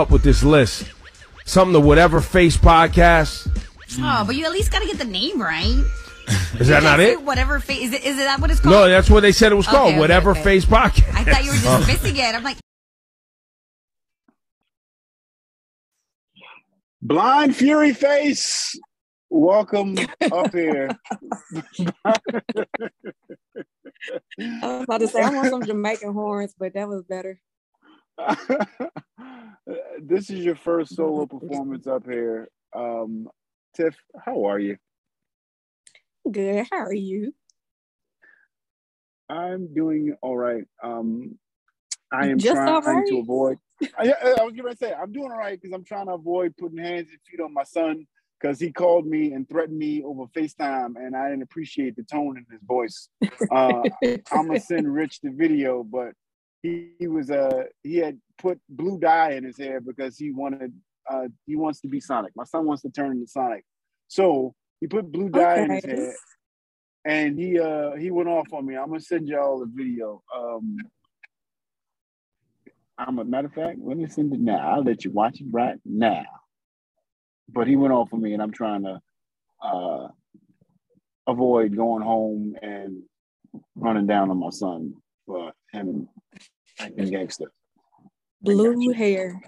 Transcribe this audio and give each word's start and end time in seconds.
up 0.00 0.10
with 0.10 0.22
this 0.22 0.42
list. 0.42 0.90
Something 1.44 1.74
to 1.74 1.80
whatever 1.80 2.20
face 2.20 2.56
podcast. 2.56 3.48
Oh, 3.98 4.24
but 4.26 4.34
you 4.34 4.44
at 4.46 4.52
least 4.52 4.72
got 4.72 4.80
to 4.80 4.86
get 4.86 4.98
the 4.98 5.04
name 5.04 5.40
right. 5.40 5.84
Is 6.58 6.68
that 6.68 6.82
not 6.82 7.00
it? 7.00 7.22
Whatever 7.22 7.58
face 7.60 7.88
is 7.88 7.92
it? 7.92 8.04
Is 8.04 8.16
it 8.18 8.22
that 8.24 8.40
what 8.40 8.50
it's 8.50 8.60
called? 8.60 8.72
No, 8.72 8.88
that's 8.88 9.10
what 9.10 9.20
they 9.20 9.32
said 9.32 9.52
it 9.52 9.56
was 9.56 9.66
Okay, 9.66 9.76
called. 9.76 9.90
okay, 9.90 9.98
whatever 9.98 10.30
okay. 10.30 10.42
face 10.42 10.64
podcast. 10.64 11.12
I 11.14 11.24
thought 11.24 11.44
you 11.44 11.50
were 11.50 11.56
just 11.58 11.86
missing 12.02 12.16
it. 12.16 12.34
I'm 12.34 12.42
like, 12.44 12.56
Blind 17.02 17.56
Fury 17.56 17.92
Face, 17.94 18.78
welcome 19.28 19.96
up 20.32 20.52
here. 20.52 20.90
I 22.06 22.18
was 24.62 24.84
about 24.84 25.00
to 25.00 25.08
say 25.08 25.20
I 25.20 25.30
want 25.30 25.48
some 25.50 25.64
Jamaican 25.64 26.12
horns, 26.12 26.54
but 26.58 26.74
that 26.74 26.88
was 26.88 27.02
better. 27.08 27.40
this 30.00 30.30
is 30.30 30.44
your 30.44 30.56
first 30.56 30.96
solo 30.96 31.26
performance 31.26 31.86
up 31.86 32.04
here. 32.04 32.48
Um, 32.74 33.28
Tiff, 33.74 33.96
how 34.24 34.46
are 34.46 34.58
you? 34.58 34.76
Good. 36.30 36.66
How 36.70 36.78
are 36.78 36.92
you? 36.92 37.32
I'm 39.28 39.72
doing 39.72 40.16
all 40.22 40.36
right. 40.36 40.64
Um, 40.82 41.38
I 42.12 42.26
am 42.26 42.38
Just 42.38 42.56
trying 42.56 42.82
right? 42.84 43.06
to 43.08 43.18
avoid. 43.18 43.58
I, 43.98 44.12
I 44.38 44.42
was 44.42 44.54
going 44.54 44.70
to 44.70 44.76
say 44.76 44.92
I'm 44.92 45.12
doing 45.12 45.30
all 45.30 45.38
right 45.38 45.60
because 45.60 45.74
I'm 45.74 45.84
trying 45.84 46.06
to 46.06 46.14
avoid 46.14 46.56
putting 46.56 46.78
hands 46.78 47.08
and 47.10 47.18
feet 47.28 47.40
on 47.40 47.54
my 47.54 47.64
son 47.64 48.06
because 48.40 48.58
he 48.58 48.72
called 48.72 49.06
me 49.06 49.32
and 49.32 49.48
threatened 49.48 49.78
me 49.78 50.02
over 50.02 50.24
FaceTime, 50.36 50.96
and 50.96 51.14
I 51.14 51.28
didn't 51.28 51.42
appreciate 51.42 51.96
the 51.96 52.02
tone 52.02 52.38
in 52.38 52.46
his 52.50 52.60
voice. 52.62 53.08
Uh, 53.50 53.84
I'm 54.32 54.48
gonna 54.48 54.60
send 54.60 54.92
Rich 54.92 55.20
the 55.22 55.30
video, 55.30 55.84
but 55.84 56.12
he, 56.62 56.90
he 56.98 57.06
was 57.06 57.30
uh 57.30 57.64
he 57.82 57.96
had 57.96 58.18
put 58.38 58.60
blue 58.68 58.98
dye 58.98 59.32
in 59.32 59.44
his 59.44 59.58
hair 59.58 59.80
because 59.80 60.16
he 60.18 60.30
wanted 60.30 60.72
uh 61.10 61.28
he 61.46 61.56
wants 61.56 61.80
to 61.80 61.88
be 61.88 62.00
Sonic. 62.00 62.32
My 62.36 62.44
son 62.44 62.66
wants 62.66 62.82
to 62.82 62.90
turn 62.90 63.12
into 63.12 63.26
Sonic, 63.26 63.64
so 64.08 64.54
he 64.80 64.86
put 64.86 65.10
blue 65.10 65.28
dye 65.28 65.60
in 65.60 65.70
his 65.70 65.84
hair, 65.84 66.14
and 67.04 67.38
he 67.38 67.58
uh 67.58 67.92
he 67.96 68.10
went 68.10 68.28
off 68.28 68.52
on 68.52 68.66
me. 68.66 68.76
I'm 68.76 68.88
gonna 68.88 69.00
send 69.00 69.28
y'all 69.28 69.60
the 69.60 69.70
video. 69.72 70.22
Um, 70.36 70.76
I'm 72.98 73.18
a 73.18 73.24
matter 73.24 73.46
of 73.46 73.54
fact, 73.54 73.78
let 73.82 73.96
me 73.96 74.06
send 74.06 74.34
it 74.34 74.40
now. 74.40 74.74
I'll 74.74 74.84
let 74.84 75.04
you 75.04 75.10
watch 75.10 75.40
it 75.40 75.46
right 75.50 75.78
now. 75.86 76.26
But 77.48 77.66
he 77.66 77.76
went 77.76 77.94
off 77.94 78.12
on 78.12 78.20
me, 78.20 78.34
and 78.34 78.42
I'm 78.42 78.52
trying 78.52 78.82
to 78.82 79.00
uh 79.62 80.08
avoid 81.26 81.76
going 81.76 82.02
home 82.02 82.56
and 82.60 83.02
running 83.74 84.06
down 84.06 84.30
on 84.30 84.38
my 84.38 84.50
son 84.50 84.94
for 85.26 85.52
him 85.72 86.08
acting 86.78 87.10
gangster. 87.10 87.52
Blue 88.42 88.92
hair, 88.92 89.40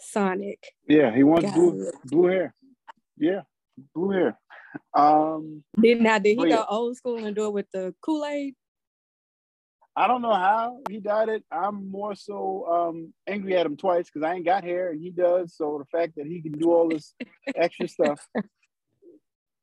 Sonic. 0.00 0.62
Yeah, 0.86 1.14
he 1.14 1.22
wants 1.22 1.50
blue 1.50 1.90
blue 2.04 2.26
hair. 2.26 2.54
Yeah, 3.16 3.42
blue 3.94 4.10
hair. 4.10 4.38
Um, 4.94 5.64
Did 5.80 6.00
now 6.02 6.18
did 6.18 6.36
he 6.36 6.42
Oh, 6.42 6.44
yeah. 6.44 6.64
old 6.68 6.96
school 6.96 7.24
and 7.24 7.34
do 7.34 7.46
it 7.46 7.52
with 7.52 7.70
the 7.72 7.94
Kool 8.02 8.24
Aid? 8.26 8.54
I 9.96 10.06
don't 10.06 10.22
know 10.22 10.34
how 10.34 10.78
he 10.88 11.00
dyed 11.00 11.28
it. 11.28 11.44
I'm 11.50 11.90
more 11.90 12.14
so 12.14 12.66
um 12.70 13.12
angry 13.26 13.56
at 13.56 13.66
him 13.66 13.76
twice 13.76 14.06
because 14.06 14.22
I 14.24 14.34
ain't 14.34 14.44
got 14.44 14.62
hair 14.62 14.90
and 14.90 15.00
he 15.02 15.10
does. 15.10 15.56
So 15.56 15.78
the 15.78 15.98
fact 15.98 16.14
that 16.16 16.26
he 16.26 16.40
can 16.40 16.52
do 16.52 16.70
all 16.70 16.88
this 16.88 17.14
extra 17.56 17.88
stuff, 17.96 18.24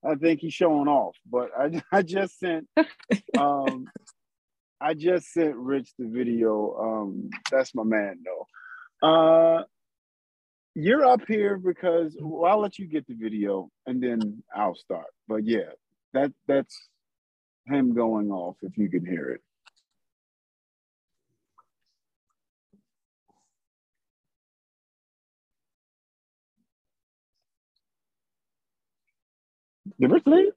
I 0.04 0.16
think 0.16 0.42
he's 0.42 0.54
showing 0.54 0.90
off. 0.90 1.16
But 1.26 1.52
I 1.58 1.82
I 1.92 2.02
just 2.02 2.38
sent 2.40 2.68
um 3.38 3.86
I 4.86 4.94
just 4.94 5.34
sent 5.34 5.56
Rich 5.56 5.90
the 5.98 6.08
video. 6.08 6.76
Um 6.80 7.32
that's 7.52 7.74
my 7.74 7.84
man 7.84 8.20
though. 8.24 9.08
Uh 9.08 9.64
you're 10.76 11.06
up 11.06 11.22
here 11.28 11.58
because 11.58 12.16
well, 12.22 12.52
I'll 12.52 12.60
let 12.60 12.78
you 12.78 12.86
get 12.86 13.08
the 13.08 13.16
video 13.16 13.72
and 13.88 14.04
then 14.04 14.44
I'll 14.56 14.76
start. 14.76 15.08
But 15.28 15.44
yeah, 15.44 15.72
that 16.14 16.32
that's 16.48 16.78
him 17.66 17.96
going 17.96 18.30
off 18.30 18.58
if 18.62 18.78
you 18.78 18.88
can 18.88 19.04
hear 19.04 19.30
it. 19.30 19.42
The 29.98 30.08
Rich 30.10 30.24
Lee? 30.28 30.52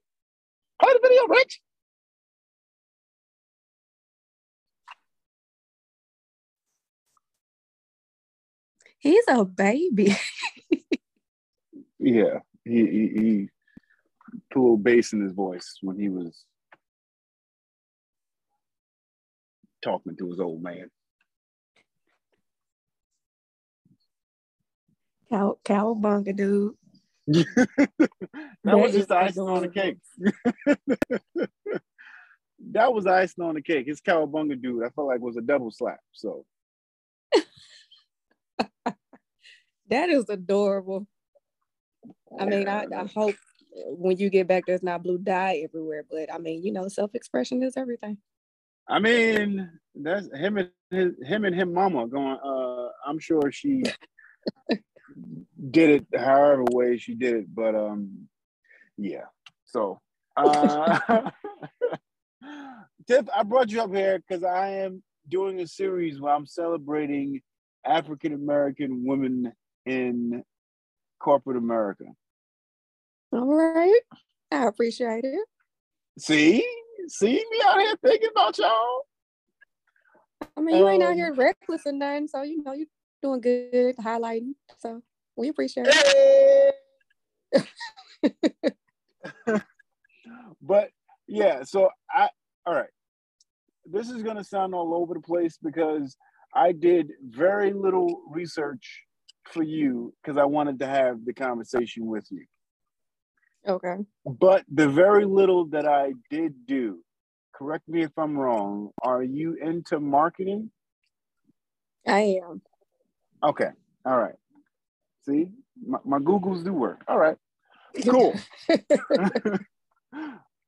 Play 0.81 0.93
the 0.93 0.99
video, 1.01 1.27
Rich. 1.29 1.61
He's 8.99 9.23
a 9.27 9.43
baby. 9.45 10.15
Yeah, 12.01 12.39
he, 12.63 12.85
he 12.85 13.07
he 13.13 13.49
put 14.49 14.59
a 14.59 14.61
little 14.61 14.77
bass 14.77 15.11
in 15.11 15.21
his 15.21 15.33
voice 15.33 15.77
when 15.81 15.99
he 15.99 16.07
was 16.07 16.45
talking 19.83 20.15
to 20.15 20.29
his 20.29 20.39
old 20.39 20.63
man. 20.63 20.89
Cow 25.29 25.57
cowabunga 25.65 26.33
dude. 26.35 26.75
that 27.27 27.47
was 28.63 28.93
That 28.93 28.93
just 28.93 29.09
the 29.09 29.19
is 29.19 29.37
icing 29.37 29.43
on 29.49 29.61
the 29.63 29.67
cake. 29.67 29.97
that 32.71 32.93
was 32.93 33.05
icing 33.05 33.43
on 33.43 33.55
the 33.55 33.61
cake. 33.61 33.87
His 33.87 33.99
cowabunga 34.01 34.59
dude, 34.61 34.85
I 34.85 34.89
felt 34.89 35.07
like 35.07 35.19
was 35.19 35.35
a 35.37 35.41
double 35.41 35.69
slap. 35.71 35.99
So 36.13 36.45
That 39.89 40.09
is 40.09 40.29
adorable. 40.29 41.07
I 42.39 42.45
mean, 42.45 42.67
I, 42.67 42.85
I 42.95 43.05
hope 43.13 43.35
when 43.87 44.17
you 44.17 44.29
get 44.29 44.47
back 44.47 44.65
there's 44.65 44.83
not 44.83 45.03
blue 45.03 45.17
dye 45.17 45.61
everywhere, 45.63 46.05
but 46.09 46.31
I 46.33 46.37
mean, 46.37 46.63
you 46.63 46.71
know, 46.71 46.87
self-expression 46.87 47.63
is 47.63 47.75
everything. 47.75 48.17
I 48.87 48.99
mean, 48.99 49.69
that's 49.95 50.27
him 50.35 50.57
and 50.57 50.71
his, 50.89 51.13
him 51.23 51.45
and 51.45 51.55
him 51.55 51.73
mama 51.73 52.07
going. 52.07 52.37
Uh, 52.43 52.89
I'm 53.05 53.19
sure 53.19 53.51
she 53.51 53.83
did 55.71 55.89
it 55.89 56.19
however 56.19 56.63
way 56.71 56.97
she 56.97 57.15
did 57.15 57.35
it, 57.35 57.55
but 57.55 57.75
um, 57.75 58.27
yeah. 58.97 59.25
So, 59.65 60.01
uh, 60.35 60.99
Tiff, 63.07 63.27
I 63.35 63.43
brought 63.43 63.71
you 63.71 63.81
up 63.81 63.93
here 63.93 64.19
because 64.19 64.43
I 64.43 64.69
am 64.69 65.03
doing 65.27 65.59
a 65.59 65.67
series 65.67 66.19
where 66.19 66.33
I'm 66.33 66.47
celebrating 66.47 67.41
African 67.85 68.33
American 68.33 69.05
women 69.05 69.53
in 69.85 70.43
corporate 71.19 71.57
America. 71.57 72.05
All 73.31 73.53
right. 73.53 74.01
I 74.51 74.67
appreciate 74.67 75.23
it. 75.25 75.47
See, 76.17 76.65
see 77.07 77.33
me 77.33 77.61
out 77.65 77.79
here 77.79 77.95
thinking 78.03 78.29
about 78.31 78.57
y'all. 78.57 79.01
I 80.57 80.61
mean, 80.61 80.77
you 80.77 80.87
ain't 80.87 81.03
out 81.03 81.11
Um, 81.11 81.15
here 81.15 81.33
reckless 81.33 81.85
and 81.85 81.99
nothing, 81.99 82.27
so 82.27 82.41
you 82.41 82.63
know 82.63 82.73
you're 82.73 82.87
doing 83.21 83.41
good, 83.41 83.95
highlighting. 83.97 84.53
So 84.77 85.01
we 85.35 85.49
appreciate 85.49 85.87
it. 85.89 86.75
but 90.61 90.89
yeah, 91.27 91.63
so 91.63 91.89
I 92.09 92.29
all 92.65 92.73
right. 92.73 92.89
This 93.85 94.09
is 94.09 94.23
gonna 94.23 94.43
sound 94.43 94.73
all 94.73 94.93
over 94.93 95.13
the 95.13 95.21
place 95.21 95.57
because 95.61 96.17
I 96.53 96.71
did 96.71 97.11
very 97.21 97.73
little 97.73 98.21
research 98.29 99.03
for 99.45 99.63
you 99.63 100.13
because 100.21 100.37
I 100.37 100.45
wanted 100.45 100.79
to 100.79 100.87
have 100.87 101.25
the 101.25 101.33
conversation 101.33 102.05
with 102.05 102.25
you. 102.31 102.45
Okay. 103.67 103.95
But 104.25 104.63
the 104.71 104.87
very 104.87 105.25
little 105.25 105.65
that 105.67 105.87
I 105.87 106.13
did 106.29 106.65
do, 106.65 106.99
correct 107.53 107.87
me 107.87 108.03
if 108.03 108.11
I'm 108.17 108.37
wrong, 108.37 108.91
are 109.03 109.23
you 109.23 109.57
into 109.61 109.99
marketing? 109.99 110.71
I 112.07 112.39
am. 112.43 112.61
Okay. 113.43 113.69
All 114.05 114.17
right. 114.17 114.35
See, 115.25 115.47
my, 115.85 115.99
my 116.05 116.19
Googles 116.19 116.63
do 116.63 116.73
work. 116.73 117.03
All 117.07 117.17
right. 117.17 117.37
Cool. 118.03 118.35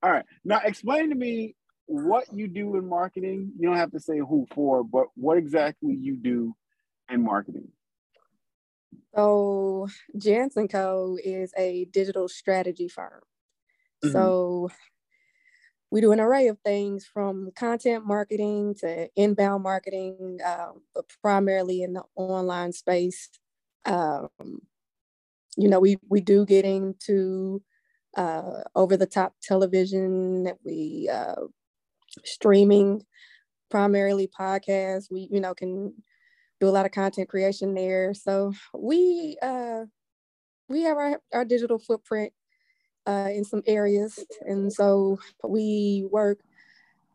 All 0.03 0.11
right. 0.11 0.25
Now 0.43 0.61
explain 0.63 1.09
to 1.09 1.15
me 1.15 1.55
what 1.85 2.25
you 2.33 2.47
do 2.47 2.75
in 2.77 2.87
marketing. 2.87 3.51
You 3.57 3.67
don't 3.67 3.77
have 3.77 3.91
to 3.91 3.99
say 3.99 4.17
who 4.17 4.47
for, 4.53 4.83
but 4.83 5.07
what 5.15 5.37
exactly 5.37 5.95
you 5.99 6.15
do 6.15 6.55
in 7.09 7.23
marketing. 7.23 7.67
So 9.15 9.87
Jansen 10.17 10.67
Co. 10.67 11.17
is 11.23 11.53
a 11.57 11.85
digital 11.91 12.27
strategy 12.29 12.87
firm. 12.87 13.21
Mhm. 14.05 14.11
So 14.11 14.69
we 15.91 16.01
do 16.01 16.11
an 16.11 16.19
array 16.19 16.47
of 16.47 16.57
things 16.63 17.05
from 17.05 17.51
content 17.55 18.05
marketing 18.05 18.75
to 18.79 19.09
inbound 19.15 19.63
marketing, 19.63 20.39
um, 20.45 20.81
but 20.95 21.05
primarily 21.21 21.81
in 21.81 21.93
the 21.93 22.03
online 22.15 22.71
space. 22.71 23.29
Um, 23.85 24.29
you 25.57 25.69
know, 25.69 25.79
we 25.79 25.97
we 26.09 26.21
do 26.21 26.45
get 26.45 26.65
into 26.65 27.61
uh, 28.17 28.63
over 28.75 28.97
the 28.97 29.05
top 29.07 29.35
television. 29.41 30.51
We 30.63 31.09
uh, 31.11 31.35
streaming, 32.25 33.03
primarily 33.71 34.27
podcasts. 34.29 35.11
We 35.11 35.29
you 35.31 35.41
know 35.41 35.53
can 35.55 35.93
do 36.61 36.67
a 36.67 36.69
lot 36.69 36.85
of 36.85 36.91
content 36.93 37.27
creation 37.27 37.73
there. 37.73 38.13
So 38.13 38.53
we 38.73 39.37
uh, 39.41 39.85
we 40.69 40.83
have 40.83 40.95
our, 40.95 41.19
our 41.33 41.43
digital 41.43 41.79
footprint 41.79 42.31
uh, 43.05 43.29
in 43.33 43.43
some 43.43 43.63
areas, 43.67 44.23
and 44.41 44.71
so 44.71 45.19
we 45.43 46.07
work 46.09 46.39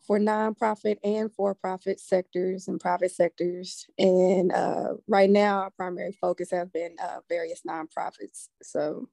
for 0.06 0.18
nonprofit 0.20 0.98
and 1.02 1.32
for-profit 1.32 1.98
sectors 1.98 2.68
and 2.68 2.78
private 2.78 3.10
sectors. 3.10 3.86
And 3.98 4.52
uh, 4.52 4.94
right 5.08 5.28
now, 5.28 5.62
our 5.62 5.70
primary 5.70 6.12
focus 6.12 6.52
has 6.52 6.68
been 6.68 6.94
uh, 7.02 7.20
various 7.28 7.62
nonprofits. 7.68 8.48
So, 8.62 9.08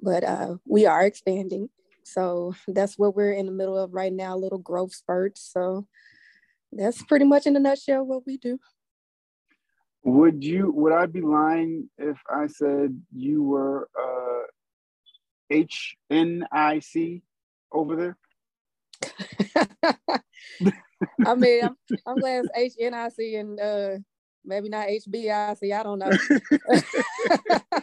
but 0.00 0.22
uh, 0.22 0.56
we 0.64 0.86
are 0.86 1.04
expanding. 1.04 1.70
So 2.04 2.54
that's 2.68 2.96
what 2.98 3.16
we're 3.16 3.32
in 3.32 3.46
the 3.46 3.52
middle 3.52 3.76
of 3.76 3.94
right 3.94 4.12
now, 4.12 4.36
little 4.36 4.58
growth 4.58 4.94
spurts. 4.94 5.50
So 5.52 5.88
that's 6.70 7.02
pretty 7.02 7.24
much 7.24 7.46
in 7.46 7.56
a 7.56 7.60
nutshell 7.60 8.04
what 8.04 8.26
we 8.26 8.36
do. 8.36 8.60
Would 10.04 10.44
you? 10.44 10.70
Would 10.72 10.92
I 10.92 11.06
be 11.06 11.20
lying 11.20 11.90
if 11.98 12.18
I 12.30 12.46
said 12.46 13.00
you 13.14 13.42
were 13.42 13.88
uh, 13.98 14.46
HNIC 15.52 17.22
over 17.72 17.96
there? 17.96 18.16
I 21.26 21.34
mean, 21.34 21.64
I'm, 21.64 21.76
I'm 22.06 22.18
glad 22.18 22.46
it's 22.54 22.76
HNIC 22.76 23.40
and 23.40 23.60
uh, 23.60 23.98
maybe 24.44 24.68
not 24.68 24.88
HBIC. 24.88 25.72
I 25.72 25.82
don't 25.82 25.98
know. 25.98 26.10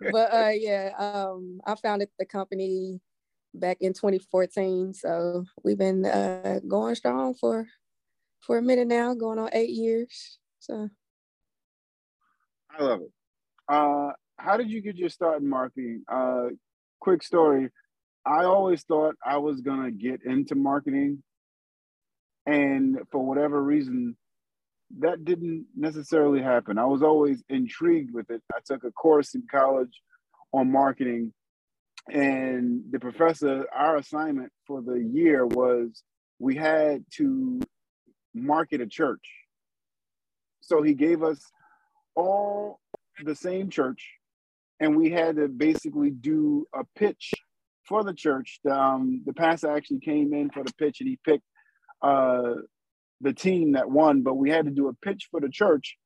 but 0.00 0.34
uh, 0.34 0.52
yeah, 0.54 0.90
um, 0.98 1.60
I 1.66 1.74
founded 1.76 2.08
the 2.18 2.26
company 2.26 3.00
back 3.54 3.78
in 3.80 3.92
2014. 3.92 4.94
So 4.94 5.44
we've 5.62 5.78
been 5.78 6.04
uh, 6.04 6.60
going 6.66 6.94
strong 6.94 7.34
for 7.34 7.66
for 8.40 8.58
a 8.58 8.62
minute 8.62 8.88
now, 8.88 9.14
going 9.14 9.38
on 9.38 9.48
eight 9.52 9.70
years. 9.70 10.38
So 10.58 10.90
I 12.76 12.82
love 12.82 13.00
it. 13.02 13.12
Uh, 13.68 14.12
how 14.38 14.56
did 14.56 14.70
you 14.70 14.80
get 14.80 14.96
your 14.96 15.08
start 15.08 15.40
in 15.40 15.48
marketing? 15.48 16.02
Uh, 16.10 16.48
quick 17.00 17.22
story. 17.22 17.70
I 18.26 18.44
always 18.44 18.82
thought 18.82 19.16
I 19.24 19.38
was 19.38 19.60
gonna 19.60 19.90
get 19.90 20.24
into 20.24 20.54
marketing, 20.54 21.22
and 22.46 22.98
for 23.10 23.24
whatever 23.24 23.62
reason, 23.62 24.16
that 24.98 25.24
didn't 25.24 25.66
necessarily 25.76 26.40
happen. 26.42 26.78
I 26.78 26.86
was 26.86 27.02
always 27.02 27.42
intrigued 27.48 28.12
with 28.12 28.30
it. 28.30 28.42
I 28.52 28.58
took 28.64 28.84
a 28.84 28.92
course 28.92 29.34
in 29.34 29.44
college 29.50 30.00
on 30.52 30.72
marketing, 30.72 31.32
and 32.10 32.82
the 32.90 32.98
professor, 32.98 33.66
our 33.74 33.96
assignment 33.96 34.52
for 34.66 34.82
the 34.82 34.98
year 34.98 35.46
was 35.46 36.02
we 36.38 36.56
had 36.56 37.04
to 37.16 37.60
market 38.34 38.80
a 38.80 38.86
church. 38.86 39.24
So 40.60 40.82
he 40.82 40.94
gave 40.94 41.22
us 41.22 41.40
all 42.16 42.80
the 43.24 43.34
same 43.34 43.70
church, 43.70 44.08
and 44.80 44.96
we 44.96 45.10
had 45.10 45.36
to 45.36 45.48
basically 45.48 46.10
do 46.10 46.66
a 46.74 46.84
pitch 46.96 47.32
for 47.88 48.02
the 48.02 48.14
church. 48.14 48.60
Um, 48.70 49.22
the 49.26 49.32
pastor 49.32 49.70
actually 49.70 50.00
came 50.00 50.32
in 50.34 50.50
for 50.50 50.64
the 50.64 50.72
pitch, 50.74 51.00
and 51.00 51.08
he 51.08 51.18
picked 51.24 51.44
uh, 52.02 52.54
the 53.20 53.32
team 53.32 53.72
that 53.72 53.90
won. 53.90 54.22
But 54.22 54.34
we 54.34 54.50
had 54.50 54.64
to 54.64 54.70
do 54.70 54.88
a 54.88 54.94
pitch 54.94 55.28
for 55.30 55.40
the 55.40 55.50
church, 55.50 55.96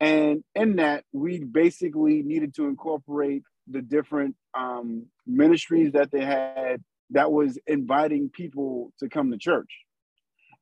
and 0.00 0.42
in 0.54 0.76
that, 0.76 1.04
we 1.12 1.42
basically 1.42 2.22
needed 2.22 2.54
to 2.56 2.66
incorporate 2.66 3.42
the 3.68 3.82
different 3.82 4.36
um, 4.56 5.06
ministries 5.26 5.92
that 5.92 6.10
they 6.12 6.24
had 6.24 6.82
that 7.10 7.30
was 7.30 7.58
inviting 7.66 8.30
people 8.30 8.92
to 9.00 9.08
come 9.08 9.30
to 9.30 9.38
church. 9.38 9.70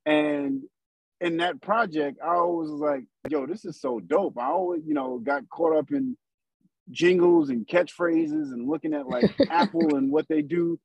And 0.07 0.63
in 1.21 1.39
that 1.39 1.61
project, 1.63 2.19
I 2.23 2.35
always 2.35 2.71
was 2.71 2.81
like, 2.81 3.05
yo, 3.29 3.47
this 3.47 3.65
is 3.65 3.81
so 3.81 4.01
dope. 4.01 4.39
I 4.39 4.47
always, 4.47 4.83
you 4.87 4.95
know, 4.95 5.19
got 5.19 5.49
caught 5.49 5.77
up 5.77 5.91
in 5.91 6.17
jingles 6.91 7.49
and 7.49 7.67
catchphrases 7.67 8.53
and 8.53 8.69
looking 8.69 8.95
at 8.95 9.07
like 9.07 9.35
Apple 9.51 9.97
and 9.97 10.11
what 10.11 10.29
they 10.29 10.43
do 10.43 10.79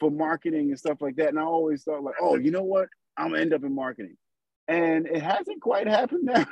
for 0.00 0.10
marketing 0.10 0.70
and 0.70 0.78
stuff 0.78 1.00
like 1.00 1.16
that. 1.16 1.28
And 1.28 1.38
I 1.38 1.42
always 1.42 1.84
thought 1.84 2.02
like, 2.02 2.16
oh, 2.20 2.36
you 2.36 2.50
know 2.50 2.64
what? 2.64 2.88
I'm 3.16 3.30
gonna 3.30 3.40
end 3.40 3.54
up 3.54 3.64
in 3.64 3.74
marketing. 3.74 4.16
And 4.66 5.06
it 5.06 5.22
hasn't 5.22 5.60
quite 5.60 5.86
happened 5.86 6.28
that, 6.28 6.48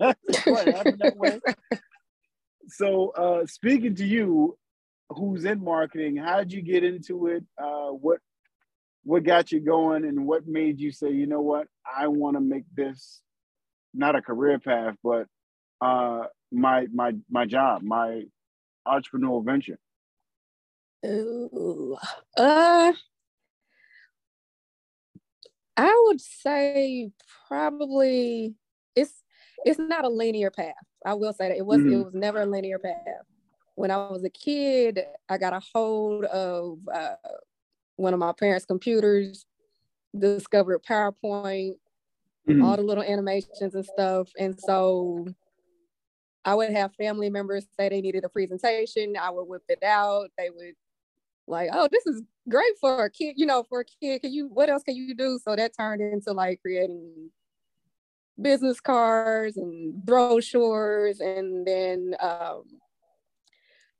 quite 0.42 0.68
happened 0.68 1.00
that 1.00 1.16
way. 1.16 1.40
So 2.68 3.10
uh 3.10 3.46
speaking 3.46 3.94
to 3.96 4.06
you, 4.06 4.58
who's 5.10 5.44
in 5.44 5.62
marketing, 5.62 6.16
how 6.16 6.38
did 6.38 6.52
you 6.52 6.62
get 6.62 6.84
into 6.84 7.28
it? 7.28 7.44
Uh 7.56 7.90
what 7.90 8.18
what 9.04 9.24
got 9.24 9.50
you 9.52 9.60
going 9.60 10.04
and 10.04 10.26
what 10.26 10.46
made 10.46 10.80
you 10.80 10.92
say, 10.92 11.10
you 11.10 11.26
know 11.26 11.40
what, 11.40 11.66
I 11.96 12.08
want 12.08 12.36
to 12.36 12.40
make 12.40 12.64
this 12.74 13.22
not 13.94 14.16
a 14.16 14.22
career 14.22 14.58
path, 14.58 14.96
but 15.02 15.26
uh, 15.80 16.24
my 16.50 16.86
my 16.92 17.14
my 17.30 17.46
job, 17.46 17.82
my 17.82 18.24
entrepreneurial 18.86 19.44
venture? 19.44 19.78
Ooh, 21.04 21.96
uh, 22.36 22.92
I 25.76 26.02
would 26.06 26.20
say 26.20 27.10
probably 27.48 28.54
it's 28.94 29.22
it's 29.64 29.78
not 29.78 30.04
a 30.04 30.08
linear 30.08 30.50
path. 30.50 30.74
I 31.04 31.14
will 31.14 31.32
say 31.32 31.48
that 31.48 31.56
it 31.56 31.66
was 31.66 31.78
mm-hmm. 31.78 31.92
it 31.92 32.04
was 32.04 32.14
never 32.14 32.42
a 32.42 32.46
linear 32.46 32.78
path. 32.78 33.26
When 33.74 33.90
I 33.90 33.96
was 33.96 34.22
a 34.22 34.30
kid, 34.30 35.00
I 35.28 35.38
got 35.38 35.54
a 35.54 35.62
hold 35.74 36.24
of 36.26 36.78
uh, 36.92 37.14
one 37.96 38.12
of 38.12 38.20
my 38.20 38.32
parents' 38.32 38.66
computers, 38.66 39.46
discovered 40.16 40.82
PowerPoint, 40.84 41.74
mm-hmm. 42.48 42.64
all 42.64 42.76
the 42.76 42.82
little 42.82 43.04
animations 43.04 43.74
and 43.74 43.84
stuff. 43.84 44.28
And 44.38 44.58
so 44.58 45.26
I 46.44 46.54
would 46.54 46.70
have 46.70 46.94
family 46.94 47.30
members 47.30 47.66
say 47.78 47.88
they 47.88 48.00
needed 48.00 48.24
a 48.24 48.28
presentation. 48.28 49.16
I 49.20 49.30
would 49.30 49.44
whip 49.44 49.62
it 49.68 49.82
out. 49.82 50.30
They 50.36 50.50
would 50.50 50.74
like, 51.46 51.70
oh, 51.72 51.88
this 51.90 52.06
is 52.06 52.22
great 52.48 52.78
for 52.80 53.04
a 53.04 53.10
kid, 53.10 53.34
you 53.36 53.46
know, 53.46 53.62
for 53.68 53.80
a 53.80 53.84
kid. 53.84 54.22
Can 54.22 54.32
you, 54.32 54.48
what 54.48 54.68
else 54.68 54.82
can 54.82 54.96
you 54.96 55.14
do? 55.14 55.38
So 55.42 55.54
that 55.56 55.72
turned 55.78 56.02
into 56.02 56.32
like 56.32 56.60
creating 56.60 57.30
business 58.40 58.80
cards 58.80 59.56
and 59.56 59.94
brochures. 60.04 61.20
And 61.20 61.66
then 61.66 62.16
um, 62.20 62.64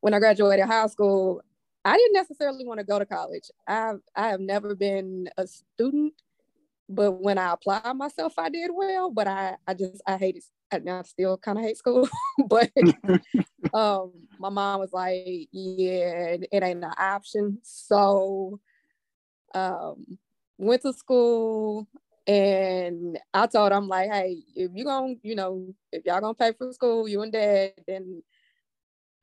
when 0.01 0.15
I 0.15 0.19
graduated 0.19 0.67
high 0.67 0.87
school, 0.89 1.43
I 1.85 1.97
didn't 1.97 2.15
necessarily 2.15 2.65
want 2.65 2.79
to 2.79 2.85
go 2.85 2.99
to 2.99 3.07
college. 3.07 3.51
I've 3.67 4.01
I 4.15 4.29
have 4.29 4.41
never 4.41 4.75
been 4.75 5.29
a 5.37 5.47
student, 5.47 6.15
but 6.89 7.13
when 7.13 7.39
I 7.39 7.53
applied 7.53 7.95
myself, 7.95 8.35
I 8.39 8.49
did 8.49 8.71
well. 8.75 9.11
But 9.11 9.27
I 9.27 9.57
I 9.67 9.75
just 9.75 10.03
I 10.07 10.17
hated 10.17 10.43
I 10.73 11.03
still 11.03 11.37
kind 11.39 11.59
of 11.59 11.65
hate 11.65 11.77
school. 11.77 12.09
but 12.47 12.71
um, 13.75 14.13
my 14.39 14.49
mom 14.49 14.81
was 14.81 14.93
like, 14.93 15.49
"Yeah, 15.53 16.37
it, 16.37 16.49
it 16.53 16.63
ain't 16.63 16.85
an 16.85 16.93
option." 16.99 17.59
So 17.63 18.61
um, 19.55 20.19
went 20.59 20.83
to 20.83 20.93
school 20.93 21.89
and 22.27 23.19
I 23.35 23.47
told 23.47 23.73
him 23.73 23.89
like, 23.89 24.11
"Hey, 24.11 24.45
if 24.55 24.71
you 24.75 24.85
gonna, 24.85 25.15
you 25.23 25.35
know, 25.35 25.75
if 25.93 26.05
y'all 26.05 26.21
gonna 26.21 26.35
pay 26.35 26.53
for 26.53 26.73
school, 26.73 27.09
you 27.09 27.23
and 27.23 27.33
dad, 27.33 27.73
then 27.87 28.23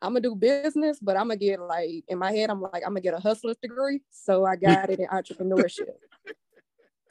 I'm 0.01 0.11
gonna 0.11 0.21
do 0.21 0.35
business, 0.35 0.99
but 0.99 1.17
I'm 1.17 1.27
gonna 1.27 1.37
get 1.37 1.59
like 1.59 2.03
in 2.07 2.17
my 2.17 2.31
head, 2.31 2.49
I'm 2.49 2.61
like, 2.61 2.83
I'm 2.85 2.91
gonna 2.91 3.01
get 3.01 3.13
a 3.13 3.19
hustler's 3.19 3.57
degree. 3.61 4.01
So 4.11 4.45
I 4.45 4.55
got 4.55 4.89
it 4.89 4.99
in 4.99 5.07
entrepreneurship. 5.07 5.95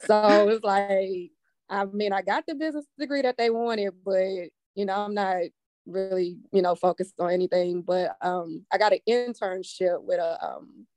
So 0.01 0.49
it's 0.49 0.63
like, 0.63 1.31
I 1.69 1.85
mean, 1.85 2.13
I 2.13 2.21
got 2.21 2.45
the 2.47 2.55
business 2.55 2.85
degree 2.97 3.21
that 3.21 3.37
they 3.37 3.49
wanted, 3.49 3.93
but 4.03 4.49
you 4.75 4.85
know, 4.85 4.95
I'm 4.95 5.13
not 5.13 5.37
really, 5.85 6.37
you 6.51 6.61
know, 6.61 6.75
focused 6.75 7.15
on 7.19 7.31
anything. 7.31 7.81
But 7.81 8.15
um, 8.21 8.65
I 8.71 8.77
got 8.77 8.93
an 8.93 8.99
internship 9.07 10.01
with 10.03 10.19
a 10.19 10.43
um, 10.45 10.87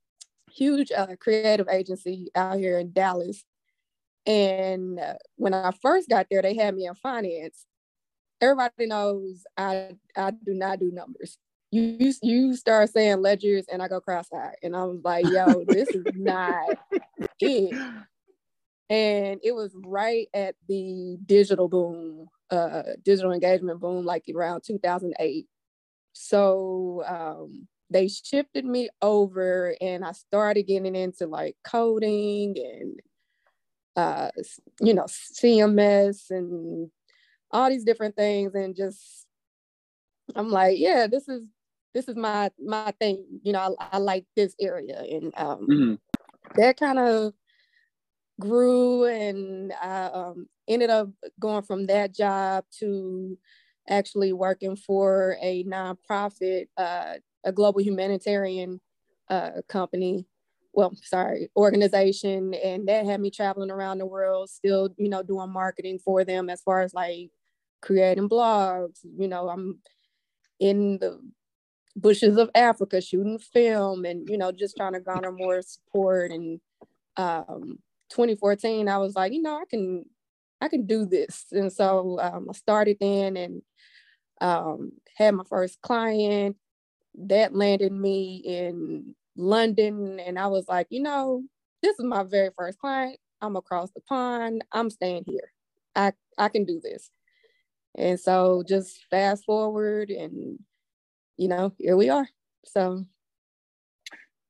huge 0.51 0.93
uh, 0.93 1.17
creative 1.21 1.69
agency 1.69 2.31
out 2.35 2.59
here 2.59 2.79
in 2.79 2.93
Dallas. 2.93 3.45
And 4.25 5.01
uh, 5.01 5.15
when 5.37 5.53
I 5.53 5.73
first 5.83 6.09
got 6.09 6.27
there, 6.31 6.43
they 6.43 6.55
had 6.55 6.75
me 6.75 6.87
in 6.87 6.95
finance. 6.95 7.67
Everybody 8.41 8.87
knows 8.87 9.45
I 9.57 9.97
I 10.17 10.31
do 10.31 10.55
not 10.55 10.81
do 10.81 10.91
numbers 10.91 11.39
you 11.73 12.13
you 12.23 12.55
start 12.55 12.91
saying 12.91 13.23
ledgers 13.23 13.65
and 13.73 13.83
I 13.83 13.89
go 13.89 14.01
cross-eyed 14.01 14.57
and 14.63 14.77
I 14.77 14.85
was 14.85 15.01
like, 15.03 15.27
yo, 15.27 15.65
this 15.67 15.89
is 15.89 16.05
not 16.15 16.77
it. 17.41 17.75
And 18.91 19.41
it 19.43 19.55
was 19.55 19.73
right 19.85 20.29
at 20.35 20.55
the 20.69 21.17
digital 21.25 21.69
boom, 21.69 22.29
uh, 22.51 22.83
digital 23.03 23.33
engagement 23.33 23.81
boom, 23.81 24.05
like 24.05 24.25
around 24.35 24.63
2008. 24.67 25.47
So 26.13 27.03
um, 27.07 27.69
they 27.89 28.09
shifted 28.09 28.65
me 28.65 28.91
over 29.01 29.75
and 29.81 30.05
I 30.05 30.13
started 30.13 30.65
getting 30.65 30.95
into 30.95 31.27
like 31.27 31.57
coding 31.65 32.57
and 32.59 33.01
uh, 33.95 34.31
you 34.81 34.95
know, 34.95 35.05
CMS 35.05 36.31
and 36.31 36.91
all 37.51 37.69
these 37.71 37.85
different 37.85 38.17
things 38.17 38.55
and 38.55 38.77
just 38.77 39.27
I'm 40.35 40.51
like, 40.51 40.79
yeah, 40.79 41.07
this 41.07 41.29
is 41.29 41.47
this 41.95 42.09
is 42.09 42.17
my 42.17 42.51
my 42.59 42.93
thing. 42.99 43.25
You 43.43 43.53
know, 43.53 43.77
I, 43.79 43.89
I 43.93 43.99
like 43.99 44.25
this 44.37 44.55
area, 44.61 45.01
and 45.01 45.33
um, 45.37 45.67
mm-hmm. 45.69 45.95
that 46.57 46.77
kind 46.79 46.99
of 46.99 47.35
grew 48.43 49.05
and 49.05 49.73
I 49.81 50.05
um, 50.07 50.47
ended 50.69 50.91
up 50.91 51.09
going 51.41 51.63
from 51.63 51.87
that 51.87 52.15
job 52.15 52.65
to 52.81 53.39
actually 53.89 54.33
working 54.33 54.77
for 54.77 55.37
a 55.41 55.65
nonprofit, 55.65 56.67
uh, 56.77 57.15
a 57.45 57.53
global 57.53 57.81
humanitarian 57.81 58.81
uh, 59.29 59.63
company. 59.69 60.27
Well, 60.73 60.95
sorry, 61.03 61.51
organization, 61.57 62.55
and 62.55 62.89
that 62.89 63.05
had 63.05 63.21
me 63.21 63.31
traveling 63.31 63.71
around 63.71 63.99
the 63.99 64.07
world, 64.07 64.49
still, 64.49 64.89
you 64.97 65.09
know, 65.09 65.23
doing 65.23 65.53
marketing 65.53 65.99
for 66.03 66.25
them 66.25 66.49
as 66.49 66.63
far 66.63 66.81
as 66.81 66.95
like 66.95 67.31
creating 67.83 68.29
blogs. 68.29 69.01
You 69.19 69.29
know, 69.29 69.51
I'm 69.51 69.81
in 70.61 70.99
the 70.99 71.21
bushes 71.97 72.39
of 72.39 72.51
Africa 72.55 73.01
shooting 73.03 73.39
film, 73.39 74.05
and 74.05 74.29
you 74.29 74.39
know, 74.39 74.51
just 74.53 74.77
trying 74.77 74.95
to 74.95 75.01
garner 75.01 75.33
more 75.33 75.61
support. 75.63 76.31
And 76.31 76.61
um, 77.17 77.79
2014, 78.13 78.89
I 78.89 78.99
was 78.99 79.15
like, 79.15 79.33
you 79.33 79.43
know, 79.43 79.57
I 79.57 79.65
can 79.69 80.05
I 80.61 80.69
can 80.69 80.87
do 80.87 81.07
this. 81.07 81.47
And 81.51 81.73
so 81.73 82.19
um, 82.21 82.47
I 82.49 82.53
started 82.53 82.99
then 83.01 83.37
and 83.37 83.63
um, 84.41 84.93
had 85.17 85.35
my 85.35 85.45
first 85.49 85.81
client. 85.83 86.57
That 87.27 87.55
landed 87.55 87.93
me 87.93 88.43
in 88.45 89.15
London. 89.37 90.21
And 90.21 90.39
I 90.39 90.47
was 90.47 90.67
like, 90.69 90.87
you 90.91 91.03
know, 91.03 91.43
this 91.83 91.99
is 91.99 92.05
my 92.05 92.23
very 92.23 92.51
first 92.57 92.79
client. 92.79 93.19
I'm 93.41 93.57
across 93.57 93.91
the 93.91 94.01
pond. 94.01 94.65
I'm 94.73 94.89
staying 94.89 95.25
here. 95.27 95.53
I, 95.97 96.13
I 96.39 96.49
can 96.49 96.65
do 96.65 96.81
this. 96.83 97.11
And 97.97 98.19
so 98.19 98.63
just 98.67 99.05
fast 99.11 99.45
forward 99.45 100.11
and, 100.11 100.59
you 101.37 101.49
know, 101.49 101.73
here 101.79 101.97
we 101.97 102.09
are. 102.09 102.29
So. 102.65 103.05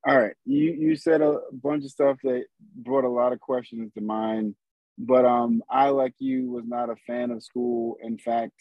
All 0.06 0.18
right. 0.18 0.34
You, 0.44 0.72
you 0.72 0.96
said 0.96 1.20
a 1.20 1.38
bunch 1.52 1.84
of 1.84 1.90
stuff 1.90 2.18
that 2.24 2.44
brought 2.74 3.04
a 3.04 3.08
lot 3.08 3.32
of 3.32 3.40
questions 3.40 3.92
to 3.94 4.00
mind 4.00 4.54
but 4.98 5.24
um, 5.24 5.62
I, 5.70 5.88
like 5.88 6.14
you, 6.18 6.50
was 6.50 6.64
not 6.66 6.90
a 6.90 6.96
fan 7.06 7.30
of 7.30 7.42
school. 7.42 7.96
In 8.02 8.18
fact, 8.18 8.52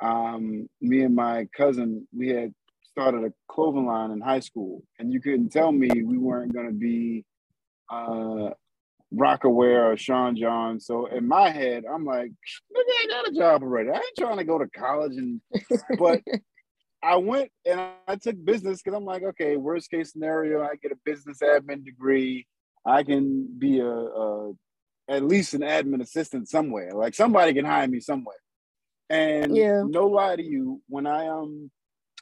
um, 0.00 0.68
me 0.80 1.02
and 1.02 1.14
my 1.14 1.46
cousin, 1.56 2.06
we 2.16 2.28
had 2.28 2.52
started 2.90 3.24
a 3.24 3.32
clothing 3.48 3.86
line 3.86 4.10
in 4.10 4.20
high 4.20 4.40
school, 4.40 4.82
and 4.98 5.12
you 5.12 5.20
couldn't 5.20 5.50
tell 5.50 5.72
me 5.72 5.88
we 6.02 6.18
weren't 6.18 6.52
going 6.52 6.66
to 6.66 6.74
be 6.74 7.24
uh, 7.90 8.50
Rocawear 9.14 9.92
or 9.92 9.96
Sean 9.96 10.36
John. 10.36 10.80
So 10.80 11.06
in 11.06 11.26
my 11.26 11.50
head, 11.50 11.84
I'm 11.90 12.04
like, 12.04 12.32
maybe 12.70 12.90
I 13.02 13.06
got 13.08 13.28
a 13.28 13.32
job 13.32 13.62
already. 13.62 13.90
I 13.90 13.96
ain't 13.96 14.18
trying 14.18 14.38
to 14.38 14.44
go 14.44 14.58
to 14.58 14.68
college, 14.68 15.16
and 15.16 15.40
but 15.98 16.20
I 17.02 17.16
went 17.16 17.50
and 17.64 17.80
I 18.06 18.16
took 18.16 18.42
business 18.44 18.82
because 18.82 18.96
I'm 18.96 19.04
like, 19.04 19.22
okay, 19.22 19.56
worst 19.56 19.90
case 19.90 20.12
scenario, 20.12 20.62
I 20.62 20.74
get 20.82 20.92
a 20.92 20.98
business 21.04 21.38
admin 21.42 21.84
degree. 21.84 22.46
I 22.86 23.02
can 23.02 23.48
be 23.58 23.80
a, 23.80 23.86
a 23.86 24.52
at 25.08 25.24
least 25.24 25.54
an 25.54 25.62
admin 25.62 26.02
assistant 26.02 26.48
somewhere. 26.48 26.92
Like 26.92 27.14
somebody 27.14 27.54
can 27.54 27.64
hire 27.64 27.88
me 27.88 28.00
somewhere. 28.00 28.36
And 29.08 29.56
yeah. 29.56 29.82
no 29.86 30.06
lie 30.06 30.36
to 30.36 30.42
you, 30.42 30.82
when 30.88 31.06
I 31.06 31.28
um 31.28 31.70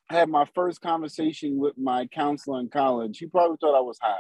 had 0.09 0.29
my 0.29 0.47
first 0.55 0.81
conversation 0.81 1.59
with 1.59 1.77
my 1.77 2.07
counselor 2.07 2.61
in 2.61 2.69
college, 2.69 3.19
he 3.19 3.27
probably 3.27 3.59
thought 3.61 3.77
I 3.77 3.81
was 3.81 3.99
high. 4.01 4.17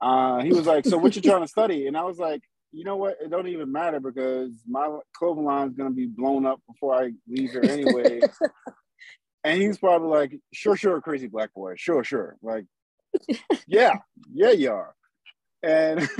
Uh, 0.00 0.42
he 0.42 0.52
was 0.52 0.66
like, 0.66 0.86
"So 0.86 0.96
what 0.96 1.16
you 1.16 1.22
trying 1.22 1.42
to 1.42 1.48
study?" 1.48 1.88
And 1.88 1.96
I 1.96 2.04
was 2.04 2.18
like, 2.18 2.42
"You 2.70 2.84
know 2.84 2.96
what? 2.96 3.16
It 3.20 3.30
don't 3.30 3.48
even 3.48 3.72
matter 3.72 3.98
because 3.98 4.52
my 4.68 4.98
clothing 5.14 5.44
line 5.44 5.68
is 5.68 5.74
gonna 5.74 5.90
be 5.90 6.06
blown 6.06 6.46
up 6.46 6.60
before 6.68 6.94
I 6.94 7.12
leave 7.28 7.50
here 7.50 7.64
anyway." 7.64 8.22
and 9.44 9.60
he's 9.60 9.78
probably 9.78 10.08
like, 10.08 10.38
"Sure, 10.52 10.76
sure, 10.76 11.00
crazy 11.00 11.26
black 11.26 11.52
boy. 11.54 11.74
Sure, 11.76 12.04
sure. 12.04 12.36
Like, 12.42 12.64
yeah, 13.66 13.94
yeah, 14.32 14.50
you 14.50 14.72
are." 14.72 14.94
And 15.62 16.00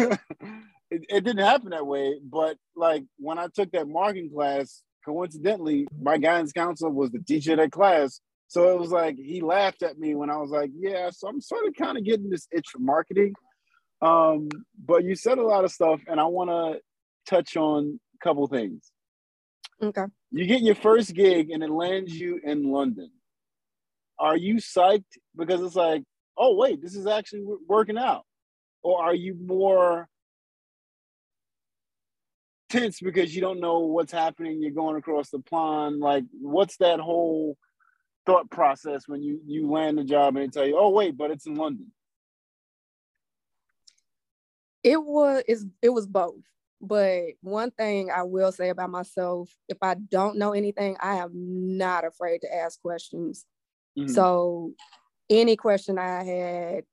it, 0.90 1.04
it 1.08 1.24
didn't 1.24 1.38
happen 1.38 1.70
that 1.70 1.86
way. 1.86 2.18
But 2.22 2.56
like 2.76 3.04
when 3.18 3.38
I 3.38 3.48
took 3.54 3.70
that 3.72 3.88
marketing 3.88 4.30
class, 4.34 4.82
coincidentally, 5.04 5.86
my 6.00 6.18
guidance 6.18 6.52
counselor 6.52 6.90
was 6.90 7.10
the 7.10 7.20
teacher 7.20 7.52
of 7.52 7.58
that 7.58 7.72
class. 7.72 8.20
So 8.48 8.72
it 8.72 8.80
was 8.80 8.90
like 8.90 9.16
he 9.16 9.40
laughed 9.40 9.82
at 9.82 9.98
me 9.98 10.14
when 10.14 10.30
I 10.30 10.36
was 10.36 10.50
like, 10.50 10.70
"Yeah, 10.76 11.10
so 11.10 11.28
I'm 11.28 11.40
sort 11.40 11.66
of 11.66 11.74
kind 11.74 11.96
of 11.96 12.04
getting 12.04 12.30
this 12.30 12.48
itch 12.52 12.68
for 12.72 12.80
marketing." 12.80 13.34
Um, 14.02 14.48
but 14.82 15.04
you 15.04 15.14
said 15.14 15.38
a 15.38 15.42
lot 15.42 15.64
of 15.64 15.70
stuff, 15.70 16.00
and 16.06 16.18
I 16.18 16.24
want 16.24 16.50
to 16.50 16.80
touch 17.28 17.56
on 17.56 18.00
a 18.14 18.24
couple 18.24 18.46
things. 18.48 18.90
Okay. 19.82 20.04
You 20.30 20.46
get 20.46 20.62
your 20.62 20.74
first 20.74 21.14
gig, 21.14 21.50
and 21.50 21.62
it 21.62 21.70
lands 21.70 22.18
you 22.18 22.40
in 22.42 22.70
London. 22.70 23.10
Are 24.18 24.36
you 24.36 24.56
psyched 24.56 25.04
because 25.34 25.60
it's 25.62 25.74
like, 25.74 26.02
oh 26.36 26.56
wait, 26.56 26.82
this 26.82 26.94
is 26.94 27.06
actually 27.06 27.44
working 27.66 27.98
out, 27.98 28.24
or 28.82 29.02
are 29.02 29.14
you 29.14 29.34
more 29.34 30.08
tense 32.70 33.00
because 33.00 33.34
you 33.34 33.42
don't 33.42 33.60
know 33.60 33.80
what's 33.80 34.12
happening. 34.12 34.62
You're 34.62 34.70
going 34.70 34.96
across 34.96 35.28
the 35.28 35.40
pond. 35.40 36.00
Like, 36.00 36.24
what's 36.40 36.76
that 36.78 37.00
whole 37.00 37.58
thought 38.24 38.50
process 38.50 39.04
when 39.06 39.22
you 39.22 39.40
you 39.46 39.70
land 39.70 39.98
the 39.98 40.04
job 40.04 40.36
and 40.36 40.46
they 40.46 40.48
tell 40.48 40.66
you, 40.66 40.78
"Oh, 40.78 40.90
wait, 40.90 41.16
but 41.16 41.30
it's 41.30 41.46
in 41.46 41.56
London." 41.56 41.92
It 44.82 45.02
was 45.02 45.42
it 45.82 45.90
was 45.90 46.06
both. 46.06 46.40
But 46.80 47.24
one 47.42 47.70
thing 47.72 48.10
I 48.10 48.22
will 48.22 48.52
say 48.52 48.70
about 48.70 48.90
myself, 48.90 49.50
if 49.68 49.76
I 49.82 49.94
don't 49.94 50.38
know 50.38 50.52
anything, 50.52 50.96
I 51.00 51.16
am 51.16 51.30
not 51.76 52.04
afraid 52.04 52.40
to 52.42 52.54
ask 52.54 52.80
questions. 52.80 53.44
Mm-hmm. 53.98 54.12
So 54.12 54.72
any 55.28 55.56
question 55.56 55.98
I 55.98 56.24
had, 56.24 56.84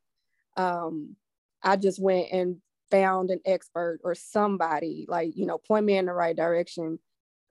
um, 0.57 1.15
I 1.63 1.77
just 1.77 2.01
went 2.01 2.31
and 2.31 2.57
found 2.89 3.31
an 3.31 3.39
expert 3.45 3.99
or 4.03 4.15
somebody 4.15 5.05
like 5.07 5.35
you 5.35 5.45
know 5.45 5.57
point 5.57 5.85
me 5.85 5.97
in 5.97 6.05
the 6.05 6.13
right 6.13 6.35
direction 6.35 6.99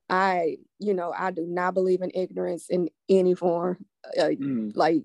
i 0.09 0.57
you 0.78 0.95
know 0.95 1.12
i 1.16 1.31
do 1.31 1.47
not 1.47 1.75
believe 1.75 2.02
in 2.02 2.11
ignorance 2.14 2.69
in 2.69 2.88
any 3.09 3.35
form 3.35 3.85
uh, 4.19 4.25
mm. 4.25 4.73
like 4.75 5.02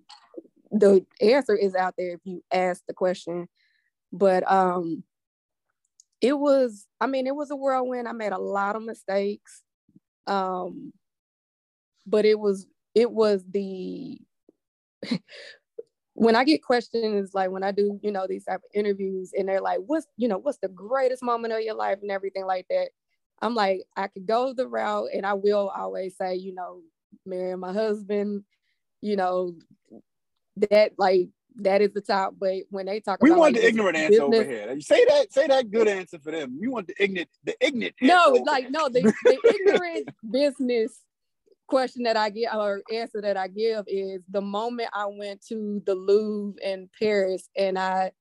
the 0.71 1.05
answer 1.19 1.55
is 1.55 1.75
out 1.75 1.95
there 1.97 2.13
if 2.13 2.21
you 2.23 2.41
ask 2.51 2.83
the 2.87 2.93
question 2.93 3.47
but 4.13 4.49
um 4.49 5.03
it 6.21 6.33
was 6.37 6.87
i 6.99 7.07
mean 7.07 7.27
it 7.27 7.35
was 7.35 7.51
a 7.51 7.55
whirlwind. 7.55 8.07
I 8.07 8.13
made 8.13 8.31
a 8.31 8.37
lot 8.39 8.75
of 8.75 8.83
mistakes. 8.83 9.63
Um 10.27 10.93
but 12.05 12.25
it 12.25 12.39
was 12.39 12.67
it 12.95 13.11
was 13.11 13.43
the 13.51 14.19
when 16.13 16.35
I 16.35 16.43
get 16.43 16.63
questions 16.63 17.31
like 17.33 17.51
when 17.51 17.63
I 17.63 17.71
do, 17.71 17.99
you 18.03 18.11
know, 18.11 18.27
these 18.27 18.45
type 18.45 18.57
of 18.63 18.69
interviews 18.73 19.31
and 19.35 19.47
they're 19.47 19.61
like, 19.61 19.79
what's, 19.85 20.07
you 20.17 20.27
know, 20.27 20.37
what's 20.37 20.59
the 20.59 20.67
greatest 20.67 21.23
moment 21.23 21.53
of 21.53 21.61
your 21.61 21.75
life? 21.75 21.99
and 22.01 22.11
everything 22.11 22.45
like 22.45 22.67
that. 22.69 22.89
I'm 23.41 23.55
like, 23.55 23.81
I 23.97 24.07
could 24.07 24.27
go 24.27 24.53
the 24.53 24.67
route 24.67 25.07
and 25.13 25.25
I 25.25 25.33
will 25.33 25.71
always 25.75 26.15
say, 26.17 26.35
you 26.35 26.53
know, 26.53 26.81
marrying 27.25 27.59
my 27.59 27.73
husband, 27.73 28.43
you 29.01 29.15
know, 29.15 29.55
that 30.57 30.93
like 30.97 31.29
that 31.57 31.81
is 31.81 31.91
the 31.93 32.01
top. 32.01 32.35
But 32.39 32.63
when 32.69 32.85
they 32.85 32.99
talk, 32.99 33.21
we 33.21 33.29
about, 33.29 33.39
want 33.39 33.53
like, 33.53 33.61
the 33.61 33.67
ignorant 33.67 33.95
business, 33.95 34.19
answer 34.19 34.23
over 34.23 34.43
here. 34.43 34.81
Say 34.81 35.05
that, 35.05 35.33
say 35.33 35.47
that 35.47 35.71
good 35.71 35.87
answer 35.87 36.19
for 36.19 36.31
them. 36.31 36.57
We 36.59 36.67
want 36.67 36.87
the 36.87 36.95
ignorant, 37.01 37.29
the 37.43 37.55
ignorant. 37.59 37.95
No, 38.01 38.43
like 38.45 38.69
no, 38.69 38.89
the, 38.89 39.01
the 39.01 39.39
ignorant 39.53 40.09
business 40.29 40.99
question 41.71 42.03
that 42.03 42.17
I 42.17 42.29
get 42.29 42.53
or 42.53 42.81
answer 42.91 43.21
that 43.21 43.37
I 43.37 43.47
give 43.47 43.85
is 43.87 44.23
the 44.29 44.41
moment 44.41 44.89
I 44.93 45.05
went 45.05 45.45
to 45.47 45.81
the 45.85 45.95
Louvre 45.95 46.61
in 46.61 46.89
Paris 46.99 47.47
and 47.55 47.79
I 47.79 48.11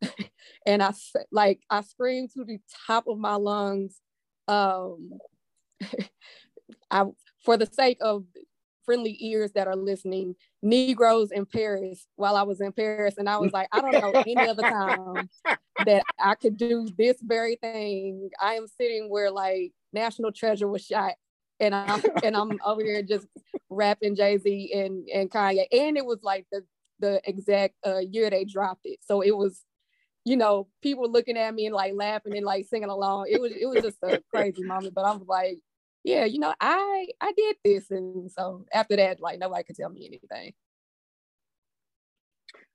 and 0.66 0.82
I 0.82 0.92
like 1.32 1.60
I 1.68 1.82
screamed 1.82 2.30
to 2.34 2.44
the 2.44 2.60
top 2.86 3.08
of 3.08 3.18
my 3.18 3.34
lungs 3.34 4.00
um 4.46 5.10
I 6.90 7.06
for 7.44 7.56
the 7.56 7.66
sake 7.66 7.98
of 8.00 8.24
friendly 8.84 9.16
ears 9.20 9.52
that 9.52 9.66
are 9.66 9.76
listening 9.76 10.34
Negroes 10.62 11.30
in 11.30 11.46
Paris 11.46 12.06
while 12.16 12.36
I 12.36 12.42
was 12.42 12.60
in 12.60 12.72
Paris 12.72 13.14
and 13.18 13.28
I 13.28 13.38
was 13.38 13.52
like 13.52 13.68
I 13.72 13.80
don't 13.80 13.92
know 13.92 14.22
any 14.26 14.48
other 14.48 14.62
time 14.62 15.28
that 15.84 16.02
I 16.18 16.34
could 16.34 16.56
do 16.56 16.88
this 16.98 17.16
very 17.22 17.56
thing. 17.56 18.30
I 18.40 18.54
am 18.54 18.66
sitting 18.66 19.08
where 19.08 19.30
like 19.30 19.72
National 19.92 20.32
Treasure 20.32 20.68
was 20.68 20.84
shot 20.84 21.14
and 21.60 21.74
I'm 21.74 22.02
and 22.24 22.36
I'm 22.36 22.58
over 22.64 22.82
here 22.82 23.02
just 23.02 23.26
rapping 23.68 24.16
Jay 24.16 24.38
Z 24.38 24.72
and 24.74 25.08
and 25.08 25.30
Kanye, 25.30 25.66
and 25.70 25.96
it 25.96 26.04
was 26.04 26.18
like 26.22 26.46
the 26.50 26.64
the 26.98 27.20
exact 27.24 27.74
uh, 27.86 27.98
year 27.98 28.28
they 28.30 28.44
dropped 28.44 28.82
it, 28.84 28.98
so 29.02 29.20
it 29.20 29.36
was, 29.36 29.62
you 30.24 30.36
know, 30.36 30.68
people 30.82 31.10
looking 31.10 31.36
at 31.36 31.54
me 31.54 31.66
and 31.66 31.74
like 31.74 31.92
laughing 31.94 32.36
and 32.36 32.44
like 32.44 32.66
singing 32.66 32.88
along. 32.88 33.26
It 33.30 33.40
was 33.40 33.52
it 33.52 33.66
was 33.66 33.82
just 33.82 33.98
a 34.02 34.22
crazy 34.34 34.64
moment, 34.64 34.94
but 34.94 35.04
I'm 35.04 35.24
like, 35.26 35.58
yeah, 36.04 36.24
you 36.24 36.38
know, 36.38 36.54
I 36.60 37.08
I 37.20 37.32
did 37.36 37.56
this, 37.64 37.90
and 37.90 38.30
so 38.30 38.66
after 38.72 38.96
that, 38.96 39.20
like 39.20 39.38
nobody 39.38 39.64
could 39.64 39.76
tell 39.76 39.90
me 39.90 40.06
anything. 40.06 40.54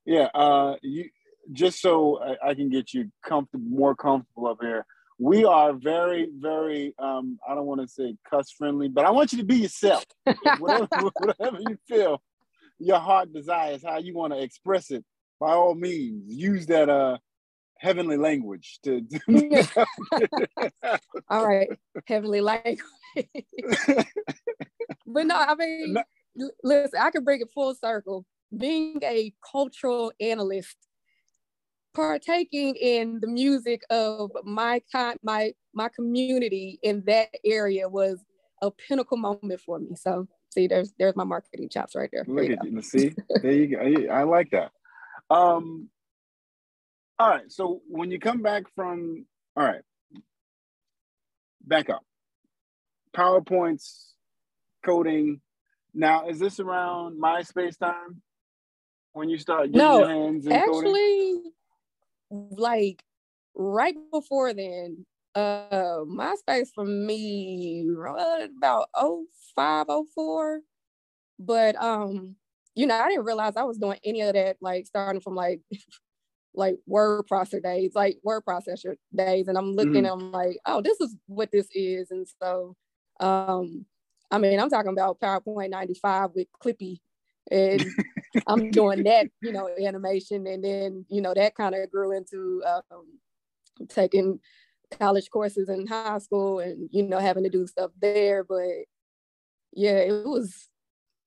Yeah, 0.05 0.29
uh, 0.33 0.75
you 0.81 1.09
just 1.51 1.79
so 1.79 2.21
I, 2.21 2.49
I 2.49 2.53
can 2.55 2.69
get 2.69 2.93
you 2.93 3.11
comfortable, 3.23 3.65
more 3.69 3.95
comfortable 3.95 4.47
up 4.47 4.57
here 4.61 4.85
we 5.17 5.45
are 5.45 5.73
very, 5.73 6.29
very, 6.39 6.93
um, 6.99 7.39
I 7.47 7.55
don't 7.55 7.65
want 7.65 7.81
to 7.81 7.87
say 7.87 8.17
cuss 8.29 8.51
friendly, 8.51 8.89
but 8.89 9.05
I 9.05 9.11
want 9.11 9.31
you 9.31 9.37
to 9.39 9.45
be 9.45 9.57
yourself. 9.57 10.03
whatever, 10.59 10.87
whatever 11.17 11.59
you 11.61 11.77
feel 11.87 12.21
your 12.79 12.99
heart 12.99 13.31
desires, 13.31 13.83
how 13.85 13.97
you 13.97 14.13
want 14.13 14.33
to 14.33 14.41
express 14.41 14.91
it, 14.91 15.05
by 15.39 15.51
all 15.51 15.75
means, 15.75 16.33
use 16.33 16.65
that 16.67 16.89
uh 16.89 17.17
heavenly 17.77 18.17
language 18.17 18.79
to. 18.83 19.05
All 21.29 21.45
right, 21.45 21.69
heavenly 22.07 22.41
language. 22.41 22.79
but 25.05 25.25
no, 25.25 25.35
I 25.35 25.55
mean, 25.55 25.93
no. 25.93 26.49
listen, 26.63 26.99
I 26.99 27.11
can 27.11 27.23
bring 27.23 27.41
it 27.41 27.49
full 27.53 27.75
circle. 27.75 28.25
Being 28.55 28.99
a 29.03 29.33
cultural 29.51 30.11
analyst, 30.19 30.77
partaking 31.93 32.75
in 32.75 33.19
the 33.21 33.27
music 33.27 33.81
of 33.89 34.31
my 34.43 34.81
con- 34.91 35.17
my 35.23 35.53
my 35.73 35.89
community 35.89 36.79
in 36.83 37.03
that 37.07 37.29
area 37.43 37.89
was 37.89 38.23
a 38.61 38.71
pinnacle 38.71 39.17
moment 39.17 39.59
for 39.61 39.79
me. 39.79 39.95
So 39.95 40.27
see, 40.49 40.67
there's 40.67 40.93
there's 40.99 41.15
my 41.15 41.23
marketing 41.23 41.69
chops 41.69 41.95
right 41.95 42.09
there. 42.11 42.25
Look 42.27 42.47
there 42.47 42.57
at 42.59 42.65
you. 42.65 42.81
See, 42.81 43.13
there 43.41 43.51
you 43.51 43.67
go. 43.67 44.13
I 44.13 44.23
like 44.23 44.51
that. 44.51 44.71
Um, 45.29 45.89
all 47.17 47.29
right. 47.29 47.51
So 47.51 47.81
when 47.89 48.11
you 48.11 48.19
come 48.19 48.41
back 48.41 48.63
from, 48.75 49.25
all 49.55 49.63
right, 49.63 49.81
back 51.65 51.89
up. 51.89 52.03
PowerPoints, 53.15 54.11
coding. 54.83 55.41
Now, 55.93 56.27
is 56.27 56.39
this 56.39 56.59
around 56.59 57.21
MySpace 57.21 57.77
time 57.77 58.21
when 59.13 59.29
you 59.29 59.37
start 59.37 59.71
getting 59.71 59.77
no, 59.77 59.99
your 59.99 60.09
hands 60.09 60.47
actually, 60.47 61.41
coding? 62.31 62.57
like 62.57 63.03
right 63.55 63.95
before 64.11 64.53
then, 64.53 65.05
uh, 65.35 66.01
MySpace 66.05 66.67
for 66.73 66.85
me 66.85 67.87
about 68.59 68.89
05, 69.55 69.87
04. 70.13 70.61
But 71.39 71.75
um, 71.81 72.35
you 72.75 72.87
know, 72.87 72.95
I 72.95 73.09
didn't 73.09 73.25
realize 73.25 73.55
I 73.55 73.63
was 73.63 73.77
doing 73.77 73.99
any 74.03 74.21
of 74.21 74.33
that, 74.33 74.57
like 74.61 74.85
starting 74.85 75.21
from 75.21 75.35
like 75.35 75.61
like 76.53 76.77
word 76.85 77.25
processor 77.31 77.61
days, 77.61 77.91
like 77.95 78.17
word 78.23 78.43
processor 78.47 78.95
days. 79.15 79.47
And 79.47 79.57
I'm 79.57 79.73
looking, 79.73 80.03
mm-hmm. 80.03 80.25
I'm 80.25 80.31
like, 80.31 80.57
oh, 80.65 80.81
this 80.81 80.99
is 81.01 81.15
what 81.27 81.51
this 81.51 81.67
is. 81.73 82.11
And 82.11 82.27
so 82.41 82.75
um, 83.19 83.85
I 84.31 84.37
mean, 84.37 84.59
I'm 84.59 84.69
talking 84.69 84.91
about 84.91 85.19
PowerPoint 85.19 85.69
95 85.69 86.31
with 86.35 86.47
Clippy. 86.63 86.99
And 87.51 87.85
I'm 88.47 88.71
doing 88.71 89.03
that, 89.03 89.27
you 89.41 89.51
know, 89.51 89.69
animation. 89.81 90.47
And 90.47 90.63
then, 90.63 91.05
you 91.09 91.21
know, 91.21 91.33
that 91.33 91.55
kind 91.55 91.75
of 91.75 91.91
grew 91.91 92.11
into 92.15 92.63
um, 92.65 93.19
taking 93.87 94.39
college 94.99 95.29
courses 95.29 95.69
in 95.69 95.87
high 95.87 96.17
school 96.19 96.59
and, 96.59 96.89
you 96.91 97.03
know, 97.03 97.19
having 97.19 97.43
to 97.43 97.49
do 97.49 97.67
stuff 97.67 97.91
there. 98.01 98.43
But 98.43 98.85
yeah, 99.73 99.97
it 99.97 100.25
was 100.25 100.69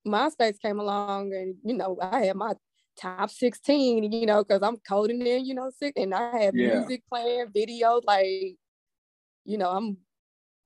MySpace 0.07 0.61
came 0.61 0.81
along 0.81 1.33
and, 1.35 1.57
you 1.65 1.75
know, 1.75 1.99
I 2.01 2.27
had 2.27 2.37
my 2.37 2.55
top 2.99 3.31
16, 3.31 4.13
you 4.13 4.27
know, 4.27 4.43
because 4.43 4.63
I'm 4.63 4.77
coding 4.79 5.25
in, 5.25 5.45
you 5.45 5.55
know, 5.55 5.71
sick 5.79 5.95
and 5.97 6.15
I 6.15 6.37
had 6.37 6.55
yeah. 6.55 6.81
music 6.81 7.03
playing, 7.09 7.47
video, 7.55 8.01
like, 8.05 8.57
you 9.45 9.57
know, 9.57 9.71
I'm 9.71 9.99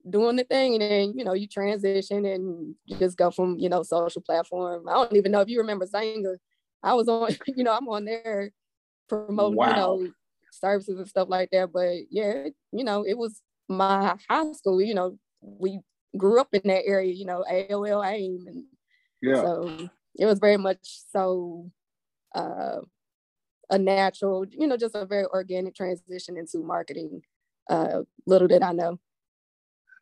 doing 0.09 0.35
the 0.35 0.43
thing 0.43 0.73
and 0.73 0.81
then, 0.81 1.13
you 1.17 1.23
know, 1.23 1.33
you 1.33 1.47
transition 1.47 2.25
and 2.25 2.75
you 2.85 2.97
just 2.97 3.17
go 3.17 3.31
from, 3.31 3.57
you 3.57 3.69
know, 3.69 3.83
social 3.83 4.21
platform. 4.21 4.87
I 4.87 4.93
don't 4.93 5.15
even 5.15 5.31
know 5.31 5.41
if 5.41 5.49
you 5.49 5.59
remember 5.59 5.85
Xanga. 5.85 6.35
I 6.81 6.93
was 6.93 7.07
on, 7.07 7.35
you 7.47 7.63
know, 7.63 7.73
I'm 7.73 7.87
on 7.87 8.05
there 8.05 8.51
promoting, 9.07 9.57
wow. 9.57 9.69
you 9.69 9.75
know, 9.75 10.11
services 10.51 10.97
and 10.97 11.07
stuff 11.07 11.29
like 11.29 11.49
that. 11.51 11.71
But 11.71 12.11
yeah, 12.11 12.47
you 12.71 12.83
know, 12.83 13.03
it 13.03 13.17
was 13.17 13.41
my 13.69 14.15
high 14.29 14.51
school, 14.53 14.81
you 14.81 14.93
know, 14.93 15.17
we 15.41 15.79
grew 16.17 16.39
up 16.39 16.49
in 16.53 16.61
that 16.65 16.85
area, 16.85 17.13
you 17.13 17.25
know, 17.25 17.43
AOL 17.49 18.05
AIM 18.05 18.45
and 18.47 18.63
yeah. 19.21 19.35
So 19.35 19.89
it 20.19 20.25
was 20.25 20.39
very 20.39 20.57
much 20.57 20.79
so 21.11 21.71
uh, 22.35 22.81
a 23.69 23.77
natural, 23.77 24.45
you 24.49 24.67
know, 24.67 24.75
just 24.75 24.95
a 24.95 25.05
very 25.05 25.25
organic 25.25 25.75
transition 25.75 26.37
into 26.37 26.59
marketing. 26.59 27.21
Uh, 27.69 28.01
little 28.27 28.49
did 28.49 28.61
I 28.61 28.73
know. 28.73 28.99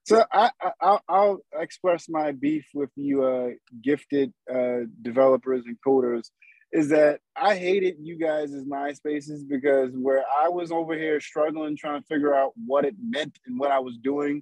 So 0.03 0.23
I, 0.31 0.49
I 0.81 0.99
will 1.09 1.39
express 1.57 2.09
my 2.09 2.31
beef 2.31 2.65
with 2.73 2.89
you, 2.95 3.23
uh, 3.23 3.49
gifted 3.83 4.33
uh, 4.51 4.85
developers 5.01 5.63
and 5.65 5.77
coders, 5.85 6.31
is 6.71 6.89
that 6.89 7.19
I 7.35 7.55
hated 7.55 7.97
you 7.99 8.17
guys 8.17 8.53
as 8.53 8.65
MySpaces 8.65 9.47
because 9.47 9.91
where 9.93 10.23
I 10.41 10.49
was 10.49 10.71
over 10.71 10.95
here 10.95 11.19
struggling 11.19 11.77
trying 11.77 12.01
to 12.01 12.07
figure 12.07 12.33
out 12.33 12.53
what 12.65 12.85
it 12.85 12.95
meant 12.99 13.37
and 13.45 13.59
what 13.59 13.71
I 13.71 13.79
was 13.79 13.97
doing, 13.97 14.41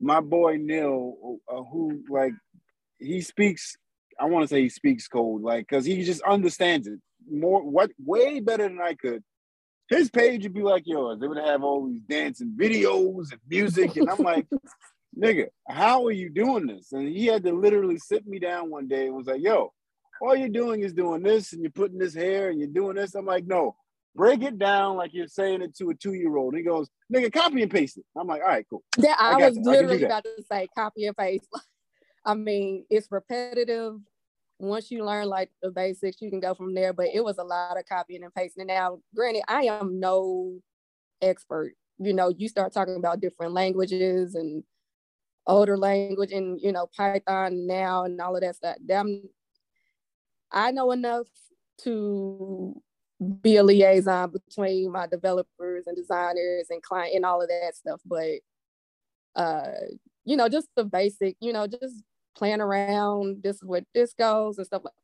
my 0.00 0.20
boy 0.20 0.56
Neil, 0.58 1.38
uh, 1.48 1.62
who 1.62 2.02
like 2.08 2.32
he 2.98 3.20
speaks 3.20 3.76
I 4.18 4.26
want 4.26 4.44
to 4.44 4.48
say 4.48 4.62
he 4.62 4.68
speaks 4.68 5.08
code, 5.08 5.42
like 5.42 5.66
because 5.68 5.84
he 5.84 6.02
just 6.04 6.22
understands 6.22 6.86
it 6.86 6.98
more, 7.30 7.62
what 7.62 7.90
way 8.04 8.40
better 8.40 8.64
than 8.64 8.80
I 8.80 8.94
could. 8.94 9.22
His 9.88 10.10
page 10.10 10.44
would 10.44 10.54
be 10.54 10.62
like 10.62 10.84
yours. 10.86 11.20
They 11.20 11.28
would 11.28 11.38
have 11.38 11.62
all 11.62 11.86
these 11.86 12.00
dancing 12.08 12.56
videos 12.58 13.32
and 13.32 13.40
music, 13.48 13.96
and 13.96 14.08
I'm 14.08 14.18
like, 14.18 14.46
nigga, 15.18 15.46
how 15.68 16.04
are 16.06 16.12
you 16.12 16.28
doing 16.28 16.66
this? 16.66 16.92
And 16.92 17.08
he 17.08 17.26
had 17.26 17.44
to 17.44 17.52
literally 17.52 17.98
sit 17.98 18.26
me 18.26 18.38
down 18.38 18.70
one 18.70 18.88
day 18.88 19.06
and 19.06 19.16
was 19.16 19.26
like, 19.26 19.42
yo, 19.42 19.72
all 20.20 20.36
you're 20.36 20.48
doing 20.48 20.82
is 20.82 20.92
doing 20.92 21.22
this, 21.22 21.52
and 21.52 21.62
you're 21.62 21.70
putting 21.70 21.98
this 21.98 22.14
hair, 22.14 22.50
and 22.50 22.58
you're 22.58 22.68
doing 22.68 22.96
this. 22.96 23.14
I'm 23.14 23.26
like, 23.26 23.46
no, 23.46 23.76
break 24.14 24.42
it 24.42 24.58
down 24.58 24.96
like 24.96 25.12
you're 25.12 25.26
saying 25.26 25.62
it 25.62 25.76
to 25.76 25.90
a 25.90 25.94
two 25.94 26.14
year 26.14 26.36
old. 26.36 26.54
He 26.54 26.62
goes, 26.62 26.88
nigga, 27.12 27.32
copy 27.32 27.62
and 27.62 27.70
paste 27.70 27.98
it. 27.98 28.04
I'm 28.16 28.26
like, 28.26 28.42
all 28.42 28.48
right, 28.48 28.66
cool. 28.68 28.82
Yeah, 28.98 29.16
I, 29.18 29.32
I 29.32 29.48
was 29.48 29.58
literally 29.58 30.02
about 30.02 30.24
to 30.24 30.42
say 30.50 30.68
copy 30.76 31.06
and 31.06 31.16
paste. 31.16 31.48
I 32.24 32.34
mean, 32.34 32.86
it's 32.88 33.08
repetitive. 33.10 33.96
Once 34.58 34.90
you 34.90 35.04
learn 35.04 35.26
like 35.26 35.50
the 35.62 35.70
basics, 35.70 36.22
you 36.22 36.30
can 36.30 36.40
go 36.40 36.54
from 36.54 36.74
there. 36.74 36.92
But 36.92 37.08
it 37.12 37.22
was 37.22 37.38
a 37.38 37.44
lot 37.44 37.78
of 37.78 37.84
copying 37.86 38.24
and 38.24 38.34
pasting. 38.34 38.66
Now, 38.66 39.00
granted, 39.14 39.42
I 39.46 39.64
am 39.64 40.00
no 40.00 40.58
expert. 41.20 41.74
You 41.98 42.14
know, 42.14 42.28
you 42.28 42.48
start 42.48 42.72
talking 42.72 42.96
about 42.96 43.20
different 43.20 43.52
languages 43.52 44.36
and 44.36 44.64
older 45.46 45.76
language 45.76 46.32
and 46.32 46.58
you 46.60 46.72
know 46.72 46.88
Python 46.96 47.66
now 47.66 48.04
and 48.04 48.20
all 48.20 48.34
of 48.34 48.42
that 48.42 48.56
stuff. 48.56 48.76
Them, 48.84 49.22
I 50.52 50.70
know 50.70 50.90
enough 50.92 51.26
to 51.82 52.80
be 53.40 53.56
a 53.56 53.62
liaison 53.62 54.30
between 54.30 54.90
my 54.90 55.06
developers 55.06 55.86
and 55.86 55.96
designers 55.96 56.66
and 56.70 56.82
client 56.82 57.14
and 57.14 57.24
all 57.24 57.42
of 57.42 57.48
that 57.48 57.74
stuff. 57.74 58.00
But 58.04 58.40
uh, 59.36 59.72
you 60.24 60.36
know, 60.36 60.48
just 60.48 60.68
the 60.76 60.84
basic, 60.84 61.36
you 61.40 61.52
know, 61.52 61.66
just 61.66 62.02
playing 62.36 62.60
around. 62.60 63.42
This 63.42 63.56
is 63.56 63.64
what 63.64 63.84
this 63.94 64.14
goes 64.14 64.58
and 64.58 64.66
stuff 64.66 64.82
like 64.84 64.94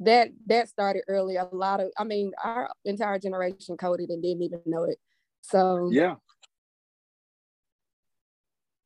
that. 0.00 0.28
That 0.46 0.68
started 0.68 1.02
early. 1.08 1.36
A 1.36 1.48
lot 1.52 1.80
of, 1.80 1.90
I 1.98 2.04
mean, 2.04 2.32
our 2.42 2.70
entire 2.84 3.18
generation 3.18 3.76
coded 3.76 4.10
and 4.10 4.22
didn't 4.22 4.42
even 4.42 4.60
know 4.66 4.84
it. 4.84 4.98
So 5.40 5.90
yeah, 5.92 6.16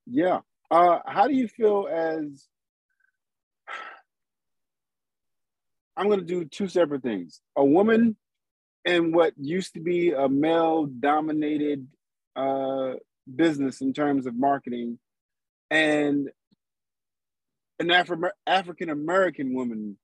yeah. 0.07 0.41
Uh, 0.73 1.01
how 1.07 1.29
do 1.29 1.35
you 1.35 1.49
feel 1.49 1.87
as? 1.93 2.49
I'm 5.99 6.07
going 6.07 6.21
to 6.21 6.25
do 6.25 6.47
two 6.47 6.67
separate 6.67 7.03
things. 7.03 7.43
A 7.57 7.65
woman 7.65 8.17
in 8.87 9.13
what 9.13 9.35
used 9.37 9.75
to 9.75 9.81
be 9.81 10.13
a 10.13 10.31
male-dominated 10.31 11.87
uh, 12.35 12.95
business 13.37 13.83
in 13.83 13.93
terms 13.93 14.27
of 14.27 14.35
marketing, 14.35 14.99
and 15.71 16.31
an 17.79 17.91
Afro- 17.91 18.31
African 18.47 18.89
American 18.89 19.55
woman 19.55 19.99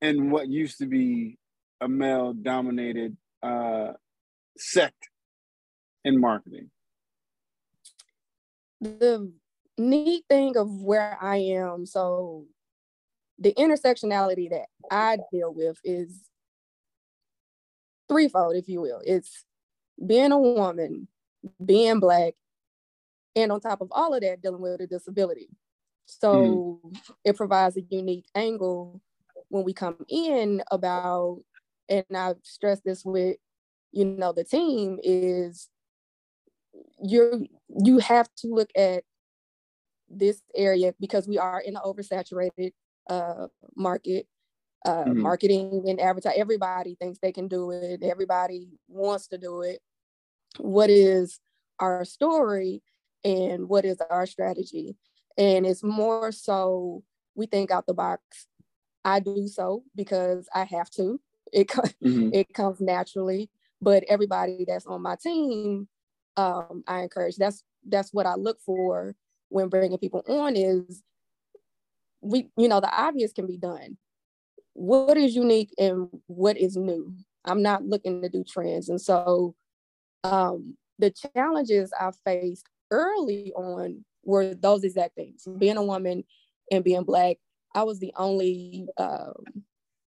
in 0.00 0.30
what 0.30 0.48
used 0.48 0.78
to 0.78 0.86
be 0.86 1.38
a 1.80 1.88
male 1.88 2.32
dominated 2.32 3.16
uh, 3.42 3.94
sect 4.56 5.08
in 6.04 6.20
marketing. 6.20 6.70
The 8.84 9.32
neat 9.78 10.24
thing 10.28 10.58
of 10.58 10.82
where 10.82 11.16
I 11.18 11.36
am, 11.36 11.86
so 11.86 12.44
the 13.38 13.54
intersectionality 13.54 14.50
that 14.50 14.66
I 14.90 15.18
deal 15.32 15.54
with 15.54 15.78
is 15.82 16.20
threefold, 18.10 18.56
if 18.56 18.68
you 18.68 18.82
will. 18.82 19.00
It's 19.04 19.46
being 20.06 20.32
a 20.32 20.38
woman, 20.38 21.08
being 21.64 21.98
black, 21.98 22.34
and 23.34 23.50
on 23.50 23.60
top 23.60 23.80
of 23.80 23.88
all 23.90 24.12
of 24.12 24.20
that, 24.20 24.42
dealing 24.42 24.60
with 24.60 24.82
a 24.82 24.86
disability. 24.86 25.48
So 26.04 26.80
mm. 26.84 26.96
it 27.24 27.34
provides 27.34 27.78
a 27.78 27.82
unique 27.88 28.26
angle 28.34 29.00
when 29.48 29.64
we 29.64 29.72
come 29.72 29.96
in 30.08 30.62
about, 30.70 31.42
and 31.88 32.04
I've 32.14 32.36
stressed 32.42 32.84
this 32.84 33.02
with, 33.02 33.38
you 33.92 34.04
know, 34.04 34.32
the 34.32 34.44
team 34.44 34.98
is 35.02 35.70
you're 37.02 37.40
you 37.68 37.98
have 37.98 38.28
to 38.36 38.48
look 38.48 38.70
at 38.76 39.04
this 40.08 40.42
area 40.54 40.94
because 41.00 41.26
we 41.26 41.38
are 41.38 41.60
in 41.60 41.76
an 41.76 41.82
oversaturated 41.84 42.72
uh, 43.08 43.46
market. 43.76 44.26
Uh, 44.86 45.04
mm-hmm. 45.04 45.20
Marketing 45.22 45.84
and 45.88 45.98
advertising, 45.98 46.38
everybody 46.38 46.94
thinks 46.94 47.18
they 47.18 47.32
can 47.32 47.48
do 47.48 47.70
it. 47.70 48.02
Everybody 48.02 48.68
wants 48.86 49.28
to 49.28 49.38
do 49.38 49.62
it. 49.62 49.80
What 50.58 50.90
is 50.90 51.40
our 51.80 52.04
story 52.04 52.82
and 53.24 53.66
what 53.66 53.86
is 53.86 53.96
our 54.10 54.26
strategy? 54.26 54.94
And 55.38 55.64
it's 55.64 55.82
more 55.82 56.32
so 56.32 57.02
we 57.34 57.46
think 57.46 57.70
out 57.70 57.86
the 57.86 57.94
box. 57.94 58.46
I 59.06 59.20
do 59.20 59.48
so 59.48 59.84
because 59.94 60.48
I 60.54 60.64
have 60.64 60.90
to. 60.90 61.18
It 61.50 61.68
mm-hmm. 61.68 62.30
it 62.34 62.52
comes 62.52 62.80
naturally. 62.80 63.48
but 63.80 64.04
everybody 64.08 64.64
that's 64.66 64.86
on 64.86 65.02
my 65.02 65.16
team, 65.16 65.88
um, 66.36 66.82
I 66.86 67.02
encourage. 67.02 67.36
That's 67.36 67.62
that's 67.86 68.12
what 68.12 68.26
I 68.26 68.34
look 68.34 68.60
for 68.60 69.14
when 69.48 69.68
bringing 69.68 69.98
people 69.98 70.22
on 70.26 70.56
is 70.56 71.02
we, 72.20 72.48
you 72.56 72.68
know, 72.68 72.80
the 72.80 72.90
obvious 72.90 73.32
can 73.32 73.46
be 73.46 73.58
done. 73.58 73.98
What 74.72 75.16
is 75.16 75.36
unique 75.36 75.72
and 75.78 76.08
what 76.26 76.56
is 76.56 76.76
new? 76.76 77.14
I'm 77.44 77.62
not 77.62 77.84
looking 77.84 78.22
to 78.22 78.28
do 78.28 78.42
trends, 78.42 78.88
and 78.88 79.00
so 79.00 79.54
um, 80.24 80.76
the 80.98 81.10
challenges 81.10 81.92
I 81.98 82.10
faced 82.24 82.66
early 82.90 83.52
on 83.54 84.04
were 84.24 84.54
those 84.54 84.84
exact 84.84 85.14
things. 85.14 85.46
Being 85.58 85.76
a 85.76 85.84
woman 85.84 86.24
and 86.72 86.82
being 86.82 87.04
black, 87.04 87.36
I 87.74 87.82
was 87.82 87.98
the 87.98 88.12
only 88.16 88.86
um, 88.96 89.34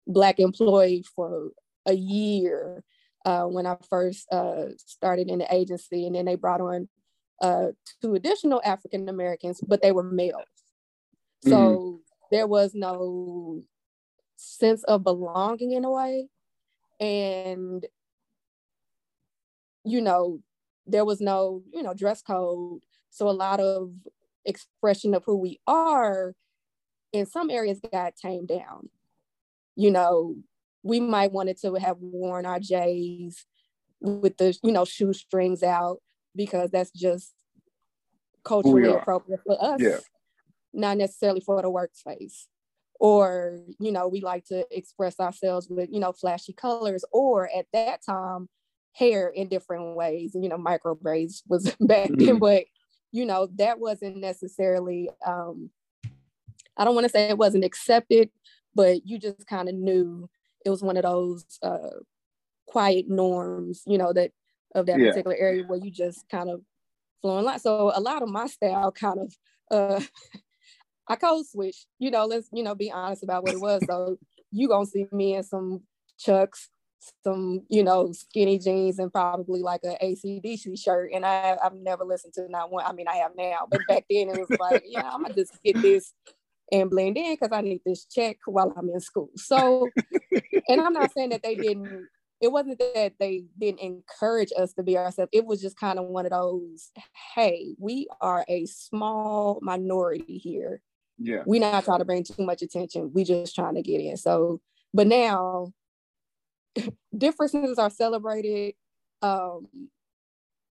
black 0.06 0.40
employee 0.40 1.06
for 1.16 1.52
a 1.86 1.94
year 1.94 2.84
uh, 3.26 3.44
when 3.44 3.66
I 3.66 3.78
first 3.90 4.32
uh, 4.32 4.70
started 4.78 5.30
in 5.30 5.40
the 5.40 5.54
agency, 5.54 6.06
and 6.06 6.16
then 6.16 6.26
they 6.26 6.36
brought 6.36 6.62
on 6.62 6.90
uh, 7.42 7.68
two 8.02 8.16
additional 8.16 8.62
African 8.64 9.10
Americans, 9.10 9.62
but 9.68 9.82
they 9.82 9.92
were 9.92 10.04
males. 10.04 10.46
So 11.44 11.58
mm-hmm. 11.58 11.96
there 12.32 12.48
was 12.48 12.74
no 12.74 13.62
sense 14.36 14.84
of 14.84 15.04
belonging 15.04 15.72
in 15.72 15.86
a 15.86 15.92
way, 15.92 16.30
and 17.00 17.86
you 19.84 20.02
know, 20.02 20.42
there 20.86 21.06
was 21.06 21.22
no 21.22 21.64
you 21.74 21.84
know 21.84 21.94
dress 21.94 22.22
code. 22.22 22.82
So 23.10 23.28
a 23.28 23.32
lot 23.32 23.60
of 23.60 23.92
expression 24.46 25.14
of 25.14 25.24
who 25.26 25.38
we 25.38 25.60
are 25.68 26.34
in 27.12 27.26
some 27.26 27.50
areas 27.50 27.80
got 27.92 28.16
tamed 28.16 28.48
down. 28.48 28.90
You 29.76 29.92
know, 29.92 30.36
we 30.84 31.00
might 31.00 31.32
wanted 31.32 31.58
to 31.62 31.74
have 31.76 31.98
worn 32.00 32.46
our 32.46 32.60
J's 32.60 33.46
with 34.00 34.38
the, 34.38 34.58
you 34.64 34.72
know, 34.72 34.86
shoestrings 34.86 35.64
out 35.64 35.98
because 36.36 36.72
that's 36.72 36.92
just 36.92 37.34
culturally 38.44 38.90
appropriate 38.90 39.42
for 39.46 39.64
us. 39.64 39.80
Yeah. 39.80 40.00
Not 40.74 40.98
necessarily 40.98 41.42
for 41.42 41.62
the 41.62 41.70
workspace. 41.70 42.46
Or, 43.00 43.60
you 43.80 43.92
know, 43.92 44.08
we 44.08 44.22
like 44.22 44.46
to 44.46 44.66
express 44.72 45.20
ourselves 45.20 45.68
with, 45.70 45.90
you 45.92 46.00
know, 46.00 46.12
flashy 46.12 46.54
colors, 46.54 47.04
or 47.12 47.50
at 47.56 47.66
that 47.74 48.06
time, 48.06 48.48
hair 48.94 49.30
in 49.30 49.48
different 49.48 49.96
ways. 49.96 50.36
You 50.36 50.50
know, 50.50 50.58
micro 50.58 50.96
braids 50.96 51.44
was 51.48 51.76
back 51.80 52.10
mm-hmm. 52.10 52.26
then, 52.26 52.40
but 52.40 52.66
you 53.12 53.26
know, 53.26 53.50
that 53.58 53.80
wasn't 53.80 54.18
necessarily 54.18 55.10
um 55.26 55.70
I 56.78 56.86
don't 56.86 56.96
want 56.96 57.06
to 57.06 57.12
say 57.12 57.30
it 57.30 57.38
wasn't 57.38 57.66
accepted, 57.66 58.30
but 58.74 59.06
you 59.06 59.20
just 59.20 59.46
kind 59.46 59.68
of 59.68 59.76
knew 59.76 60.30
it 60.66 60.70
was 60.70 60.82
one 60.82 60.98
of 60.98 61.04
those 61.04 61.46
uh, 61.62 61.90
quiet 62.68 63.10
norms, 63.10 63.84
you 63.86 63.98
know, 63.98 64.14
that 64.14 64.32
of 64.74 64.86
that 64.86 65.00
yeah. 65.00 65.10
particular 65.10 65.36
area 65.36 65.64
where 65.64 65.80
you 65.80 65.92
just 65.92 66.28
kind 66.30 66.50
of 66.50 66.62
flowing 67.22 67.46
line. 67.46 67.60
So 67.60 67.92
a 67.94 68.00
lot 68.00 68.24
of 68.24 68.30
my 68.30 68.48
style 68.48 68.92
kind 68.92 69.20
of 69.20 69.34
uh 69.70 70.02
I 71.08 71.16
code 71.16 71.46
switch, 71.46 71.88
you 72.00 72.10
know, 72.10 72.26
let's, 72.26 72.48
you 72.54 72.64
know, 72.64 72.76
be 72.76 72.92
honest 72.92 73.24
about 73.24 73.44
what 73.44 73.54
it 73.54 73.60
was. 73.60 73.84
So 73.86 74.18
you 74.52 74.70
gonna 74.70 74.86
see 74.86 75.08
me 75.12 75.36
in 75.36 75.44
some 75.44 75.82
chucks, 76.18 76.70
some, 77.24 77.64
you 77.70 77.84
know, 77.84 78.14
skinny 78.14 78.60
jeans 78.60 79.00
and 79.00 79.12
probably 79.12 79.62
like 79.62 79.82
a 79.84 79.98
ACDC 80.02 80.80
shirt. 80.80 81.12
And 81.14 81.26
I 81.26 81.58
I've 81.62 81.74
never 81.74 82.06
listened 82.06 82.34
to 82.36 82.48
not 82.50 82.72
one. 82.72 82.86
I 82.86 82.94
mean 82.94 83.08
I 83.08 83.18
have 83.18 83.32
now, 83.36 83.68
but 83.70 83.82
back 83.88 84.06
then 84.10 84.30
it 84.30 84.40
was 84.40 84.60
like, 84.60 84.84
yeah, 84.88 85.10
I'm 85.12 85.24
gonna 85.24 85.34
just 85.34 85.62
get 85.64 85.82
this 85.82 86.14
and 86.72 86.90
blend 86.90 87.18
in 87.18 87.34
because 87.34 87.52
I 87.52 87.62
need 87.62 87.82
this 87.86 88.06
check 88.06 88.38
while 88.46 88.74
I'm 88.78 88.90
in 88.90 89.00
school. 89.00 89.30
So, 89.36 89.90
and 90.70 90.82
I'm 90.82 90.94
not 90.94 91.12
saying 91.14 91.30
that 91.30 91.44
they 91.44 91.56
didn't, 91.56 92.08
it 92.40 92.52
wasn't 92.52 92.80
that 92.80 93.14
they 93.20 93.44
didn't 93.60 93.82
encourage 93.82 94.52
us 94.58 94.74
to 94.74 94.84
be 94.84 94.98
ourselves. 94.98 95.30
It 95.34 95.46
was 95.46 95.62
just 95.62 95.78
kind 95.78 96.00
of 96.00 96.06
one 96.06 96.26
of 96.26 96.32
those, 96.32 96.92
hey, 97.36 97.76
we 97.78 98.08
are 98.22 98.46
a 98.48 98.66
small 98.66 99.60
minority 99.62 100.38
here. 100.38 100.82
Yeah. 101.20 101.44
We're 101.46 101.62
not 101.62 101.84
trying 101.84 102.00
to 102.00 102.06
bring 102.06 102.24
too 102.24 102.44
much 102.44 102.62
attention. 102.62 103.12
We 103.14 103.26
just 103.26 103.54
trying 103.54 103.76
to 103.76 103.84
get 103.84 104.02
in. 104.02 104.18
So, 104.18 104.62
but 104.94 105.08
now 105.08 105.74
differences 107.18 107.78
are 107.78 107.92
celebrated. 107.92 108.76
Um, 109.22 109.68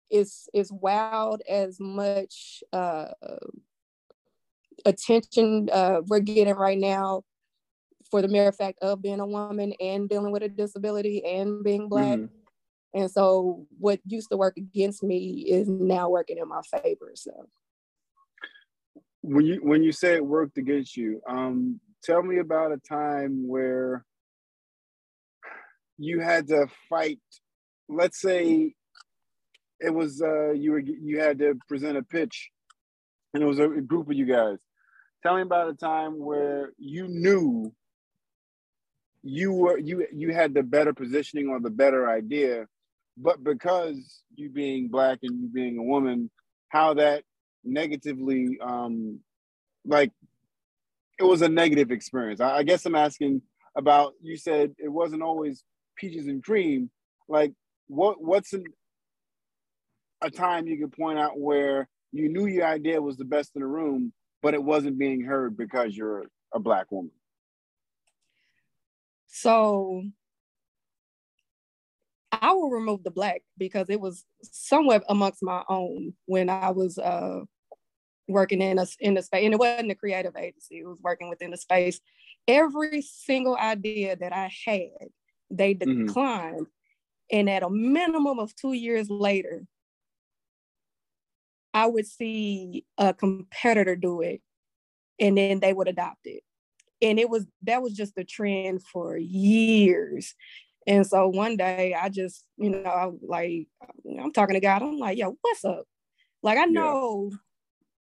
it's, 0.09 0.49
it's 0.53 0.73
wild 0.73 1.43
as 1.49 1.79
much 1.79 2.65
uh, 2.73 3.13
attention 4.87 5.69
uh, 5.73 6.01
we're 6.07 6.21
getting 6.21 6.55
right 6.55 6.79
now 6.79 7.23
for 8.11 8.23
the 8.23 8.29
mere 8.29 8.53
fact 8.53 8.79
of 8.83 9.03
being 9.03 9.21
a 9.21 9.27
woman 9.27 9.73
and 9.81 10.09
dealing 10.09 10.33
with 10.33 10.43
a 10.43 10.49
disability 10.49 11.25
and 11.25 11.63
being 11.63 11.89
black. 11.89 12.19
Mm-hmm. 12.19 12.35
And 12.93 13.11
so 13.11 13.67
what 13.79 14.01
used 14.05 14.31
to 14.31 14.37
work 14.37 14.57
against 14.57 15.03
me 15.03 15.45
is 15.49 15.69
now 15.69 16.09
working 16.09 16.39
in 16.39 16.49
my 16.49 16.61
favor. 16.63 17.13
So 17.15 17.49
when 19.23 19.47
you 19.47 19.61
when 19.63 19.83
you 19.83 19.93
say 19.93 20.15
it 20.15 20.27
worked 20.27 20.59
against 20.59 20.97
you, 20.97 21.21
um, 21.29 21.81
tell 22.03 22.23
me 22.23 22.39
about 22.39 22.73
a 22.73 22.79
time 22.79 23.47
where 23.47 24.05
you 25.99 26.21
had 26.21 26.49
to 26.49 26.67
fight. 26.89 27.21
Let's 27.89 28.21
say 28.21 28.75
it 29.79 29.95
was 29.95 30.21
uh, 30.21 30.53
you 30.53 30.73
were 30.73 30.81
you 30.81 31.21
had 31.21 31.39
to 31.39 31.55
present 31.69 31.97
a 31.97 32.03
pitch, 32.03 32.51
and 33.35 33.43
it 33.43 33.47
was 33.47 33.61
a 33.61 33.69
group 33.69 34.09
of 34.11 34.17
you 34.17 34.27
guys, 34.27 34.59
tell 35.23 35.37
me 35.37 35.43
about 35.43 35.71
a 35.71 35.75
time 35.75 36.19
where 36.19 36.73
you 36.79 37.09
knew 37.09 37.73
you 39.23 39.53
were 39.53 39.79
you 39.79 40.07
you 40.13 40.33
had 40.33 40.55
the 40.55 40.63
better 40.63 40.95
positioning 40.95 41.49
or 41.49 41.61
the 41.61 41.71
better 41.71 42.09
idea 42.09 42.67
but 43.19 43.45
because 43.45 44.23
you 44.35 44.49
being 44.49 44.89
black 44.89 45.19
and 45.23 45.43
you 45.43 45.49
being 45.49 45.77
a 45.77 45.83
woman 45.83 46.31
how 46.71 46.95
that 46.95 47.23
negatively 47.63 48.59
um 48.63 49.21
like 49.85 50.11
it 51.21 51.25
was 51.25 51.43
a 51.43 51.49
negative 51.49 51.91
experience. 51.91 52.41
I, 52.41 52.59
I 52.59 52.63
guess 52.63 52.87
i'm 52.87 52.95
asking 52.95 53.43
about 53.77 54.15
you 54.23 54.37
said 54.37 54.75
it 54.79 54.89
wasn't 54.89 55.23
always 55.23 55.63
peaches 55.97 56.27
and 56.27 56.43
cream. 56.43 56.91
Like 57.29 57.53
what 57.89 58.23
what's 58.23 58.53
an, 58.53 58.65
a 60.23 60.31
time 60.31 60.67
you 60.67 60.79
could 60.79 60.93
point 60.93 61.19
out 61.19 61.39
where 61.39 61.89
you 62.13 62.29
knew 62.29 62.47
your 62.47 62.67
idea 62.67 63.01
was 63.01 63.17
the 63.17 63.25
best 63.25 63.53
in 63.55 63.61
the 63.61 63.67
room 63.67 64.13
but 64.43 64.55
it 64.55 64.63
wasn't 64.63 64.99
being 64.99 65.23
heard 65.23 65.57
because 65.57 65.97
you're 65.97 66.27
a 66.55 66.59
black 66.59 66.91
woman. 66.91 67.13
So 69.27 70.05
I 72.33 72.53
will 72.53 72.71
remove 72.71 73.03
the 73.03 73.11
black 73.11 73.43
because 73.59 73.91
it 73.91 74.01
was 74.01 74.25
somewhat 74.43 75.05
amongst 75.09 75.43
my 75.43 75.63
own 75.69 76.15
when 76.27 76.49
I 76.49 76.71
was 76.71 76.99
uh, 76.99 77.41
working 78.29 78.63
in 78.63 78.79
a 78.79 78.87
in 79.01 79.15
the 79.15 79.23
space, 79.23 79.45
and 79.45 79.55
it 79.55 79.61
wasn't 79.61 79.91
a 79.91 79.95
creative 79.95 80.37
agency. 80.37 80.79
It 80.79 80.87
was 80.87 80.99
working 81.03 81.29
within 81.29 81.51
the 81.51 81.57
space. 81.57 82.01
Every 82.49 83.03
single 83.03 83.57
idea 83.57 84.17
that 84.17 84.33
I 84.33 84.51
had, 84.65 85.09
they 85.51 85.75
mm-hmm. 85.75 86.07
declined, 86.07 86.67
mm-hmm. 86.67 87.37
and 87.39 87.51
at 87.51 87.63
a 87.63 87.71
minimum 87.71 88.39
of 88.39 88.55
two 88.57 88.73
years 88.73 89.11
later, 89.11 89.65
I 91.73 91.87
would 91.87 92.07
see 92.07 92.85
a 92.99 93.15
competitor 93.15 93.97
do 93.97 94.21
it 94.23 94.43
and 95.21 95.37
then 95.37 95.61
they 95.61 95.73
would 95.73 95.89
adopt 95.89 96.27
it. 96.27 96.43
And 97.03 97.19
it 97.19 97.31
was 97.31 97.47
that 97.63 97.83
was 97.83 97.95
just 97.95 98.19
a 98.19 98.25
trend 98.25 98.83
for 98.83 99.17
years. 99.17 100.35
And 100.87 101.07
so 101.07 101.29
one 101.29 101.57
day 101.57 101.95
I 101.95 102.09
just, 102.09 102.45
you 102.57 102.71
know, 102.71 102.83
I 102.85 103.11
like 103.23 103.69
I'm 104.19 104.33
talking 104.33 104.55
to 104.55 104.61
God. 104.61 104.83
I'm 104.83 104.99
like, 104.99 105.19
yo, 105.19 105.37
what's 105.41 105.65
up? 105.65 105.85
Like 106.43 106.59
I 106.59 106.65
know, 106.65 107.31
yeah. 107.31 107.37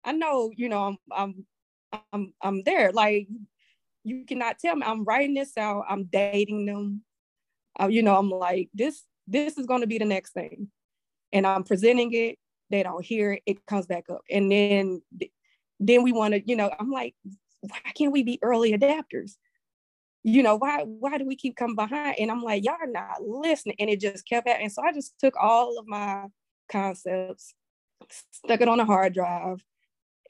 I 0.06 0.12
know, 0.12 0.52
you 0.56 0.70
know, 0.70 0.84
I'm 0.84 0.98
I'm 1.12 1.46
I'm 2.14 2.34
I'm 2.42 2.64
there. 2.64 2.92
Like 2.92 3.28
you 4.04 4.26
cannot 4.26 4.60
tell 4.60 4.76
me 4.76 4.84
I'm 4.86 5.04
writing 5.04 5.34
this 5.34 5.58
out, 5.58 5.86
I'm 5.90 6.06
dating 6.06 6.66
them. 6.66 7.02
Uh, 7.80 7.88
you 7.88 8.04
know, 8.04 8.16
I'm 8.18 8.30
like, 8.30 8.70
this 8.74 9.04
this 9.28 9.58
is 9.58 9.66
gonna 9.66 9.88
be 9.88 9.98
the 9.98 10.06
next 10.06 10.34
thing. 10.34 10.70
And 11.34 11.46
I'm 11.46 11.64
presenting 11.64 12.14
it 12.14 12.38
they 12.70 12.84
don't 12.84 13.04
hear 13.04 13.34
it, 13.34 13.44
it 13.46 13.66
comes 13.66 13.86
back 13.86 14.06
up. 14.10 14.22
And 14.30 14.52
then 14.52 15.02
then 15.80 16.04
we 16.04 16.12
want 16.12 16.34
to, 16.34 16.42
you 16.46 16.56
know, 16.56 16.72
I'm 16.80 16.90
like, 16.90 17.16
why 17.62 17.80
can't 17.96 18.12
we 18.12 18.24
be 18.24 18.40
early 18.42 18.74
adapters? 18.74 19.34
You 20.24 20.42
know, 20.42 20.56
why 20.56 20.84
why 20.84 21.18
do 21.18 21.26
we 21.26 21.36
keep 21.36 21.56
coming 21.56 21.76
behind? 21.76 22.16
And 22.20 22.32
I'm 22.32 22.42
like, 22.42 22.64
y'all 22.64 22.78
are 22.80 22.88
not 22.88 23.22
listening. 23.22 23.76
And 23.80 23.90
it 23.90 24.00
just 24.00 24.28
kept 24.28 24.48
happening. 24.48 24.70
So 24.70 24.84
I 24.84 24.92
just 24.92 25.14
took 25.20 25.36
all 25.40 25.78
of 25.78 25.86
my 25.88 26.26
concepts, 26.72 27.54
stuck 28.32 28.62
it 28.62 28.68
on 28.68 28.80
a 28.80 28.86
hard 28.86 29.14
drive, 29.14 29.64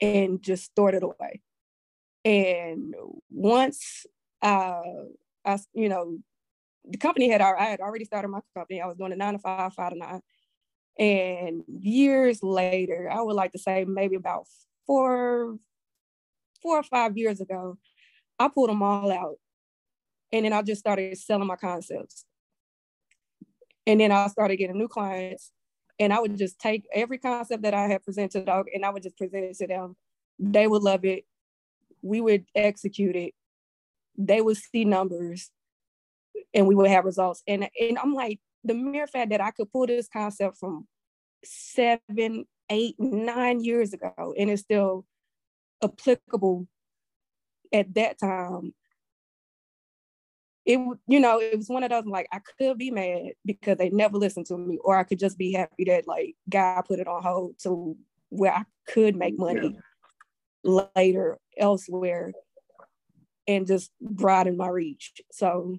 and 0.00 0.42
just 0.42 0.64
stored 0.64 0.94
it 0.94 1.02
away. 1.02 1.40
And 2.24 2.94
once 3.30 4.04
uh, 4.42 4.82
I, 5.44 5.58
you 5.72 5.88
know, 5.88 6.18
the 6.84 6.98
company 6.98 7.30
had 7.30 7.40
I 7.40 7.64
had 7.64 7.80
already 7.80 8.04
started 8.04 8.28
my 8.28 8.40
company. 8.54 8.80
I 8.80 8.86
was 8.86 8.96
doing 8.96 9.12
a 9.12 9.16
nine 9.16 9.34
to 9.34 9.38
five, 9.38 9.72
five 9.74 9.92
to 9.92 9.98
nine. 9.98 10.20
And 10.98 11.62
years 11.68 12.42
later, 12.42 13.10
I 13.10 13.20
would 13.20 13.36
like 13.36 13.52
to 13.52 13.58
say 13.58 13.84
maybe 13.84 14.16
about 14.16 14.46
four, 14.86 15.58
four 16.62 16.78
or 16.78 16.82
five 16.82 17.16
years 17.16 17.40
ago, 17.40 17.76
I 18.38 18.48
pulled 18.48 18.70
them 18.70 18.82
all 18.82 19.10
out. 19.12 19.36
And 20.32 20.44
then 20.44 20.52
I 20.52 20.62
just 20.62 20.80
started 20.80 21.16
selling 21.18 21.46
my 21.46 21.56
concepts. 21.56 22.24
And 23.86 24.00
then 24.00 24.10
I 24.10 24.26
started 24.28 24.56
getting 24.56 24.78
new 24.78 24.88
clients 24.88 25.52
and 25.98 26.12
I 26.12 26.20
would 26.20 26.36
just 26.36 26.58
take 26.58 26.86
every 26.92 27.18
concept 27.18 27.62
that 27.62 27.74
I 27.74 27.86
had 27.86 28.02
presented 28.02 28.48
and 28.48 28.84
I 28.84 28.90
would 28.90 29.02
just 29.02 29.16
present 29.16 29.44
it 29.44 29.56
to 29.58 29.66
them. 29.66 29.96
They 30.38 30.66
would 30.66 30.82
love 30.82 31.04
it. 31.04 31.24
We 32.02 32.20
would 32.20 32.44
execute 32.54 33.16
it. 33.16 33.34
They 34.18 34.40
would 34.40 34.56
see 34.56 34.84
numbers 34.84 35.50
and 36.52 36.66
we 36.66 36.74
would 36.74 36.90
have 36.90 37.04
results. 37.04 37.42
And, 37.46 37.68
and 37.80 37.98
I'm 37.98 38.14
like, 38.14 38.40
the 38.66 38.74
mere 38.74 39.06
fact 39.06 39.30
that 39.30 39.40
I 39.40 39.50
could 39.50 39.70
pull 39.70 39.86
this 39.86 40.08
concept 40.08 40.58
from 40.58 40.86
seven, 41.44 42.46
eight, 42.70 42.96
nine 42.98 43.62
years 43.62 43.92
ago, 43.92 44.34
and 44.38 44.50
it's 44.50 44.62
still 44.62 45.04
applicable 45.82 46.66
at 47.72 47.94
that 47.94 48.18
time. 48.18 48.74
It 50.64 50.80
you 51.06 51.20
know 51.20 51.40
it 51.40 51.56
was 51.56 51.68
one 51.68 51.84
of 51.84 51.90
those 51.90 52.06
like 52.06 52.26
I 52.32 52.40
could 52.58 52.76
be 52.76 52.90
mad 52.90 53.32
because 53.44 53.78
they 53.78 53.90
never 53.90 54.18
listened 54.18 54.46
to 54.46 54.58
me, 54.58 54.78
or 54.82 54.96
I 54.96 55.04
could 55.04 55.20
just 55.20 55.38
be 55.38 55.52
happy 55.52 55.84
that 55.84 56.08
like 56.08 56.34
God 56.48 56.82
put 56.82 56.98
it 56.98 57.06
on 57.06 57.22
hold 57.22 57.58
to 57.62 57.96
where 58.30 58.52
I 58.52 58.64
could 58.88 59.14
make 59.14 59.38
money 59.38 59.76
yeah. 60.64 60.80
later 60.96 61.38
elsewhere 61.56 62.32
and 63.46 63.66
just 63.66 63.92
broaden 64.00 64.56
my 64.56 64.66
reach. 64.68 65.12
So 65.30 65.78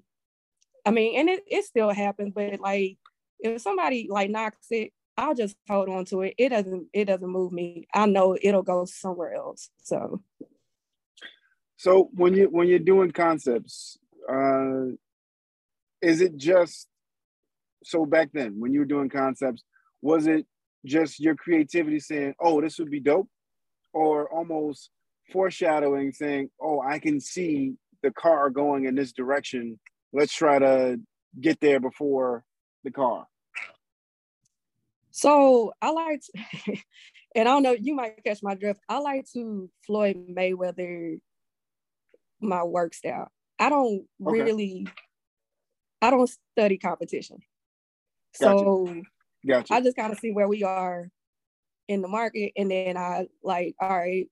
I 0.88 0.90
mean, 0.90 1.20
and 1.20 1.28
it, 1.28 1.44
it 1.46 1.64
still 1.66 1.90
happens, 1.90 2.32
but 2.34 2.60
like 2.60 2.96
if 3.40 3.60
somebody 3.60 4.08
like 4.08 4.30
knocks 4.30 4.68
it, 4.70 4.90
I'll 5.18 5.34
just 5.34 5.54
hold 5.68 5.90
on 5.90 6.06
to 6.06 6.22
it. 6.22 6.34
It 6.38 6.48
doesn't 6.48 6.86
it 6.94 7.04
doesn't 7.04 7.28
move 7.28 7.52
me. 7.52 7.86
I 7.92 8.06
know 8.06 8.38
it'll 8.40 8.62
go 8.62 8.86
somewhere 8.86 9.34
else. 9.34 9.68
So 9.82 10.22
so 11.76 12.08
when 12.14 12.32
you 12.32 12.46
when 12.46 12.68
you're 12.68 12.78
doing 12.78 13.10
concepts, 13.10 13.98
uh 14.32 14.86
is 16.00 16.22
it 16.22 16.38
just 16.38 16.88
so 17.84 18.06
back 18.06 18.30
then 18.32 18.58
when 18.58 18.72
you 18.72 18.80
were 18.80 18.86
doing 18.86 19.10
concepts, 19.10 19.64
was 20.00 20.26
it 20.26 20.46
just 20.86 21.20
your 21.20 21.34
creativity 21.34 22.00
saying, 22.00 22.34
"Oh, 22.40 22.62
this 22.62 22.78
would 22.78 22.90
be 22.90 23.00
dope," 23.00 23.28
or 23.92 24.32
almost 24.32 24.88
foreshadowing, 25.34 26.12
saying, 26.12 26.48
"Oh, 26.58 26.80
I 26.80 26.98
can 26.98 27.20
see 27.20 27.74
the 28.02 28.10
car 28.10 28.48
going 28.48 28.86
in 28.86 28.94
this 28.94 29.12
direction 29.12 29.78
let's 30.12 30.32
try 30.32 30.58
to 30.58 31.00
get 31.40 31.60
there 31.60 31.80
before 31.80 32.44
the 32.84 32.90
car. 32.90 33.26
So 35.10 35.72
I 35.82 35.90
like, 35.90 36.20
to, 36.22 36.76
and 37.34 37.48
I 37.48 37.52
don't 37.52 37.62
know, 37.62 37.72
you 37.72 37.94
might 37.94 38.22
catch 38.24 38.42
my 38.42 38.54
drift. 38.54 38.80
I 38.88 38.98
like 38.98 39.26
to 39.32 39.70
Floyd 39.84 40.28
Mayweather 40.30 41.18
my 42.40 42.62
work 42.62 42.94
style. 42.94 43.30
I 43.58 43.68
don't 43.68 44.06
okay. 44.24 44.42
really, 44.42 44.86
I 46.00 46.10
don't 46.10 46.30
study 46.52 46.78
competition. 46.78 47.38
Gotcha. 48.40 48.58
So 48.58 49.02
gotcha. 49.46 49.74
I 49.74 49.80
just 49.80 49.96
kind 49.96 50.12
of 50.12 50.18
see 50.18 50.30
where 50.30 50.48
we 50.48 50.62
are 50.62 51.10
in 51.88 52.02
the 52.02 52.08
market, 52.08 52.52
and 52.56 52.70
then 52.70 52.96
I 52.96 53.26
like, 53.42 53.74
all 53.80 53.88
right, 53.88 54.28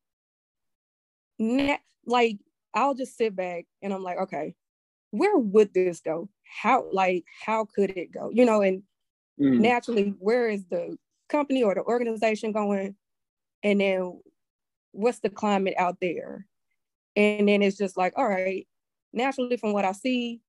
like 2.06 2.38
I'll 2.74 2.94
just 2.94 3.16
sit 3.16 3.34
back 3.34 3.64
and 3.82 3.92
I'm 3.92 4.02
like, 4.02 4.18
okay, 4.18 4.54
where 5.18 5.36
would 5.36 5.74
this 5.74 6.00
go? 6.00 6.28
How 6.44 6.84
like 6.92 7.24
how 7.44 7.66
could 7.66 7.90
it 7.90 8.12
go? 8.12 8.30
You 8.32 8.44
know, 8.44 8.62
and 8.62 8.82
mm. 9.40 9.60
naturally, 9.60 10.14
where 10.18 10.48
is 10.48 10.64
the 10.66 10.96
company 11.28 11.62
or 11.62 11.74
the 11.74 11.82
organization 11.82 12.52
going? 12.52 12.96
And 13.62 13.80
then 13.80 14.20
what's 14.92 15.20
the 15.20 15.30
climate 15.30 15.74
out 15.78 15.96
there? 16.00 16.46
And 17.16 17.48
then 17.48 17.62
it's 17.62 17.76
just 17.76 17.96
like, 17.96 18.12
all 18.16 18.28
right, 18.28 18.66
naturally 19.12 19.56
from 19.56 19.72
what 19.72 19.84
I 19.84 19.92
see, 19.92 20.40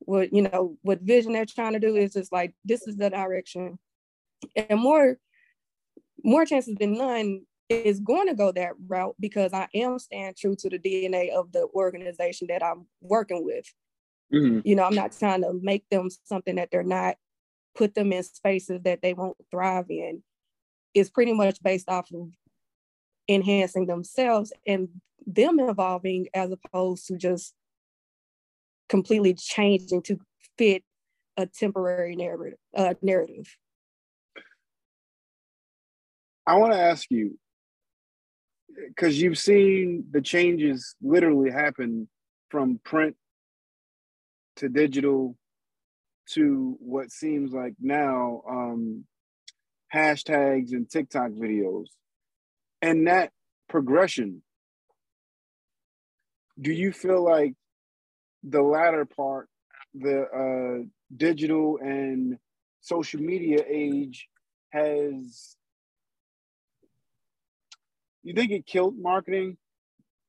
what 0.00 0.32
you 0.32 0.42
know, 0.42 0.76
what 0.82 1.00
vision 1.00 1.32
they're 1.32 1.46
trying 1.46 1.74
to 1.74 1.80
do 1.80 1.96
is 1.96 2.14
just 2.14 2.32
like 2.32 2.54
this 2.64 2.86
is 2.86 2.96
the 2.96 3.10
direction. 3.10 3.78
And 4.56 4.80
more 4.80 5.18
more 6.24 6.44
chances 6.44 6.76
than 6.76 6.96
none 6.96 7.42
is 7.68 8.00
going 8.00 8.28
to 8.28 8.34
go 8.34 8.50
that 8.52 8.72
route 8.86 9.14
because 9.20 9.52
I 9.52 9.68
am 9.74 9.98
staying 9.98 10.34
true 10.38 10.56
to 10.56 10.70
the 10.70 10.78
DNA 10.78 11.30
of 11.30 11.52
the 11.52 11.66
organization 11.74 12.46
that 12.48 12.62
I'm 12.62 12.86
working 13.00 13.44
with. 13.44 13.66
Mm-hmm. 14.32 14.60
You 14.64 14.76
know, 14.76 14.84
I'm 14.84 14.94
not 14.94 15.16
trying 15.18 15.42
to 15.42 15.58
make 15.62 15.84
them 15.90 16.08
something 16.24 16.56
that 16.56 16.70
they're 16.70 16.82
not, 16.82 17.16
put 17.74 17.94
them 17.94 18.12
in 18.12 18.22
spaces 18.22 18.82
that 18.82 19.00
they 19.02 19.14
won't 19.14 19.36
thrive 19.50 19.86
in. 19.88 20.22
It's 20.94 21.10
pretty 21.10 21.32
much 21.32 21.62
based 21.62 21.88
off 21.88 22.10
of 22.12 22.28
enhancing 23.28 23.86
themselves 23.86 24.52
and 24.66 24.88
them 25.26 25.60
evolving 25.60 26.28
as 26.34 26.50
opposed 26.50 27.06
to 27.06 27.16
just 27.16 27.54
completely 28.88 29.34
changing 29.34 30.02
to 30.02 30.18
fit 30.56 30.82
a 31.36 31.46
temporary 31.46 32.16
narrative. 32.16 32.58
Uh, 32.74 32.94
narrative. 33.02 33.46
I 36.46 36.56
want 36.56 36.72
to 36.72 36.80
ask 36.80 37.10
you 37.10 37.38
because 38.88 39.20
you've 39.20 39.38
seen 39.38 40.04
the 40.10 40.20
changes 40.20 40.96
literally 41.02 41.50
happen 41.50 42.08
from 42.48 42.80
print 42.84 43.16
to 44.58 44.68
digital 44.68 45.36
to 46.30 46.76
what 46.80 47.10
seems 47.10 47.52
like 47.52 47.74
now 47.80 48.42
um, 48.48 49.04
hashtags 49.94 50.72
and 50.72 50.88
TikTok 50.88 51.30
videos. 51.30 51.86
And 52.82 53.06
that 53.06 53.32
progression, 53.68 54.42
do 56.60 56.72
you 56.72 56.92
feel 56.92 57.24
like 57.24 57.54
the 58.42 58.62
latter 58.62 59.04
part, 59.04 59.48
the 59.94 60.22
uh, 60.22 60.84
digital 61.16 61.78
and 61.80 62.38
social 62.80 63.20
media 63.20 63.64
age, 63.66 64.28
has 64.70 65.56
you 68.22 68.34
think 68.34 68.50
it 68.50 68.66
killed 68.66 68.94
marketing 68.98 69.56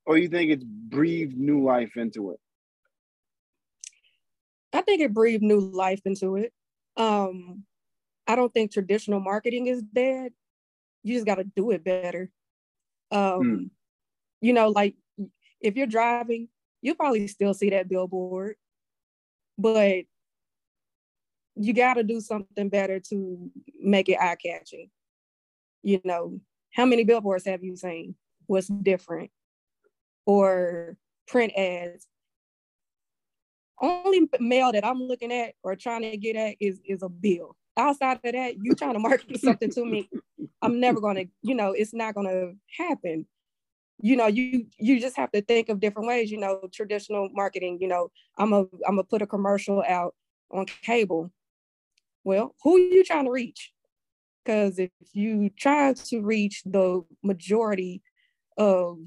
or 0.05 0.17
you 0.17 0.29
think 0.29 0.51
it's 0.51 0.63
breathed 0.63 1.37
new 1.37 1.63
life 1.63 1.97
into 1.97 2.31
it? 2.31 2.39
I 4.73 4.81
think 4.81 5.01
it 5.01 5.13
breathed 5.13 5.43
new 5.43 5.59
life 5.59 6.01
into 6.05 6.35
it. 6.35 6.53
Um, 6.95 7.63
I 8.27 8.35
don't 8.35 8.53
think 8.53 8.71
traditional 8.71 9.19
marketing 9.19 9.67
is 9.67 9.81
dead. 9.81 10.31
You 11.03 11.15
just 11.15 11.25
got 11.25 11.35
to 11.35 11.43
do 11.43 11.71
it 11.71 11.83
better. 11.83 12.29
Um, 13.11 13.41
mm. 13.41 13.69
You 14.41 14.53
know, 14.53 14.69
like 14.69 14.95
if 15.61 15.75
you're 15.75 15.87
driving, 15.87 16.49
you'll 16.81 16.95
probably 16.95 17.27
still 17.27 17.53
see 17.53 17.71
that 17.71 17.89
billboard, 17.89 18.55
but 19.57 20.05
you 21.55 21.73
got 21.73 21.95
to 21.95 22.03
do 22.03 22.21
something 22.21 22.69
better 22.69 22.99
to 22.99 23.51
make 23.81 24.07
it 24.09 24.19
eye 24.19 24.35
catching. 24.35 24.89
You 25.81 25.99
know, 26.03 26.39
how 26.73 26.85
many 26.85 27.03
billboards 27.03 27.45
have 27.45 27.63
you 27.63 27.75
seen? 27.75 28.15
What's 28.45 28.67
different? 28.67 29.31
Or 30.25 30.95
print 31.27 31.53
ads 31.57 32.07
only 33.81 34.29
mail 34.39 34.71
that 34.71 34.85
I'm 34.85 35.01
looking 35.03 35.31
at 35.31 35.53
or 35.63 35.75
trying 35.75 36.01
to 36.03 36.17
get 36.17 36.35
at 36.35 36.55
is 36.59 36.79
is 36.85 37.01
a 37.03 37.09
bill. 37.09 37.55
Outside 37.77 38.19
of 38.23 38.33
that, 38.33 38.55
you 38.61 38.73
trying 38.75 38.93
to 38.93 38.99
market 38.99 39.39
something 39.41 39.71
to 39.71 39.85
me, 39.85 40.09
I'm 40.61 40.79
never 40.79 40.99
gonna, 40.99 41.25
you 41.41 41.55
know, 41.55 41.71
it's 41.71 41.93
not 41.93 42.15
gonna 42.15 42.53
happen. 42.77 43.25
You 44.01 44.15
know, 44.15 44.27
you 44.27 44.67
you 44.77 44.99
just 44.99 45.17
have 45.17 45.31
to 45.31 45.41
think 45.41 45.69
of 45.69 45.79
different 45.79 46.07
ways. 46.07 46.31
You 46.31 46.39
know, 46.39 46.61
traditional 46.73 47.29
marketing. 47.31 47.79
You 47.81 47.87
know, 47.87 48.11
I'm 48.37 48.53
a 48.53 48.61
I'm 48.61 48.95
gonna 48.95 49.03
put 49.03 49.21
a 49.21 49.27
commercial 49.27 49.83
out 49.87 50.15
on 50.51 50.65
cable. 50.65 51.31
Well, 52.23 52.55
who 52.63 52.75
are 52.75 52.79
you 52.79 53.03
trying 53.03 53.25
to 53.25 53.31
reach? 53.31 53.71
Because 54.43 54.79
if 54.79 54.91
you 55.13 55.49
try 55.49 55.93
to 55.93 56.21
reach 56.21 56.63
the 56.65 57.03
majority 57.23 58.01
of 58.57 58.99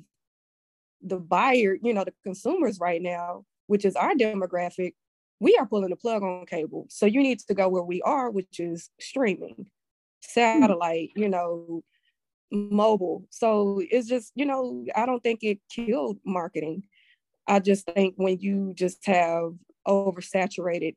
the 1.02 1.18
buyer, 1.18 1.76
you 1.82 1.92
know, 1.92 2.04
the 2.04 2.14
consumers 2.22 2.78
right 2.80 3.02
now, 3.02 3.44
which 3.66 3.84
is 3.84 3.96
our 3.96 4.14
demographic, 4.14 4.94
we 5.40 5.56
are 5.56 5.66
pulling 5.66 5.90
the 5.90 5.96
plug 5.96 6.22
on 6.22 6.46
cable. 6.46 6.86
So 6.88 7.06
you 7.06 7.20
need 7.20 7.40
to 7.40 7.54
go 7.54 7.68
where 7.68 7.82
we 7.82 8.00
are, 8.02 8.30
which 8.30 8.60
is 8.60 8.90
streaming, 9.00 9.54
hmm. 9.56 9.62
satellite, 10.20 11.10
you 11.16 11.28
know, 11.28 11.82
mobile. 12.52 13.26
So 13.30 13.82
it's 13.90 14.08
just, 14.08 14.32
you 14.34 14.46
know, 14.46 14.84
I 14.94 15.06
don't 15.06 15.22
think 15.22 15.40
it 15.42 15.58
killed 15.70 16.18
marketing. 16.24 16.84
I 17.48 17.58
just 17.58 17.86
think 17.86 18.14
when 18.16 18.38
you 18.38 18.72
just 18.76 19.04
have 19.06 19.54
oversaturated 19.88 20.94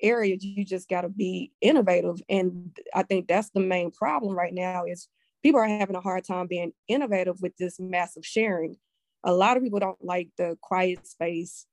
areas, 0.00 0.44
you 0.44 0.64
just 0.64 0.88
got 0.88 1.02
to 1.02 1.08
be 1.08 1.52
innovative. 1.60 2.20
And 2.28 2.76
I 2.94 3.02
think 3.02 3.26
that's 3.26 3.50
the 3.50 3.60
main 3.60 3.90
problem 3.90 4.36
right 4.36 4.54
now 4.54 4.84
is 4.84 5.08
people 5.42 5.60
are 5.60 5.66
having 5.66 5.96
a 5.96 6.00
hard 6.00 6.24
time 6.24 6.46
being 6.46 6.72
innovative 6.88 7.40
with 7.40 7.56
this 7.56 7.80
massive 7.80 8.24
sharing. 8.24 8.76
A 9.24 9.32
lot 9.32 9.56
of 9.56 9.62
people 9.62 9.80
don't 9.80 10.04
like 10.04 10.28
the 10.36 10.56
quiet 10.60 11.06
space 11.06 11.66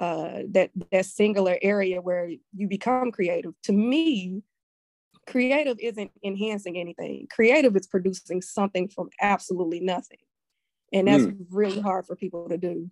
uh, 0.00 0.40
that 0.48 0.70
that 0.90 1.04
singular 1.04 1.58
area 1.60 2.00
where 2.00 2.30
you 2.56 2.66
become 2.66 3.12
creative. 3.12 3.52
To 3.64 3.72
me, 3.72 4.42
creative 5.26 5.76
isn't 5.78 6.10
enhancing 6.24 6.78
anything. 6.78 7.26
Creative 7.30 7.76
is 7.76 7.86
producing 7.86 8.40
something 8.40 8.88
from 8.88 9.10
absolutely 9.20 9.80
nothing, 9.80 10.18
and 10.92 11.06
that's 11.06 11.24
mm. 11.24 11.36
really 11.50 11.80
hard 11.80 12.06
for 12.06 12.16
people 12.16 12.48
to 12.48 12.56
do. 12.56 12.90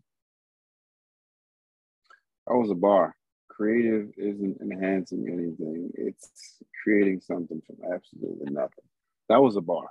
That 2.46 2.54
was 2.54 2.70
a 2.70 2.74
bar. 2.74 3.14
creative 3.48 4.10
isn't 4.16 4.58
enhancing 4.60 5.26
anything. 5.28 5.90
It's 5.94 6.62
creating 6.82 7.20
something 7.20 7.60
from 7.66 7.76
absolutely 7.92 8.52
nothing. 8.52 8.84
That 9.28 9.42
was 9.42 9.56
a 9.56 9.60
bar. 9.60 9.88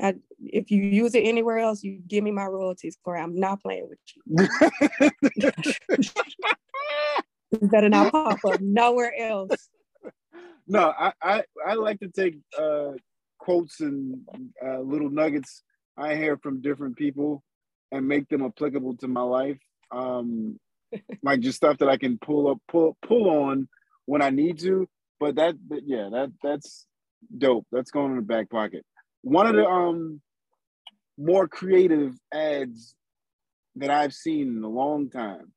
I, 0.00 0.14
if 0.40 0.70
you 0.70 0.82
use 0.82 1.14
it 1.14 1.24
anywhere 1.24 1.58
else, 1.58 1.82
you 1.82 2.00
give 2.06 2.22
me 2.22 2.30
my 2.30 2.44
royalties, 2.44 2.96
Corey. 3.04 3.20
I'm 3.20 3.38
not 3.38 3.60
playing 3.62 3.88
with 3.88 3.98
you. 4.14 4.48
you 7.60 7.68
better 7.68 7.88
not 7.88 8.12
pop 8.12 8.38
up 8.44 8.60
nowhere 8.60 9.12
else. 9.18 9.68
No, 10.66 10.92
I, 10.98 11.12
I, 11.22 11.42
I 11.66 11.74
like 11.74 11.98
to 12.00 12.08
take 12.08 12.38
uh, 12.56 12.92
quotes 13.38 13.80
and 13.80 14.20
uh, 14.64 14.80
little 14.80 15.10
nuggets 15.10 15.62
I 15.96 16.14
hear 16.14 16.36
from 16.36 16.60
different 16.60 16.96
people 16.96 17.42
and 17.90 18.06
make 18.06 18.28
them 18.28 18.44
applicable 18.44 18.96
to 18.98 19.08
my 19.08 19.22
life. 19.22 19.58
Um, 19.90 20.60
like 21.22 21.40
just 21.40 21.56
stuff 21.56 21.78
that 21.78 21.88
I 21.88 21.96
can 21.96 22.18
pull 22.18 22.48
up, 22.48 22.58
pull 22.68 22.96
pull 23.02 23.30
on 23.30 23.68
when 24.06 24.22
I 24.22 24.30
need 24.30 24.58
to. 24.60 24.88
But 25.18 25.34
that, 25.36 25.56
but 25.66 25.80
yeah, 25.84 26.08
that 26.12 26.32
that's 26.42 26.86
dope. 27.36 27.66
That's 27.72 27.90
going 27.90 28.12
in 28.12 28.16
the 28.16 28.22
back 28.22 28.48
pocket. 28.48 28.84
One 29.22 29.46
of 29.46 29.54
the 29.54 29.66
um 29.66 30.20
more 31.18 31.48
creative 31.48 32.14
ads 32.32 32.94
that 33.76 33.90
I've 33.90 34.14
seen 34.14 34.56
in 34.56 34.62
a 34.62 34.68
long 34.68 35.10
time. 35.10 35.52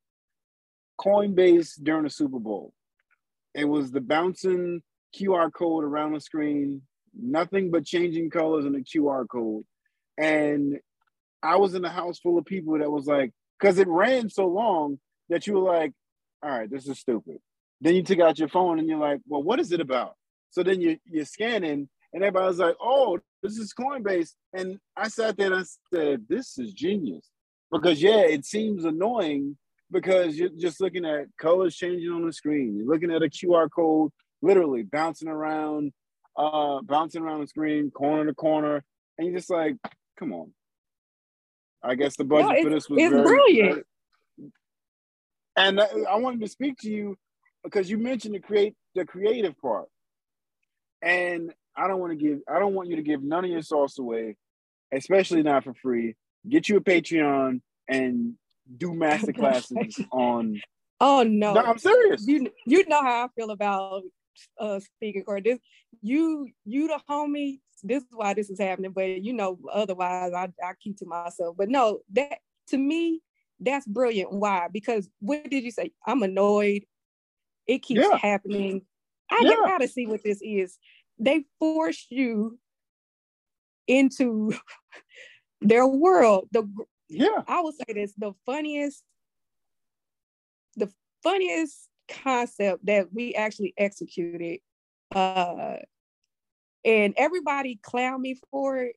Coinbase 1.00 1.82
during 1.82 2.04
the 2.04 2.10
Super 2.10 2.40
Bowl. 2.40 2.74
It 3.54 3.66
was 3.66 3.92
the 3.92 4.02
bouncing 4.02 4.82
QR 5.16 5.52
code 5.52 5.84
around 5.84 6.14
the 6.14 6.22
screen, 6.22 6.82
nothing 7.20 7.72
but 7.72 7.86
changing 7.86 8.30
colors 8.30 8.66
in 8.66 8.74
the 8.74 8.80
QR 8.80 9.28
code. 9.28 9.64
And 10.18 10.80
I 11.44 11.58
was 11.58 11.74
in 11.74 11.84
a 11.84 11.90
house 11.90 12.20
full 12.20 12.38
of 12.38 12.46
people 12.46 12.78
that 12.80 12.92
was 12.92 13.08
like, 13.08 13.32
because 13.60 13.78
it 13.80 13.88
ran 13.88 14.30
so 14.30 14.48
long 14.48 15.00
that 15.30 15.48
you 15.48 15.54
were 15.54 15.72
like, 15.72 15.94
all 16.44 16.50
right, 16.50 16.70
this 16.70 16.88
is 16.88 17.00
stupid. 17.00 17.38
Then 17.82 17.96
you 17.96 18.04
took 18.04 18.20
out 18.20 18.40
your 18.40 18.48
phone 18.48 18.80
and 18.80 18.88
you're 18.88 19.00
like, 19.00 19.22
well, 19.28 19.44
what 19.44 19.60
is 19.60 19.72
it 19.72 19.82
about? 19.82 20.16
So 20.52 20.64
then 20.64 20.82
you, 20.82 20.98
you're 21.06 21.26
scanning 21.26 21.90
and 22.14 22.24
everybody 22.24 22.48
was 22.48 22.60
like, 22.60 22.76
oh, 22.82 23.20
this 23.42 23.58
is 23.58 23.74
Coinbase. 23.74 24.32
And 24.54 24.80
I 24.96 25.08
sat 25.08 25.38
there 25.38 25.54
and 25.54 25.62
I 25.62 25.96
said, 25.96 26.26
this 26.28 26.58
is 26.58 26.74
genius. 26.74 27.30
Because 27.72 28.02
yeah, 28.02 28.22
it 28.22 28.46
seems 28.46 28.84
annoying 28.84 29.58
because 29.92 30.38
you're 30.38 30.50
just 30.50 30.82
looking 30.82 31.06
at 31.06 31.26
colors 31.38 31.76
changing 31.76 32.12
on 32.12 32.26
the 32.26 32.34
screen. 32.34 32.76
You're 32.78 32.88
looking 32.88 33.12
at 33.12 33.24
a 33.24 33.30
QR 33.30 33.70
code 33.74 34.12
literally 34.42 34.84
bouncing 34.84 35.30
around, 35.30 35.94
uh, 36.38 36.82
bouncing 36.82 37.22
around 37.22 37.42
the 37.42 37.48
screen, 37.48 37.92
corner 37.92 38.26
to 38.26 38.34
corner. 38.34 38.84
And 39.18 39.28
you're 39.28 39.38
just 39.38 39.50
like, 39.50 39.76
come 40.18 40.34
on. 40.34 40.52
I 41.84 41.96
guess 41.96 42.16
the 42.16 42.24
budget 42.24 42.58
no, 42.58 42.64
for 42.64 42.70
this 42.70 42.90
was 42.90 43.02
it's 43.02 43.12
very, 43.12 43.24
brilliant. 43.24 43.86
Very, 44.38 44.52
and 45.58 45.82
I 45.82 46.16
wanted 46.16 46.42
to 46.42 46.48
speak 46.48 46.78
to 46.80 46.90
you 46.90 47.18
because 47.64 47.90
you 47.90 47.98
mentioned 47.98 48.36
the 48.36 48.40
create 48.40 48.76
the 48.96 49.06
creative 49.06 49.58
part. 49.60 49.88
And 51.02 51.54
I 51.76 51.88
don't 51.88 52.00
want 52.00 52.12
to 52.12 52.18
give 52.18 52.40
I 52.50 52.60
don't 52.60 52.74
want 52.74 52.90
you 52.90 52.98
to 52.98 53.04
give 53.04 53.24
none 53.24 53.46
of 53.46 53.52
your 53.52 53.62
sauce 53.62 53.98
away, 54.00 54.36
especially 54.92 55.44
not 55.44 55.64
for 55.64 55.74
free. 55.74 56.16
Get 56.48 56.70
you 56.70 56.78
a 56.78 56.82
Patreon 56.82 57.62
and 57.88 58.34
do 58.78 58.94
master 58.94 59.34
classes 59.34 60.00
on 60.12 60.60
Oh 61.02 61.24
no. 61.24 61.54
No, 61.54 61.62
I'm 61.62 61.80
serious. 61.80 62.26
You 62.28 62.52
you 62.66 62.88
know 62.88 63.02
how 63.02 63.26
I 63.26 63.28
feel 63.36 63.50
about 63.50 64.04
uh 64.60 64.80
speaking 64.80 65.24
court. 65.24 65.44
This 65.44 65.60
you 66.02 66.48
you 66.64 66.88
the 66.88 67.00
homie. 67.10 67.60
This 67.84 68.04
is 68.04 68.10
why 68.12 68.36
this 68.36 68.52
is 68.52 68.60
happening. 68.60 68.92
But 68.92 69.24
you 69.24 69.34
know, 69.34 69.58
otherwise 69.74 70.32
I, 70.34 70.50
I 70.64 70.74
keep 70.80 70.98
to 70.98 71.08
myself. 71.08 71.58
But 71.58 71.70
no, 71.70 72.02
that 72.14 72.38
to 72.68 72.78
me, 72.78 73.22
that's 73.60 73.88
brilliant. 73.88 74.32
Why? 74.32 74.68
Because 74.72 75.10
what 75.20 75.50
did 75.50 75.64
you 75.64 75.72
say? 75.72 75.92
I'm 76.06 76.22
annoyed. 76.22 76.84
It 77.66 77.80
keeps 77.80 78.02
yeah. 78.02 78.18
happening. 78.18 78.84
I 79.32 79.42
yeah. 79.42 79.56
gotta 79.66 79.88
see 79.88 80.06
what 80.06 80.24
this 80.24 80.40
is 80.44 80.78
they 81.22 81.46
force 81.60 82.08
you 82.10 82.58
into 83.88 84.54
their 85.62 85.88
world. 85.88 86.50
The 86.52 86.68
yeah, 87.08 87.44
I 87.48 87.62
would 87.62 87.76
say 87.76 87.94
this 87.94 88.14
the 88.18 88.34
funniest, 88.46 89.04
the 90.76 90.92
funniest 91.24 91.88
concept 92.10 92.86
that 92.88 93.14
we 93.14 93.36
actually 93.36 93.74
executed. 93.78 94.60
Uh, 95.14 95.78
and 96.84 97.14
everybody 97.18 97.80
clown 97.84 98.22
me 98.22 98.40
for 98.50 98.78
it, 98.78 98.96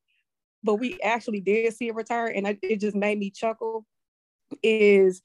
but 0.62 0.76
we 0.76 0.98
actually 1.02 1.40
did 1.40 1.74
see 1.74 1.90
a 1.90 1.92
return, 1.92 2.32
and 2.34 2.46
I, 2.46 2.56
it 2.62 2.80
just 2.80 2.96
made 2.96 3.18
me 3.18 3.30
chuckle. 3.30 3.84
Is 4.62 5.20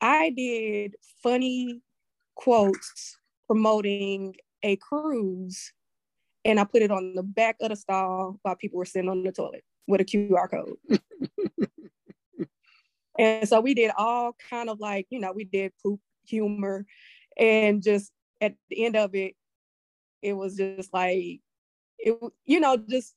I 0.00 0.30
did 0.30 0.96
funny 1.22 1.80
quotes 2.34 3.18
promoting 3.46 4.34
a 4.62 4.76
cruise 4.76 5.72
and 6.44 6.58
I 6.58 6.64
put 6.64 6.82
it 6.82 6.90
on 6.90 7.14
the 7.14 7.22
back 7.22 7.56
of 7.60 7.70
the 7.70 7.76
stall 7.76 8.38
while 8.42 8.56
people 8.56 8.78
were 8.78 8.84
sitting 8.84 9.08
on 9.10 9.22
the 9.22 9.32
toilet 9.32 9.64
with 9.86 10.00
a 10.00 10.04
QR 10.04 10.50
code. 10.50 10.76
and 13.18 13.48
so 13.48 13.60
we 13.60 13.74
did 13.74 13.90
all 13.96 14.34
kind 14.48 14.70
of 14.70 14.80
like, 14.80 15.06
you 15.10 15.20
know, 15.20 15.32
we 15.32 15.44
did 15.44 15.72
poop 15.82 16.00
humor 16.24 16.86
and 17.38 17.82
just 17.82 18.12
at 18.40 18.54
the 18.68 18.84
end 18.84 18.96
of 18.96 19.14
it, 19.14 19.34
it 20.22 20.32
was 20.32 20.56
just 20.56 20.92
like 20.92 21.40
it, 21.98 22.18
you 22.44 22.60
know, 22.60 22.76
just 22.76 23.14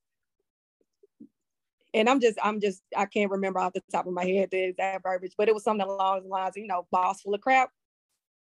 and 1.94 2.10
I'm 2.10 2.20
just, 2.20 2.40
I'm 2.44 2.60
just, 2.60 2.82
I 2.98 3.06
can't 3.06 3.30
remember 3.30 3.60
off 3.60 3.74
the 3.74 3.84
top 3.92 4.08
of 4.08 4.14
my 4.14 4.26
head 4.26 4.50
the 4.52 4.70
exact 4.70 5.04
verbiage, 5.04 5.34
but 5.38 5.48
it 5.48 5.54
was 5.54 5.64
something 5.64 5.86
along 5.86 6.24
the 6.24 6.30
lines, 6.30 6.56
you 6.56 6.66
know, 6.66 6.88
boss 6.92 7.22
full 7.22 7.36
of 7.36 7.42
crap, 7.42 7.70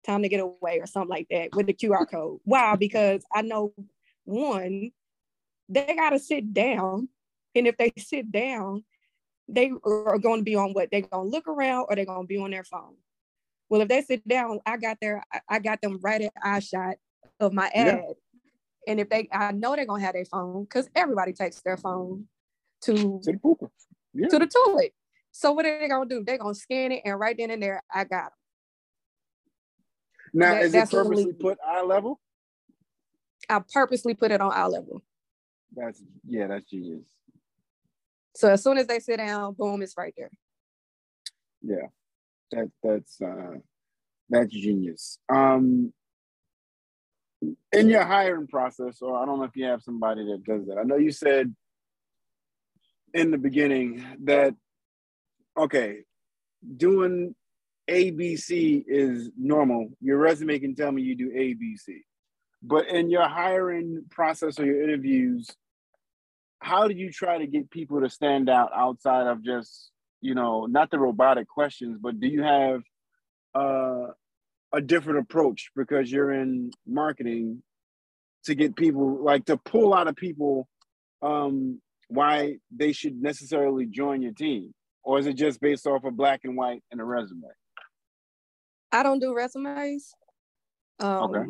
time 0.06 0.22
to 0.22 0.28
get 0.28 0.40
away 0.40 0.78
or 0.78 0.86
something 0.86 1.10
like 1.10 1.26
that 1.30 1.48
with 1.54 1.66
the 1.66 1.74
QR 1.74 2.08
code. 2.08 2.38
Why? 2.44 2.76
Because 2.76 3.24
I 3.34 3.42
know 3.42 3.74
one, 4.24 4.90
they 5.68 5.94
got 5.96 6.10
to 6.10 6.18
sit 6.18 6.52
down. 6.52 7.08
And 7.54 7.66
if 7.66 7.76
they 7.76 7.92
sit 7.98 8.30
down, 8.32 8.84
they 9.48 9.70
are 9.84 10.18
going 10.18 10.40
to 10.40 10.44
be 10.44 10.56
on 10.56 10.72
what? 10.72 10.88
They're 10.90 11.02
going 11.02 11.28
to 11.28 11.30
look 11.30 11.48
around 11.48 11.86
or 11.88 11.96
they're 11.96 12.06
going 12.06 12.22
to 12.22 12.26
be 12.26 12.38
on 12.38 12.50
their 12.50 12.64
phone. 12.64 12.94
Well, 13.68 13.80
if 13.80 13.88
they 13.88 14.02
sit 14.02 14.26
down, 14.26 14.60
I 14.66 14.76
got 14.76 14.98
their, 15.00 15.22
I 15.48 15.58
got 15.58 15.80
them 15.80 15.98
right 16.02 16.22
at 16.22 16.32
eye 16.42 16.60
shot 16.60 16.96
of 17.40 17.52
my 17.52 17.70
ad. 17.74 17.86
Yeah. 17.86 18.12
And 18.86 19.00
if 19.00 19.08
they, 19.08 19.28
I 19.32 19.52
know 19.52 19.76
they're 19.76 19.86
going 19.86 20.00
to 20.00 20.06
have 20.06 20.14
their 20.14 20.24
phone 20.24 20.64
because 20.64 20.88
everybody 20.94 21.32
takes 21.32 21.60
their 21.62 21.76
phone 21.76 22.26
to, 22.82 22.94
to 22.94 23.32
the, 23.32 23.68
yeah. 24.14 24.28
to 24.28 24.38
the 24.38 24.46
toilet. 24.46 24.92
So 25.30 25.52
what 25.52 25.64
are 25.64 25.78
they 25.78 25.88
going 25.88 26.08
to 26.08 26.14
do? 26.16 26.24
They're 26.24 26.38
going 26.38 26.54
to 26.54 26.60
scan 26.60 26.92
it 26.92 27.02
and 27.04 27.18
right 27.18 27.36
then 27.36 27.50
and 27.50 27.62
there, 27.62 27.82
I 27.92 28.04
got 28.04 28.24
them. 28.24 28.30
Now, 30.34 30.54
that, 30.54 30.62
is 30.62 30.74
it 30.74 30.90
purposely 30.90 31.32
put 31.32 31.58
eye 31.66 31.82
level? 31.82 32.20
I 33.48 33.60
purposely 33.72 34.14
put 34.14 34.30
it 34.30 34.40
on 34.40 34.52
eye 34.52 34.66
level. 34.66 35.02
That's 35.74 36.02
yeah, 36.26 36.46
that's 36.48 36.68
genius. 36.68 37.06
So 38.34 38.50
as 38.50 38.62
soon 38.62 38.78
as 38.78 38.86
they 38.86 38.98
sit 38.98 39.18
down, 39.18 39.54
boom, 39.54 39.82
it's 39.82 39.96
right 39.96 40.14
there. 40.16 40.30
Yeah, 41.62 41.86
that 42.50 42.70
that's 42.82 43.20
uh, 43.20 43.58
that's 44.28 44.52
genius. 44.52 45.18
Um, 45.28 45.92
in 47.72 47.88
your 47.88 48.04
hiring 48.04 48.46
process, 48.46 49.02
or 49.02 49.20
I 49.20 49.26
don't 49.26 49.38
know 49.38 49.44
if 49.44 49.56
you 49.56 49.64
have 49.66 49.82
somebody 49.82 50.24
that 50.24 50.44
does 50.44 50.66
that. 50.66 50.78
I 50.78 50.84
know 50.84 50.96
you 50.96 51.12
said 51.12 51.54
in 53.14 53.30
the 53.30 53.38
beginning 53.38 54.04
that 54.24 54.54
okay, 55.56 56.00
doing 56.76 57.34
ABC 57.90 58.84
is 58.86 59.30
normal. 59.36 59.90
Your 60.00 60.18
resume 60.18 60.58
can 60.58 60.74
tell 60.74 60.92
me 60.92 61.02
you 61.02 61.14
do 61.14 61.30
ABC. 61.30 62.02
But 62.62 62.88
in 62.88 63.10
your 63.10 63.28
hiring 63.28 64.04
process 64.10 64.58
or 64.58 64.64
your 64.64 64.82
interviews, 64.82 65.48
how 66.60 66.86
do 66.86 66.94
you 66.94 67.10
try 67.10 67.38
to 67.38 67.46
get 67.46 67.70
people 67.70 68.00
to 68.00 68.08
stand 68.08 68.48
out 68.48 68.70
outside 68.74 69.26
of 69.26 69.42
just, 69.42 69.90
you 70.20 70.34
know, 70.34 70.66
not 70.66 70.90
the 70.90 70.98
robotic 70.98 71.48
questions, 71.48 71.98
but 72.00 72.20
do 72.20 72.28
you 72.28 72.42
have 72.42 72.82
uh, 73.54 74.06
a 74.72 74.80
different 74.80 75.18
approach 75.18 75.70
because 75.74 76.10
you're 76.10 76.32
in 76.32 76.70
marketing 76.86 77.62
to 78.44 78.54
get 78.54 78.76
people 78.76 79.22
like 79.22 79.44
to 79.46 79.56
pull 79.56 79.92
out 79.92 80.06
of 80.06 80.14
people 80.14 80.68
um, 81.20 81.80
why 82.08 82.56
they 82.74 82.92
should 82.92 83.20
necessarily 83.20 83.86
join 83.86 84.22
your 84.22 84.32
team? 84.32 84.72
Or 85.02 85.18
is 85.18 85.26
it 85.26 85.34
just 85.34 85.60
based 85.60 85.86
off 85.86 86.04
of 86.04 86.16
black 86.16 86.40
and 86.44 86.56
white 86.56 86.82
and 86.92 87.00
a 87.00 87.04
resume? 87.04 87.42
I 88.92 89.02
don't 89.02 89.18
do 89.18 89.34
resumes. 89.34 90.12
Um, 91.00 91.22
okay. 91.24 91.48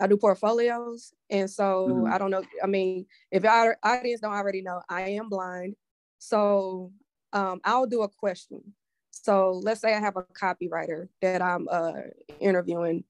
I 0.00 0.06
do 0.06 0.16
portfolios. 0.16 1.12
And 1.30 1.50
so 1.50 1.88
mm-hmm. 1.90 2.12
I 2.12 2.18
don't 2.18 2.30
know. 2.30 2.42
I 2.62 2.66
mean, 2.66 3.06
if 3.30 3.44
our 3.44 3.76
audience 3.82 4.20
don't 4.20 4.32
already 4.32 4.62
know, 4.62 4.82
I 4.88 5.10
am 5.10 5.28
blind. 5.28 5.74
So 6.18 6.92
um, 7.32 7.60
I'll 7.64 7.86
do 7.86 8.02
a 8.02 8.08
question. 8.08 8.74
So 9.10 9.60
let's 9.62 9.80
say 9.80 9.94
I 9.94 10.00
have 10.00 10.16
a 10.16 10.22
copywriter 10.22 11.08
that 11.22 11.42
I'm 11.42 11.68
uh, 11.70 11.92
interviewing, 12.40 13.04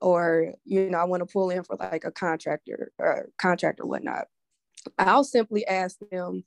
or 0.00 0.52
you 0.64 0.90
know, 0.90 0.98
I 0.98 1.04
want 1.04 1.26
to 1.26 1.32
pull 1.32 1.50
in 1.50 1.64
for 1.64 1.76
like 1.76 2.04
a 2.04 2.12
contractor 2.12 2.92
or 2.98 3.30
contract 3.38 3.80
or 3.80 3.86
whatnot. 3.86 4.26
I'll 4.98 5.24
simply 5.24 5.66
ask 5.66 5.96
them, 6.10 6.44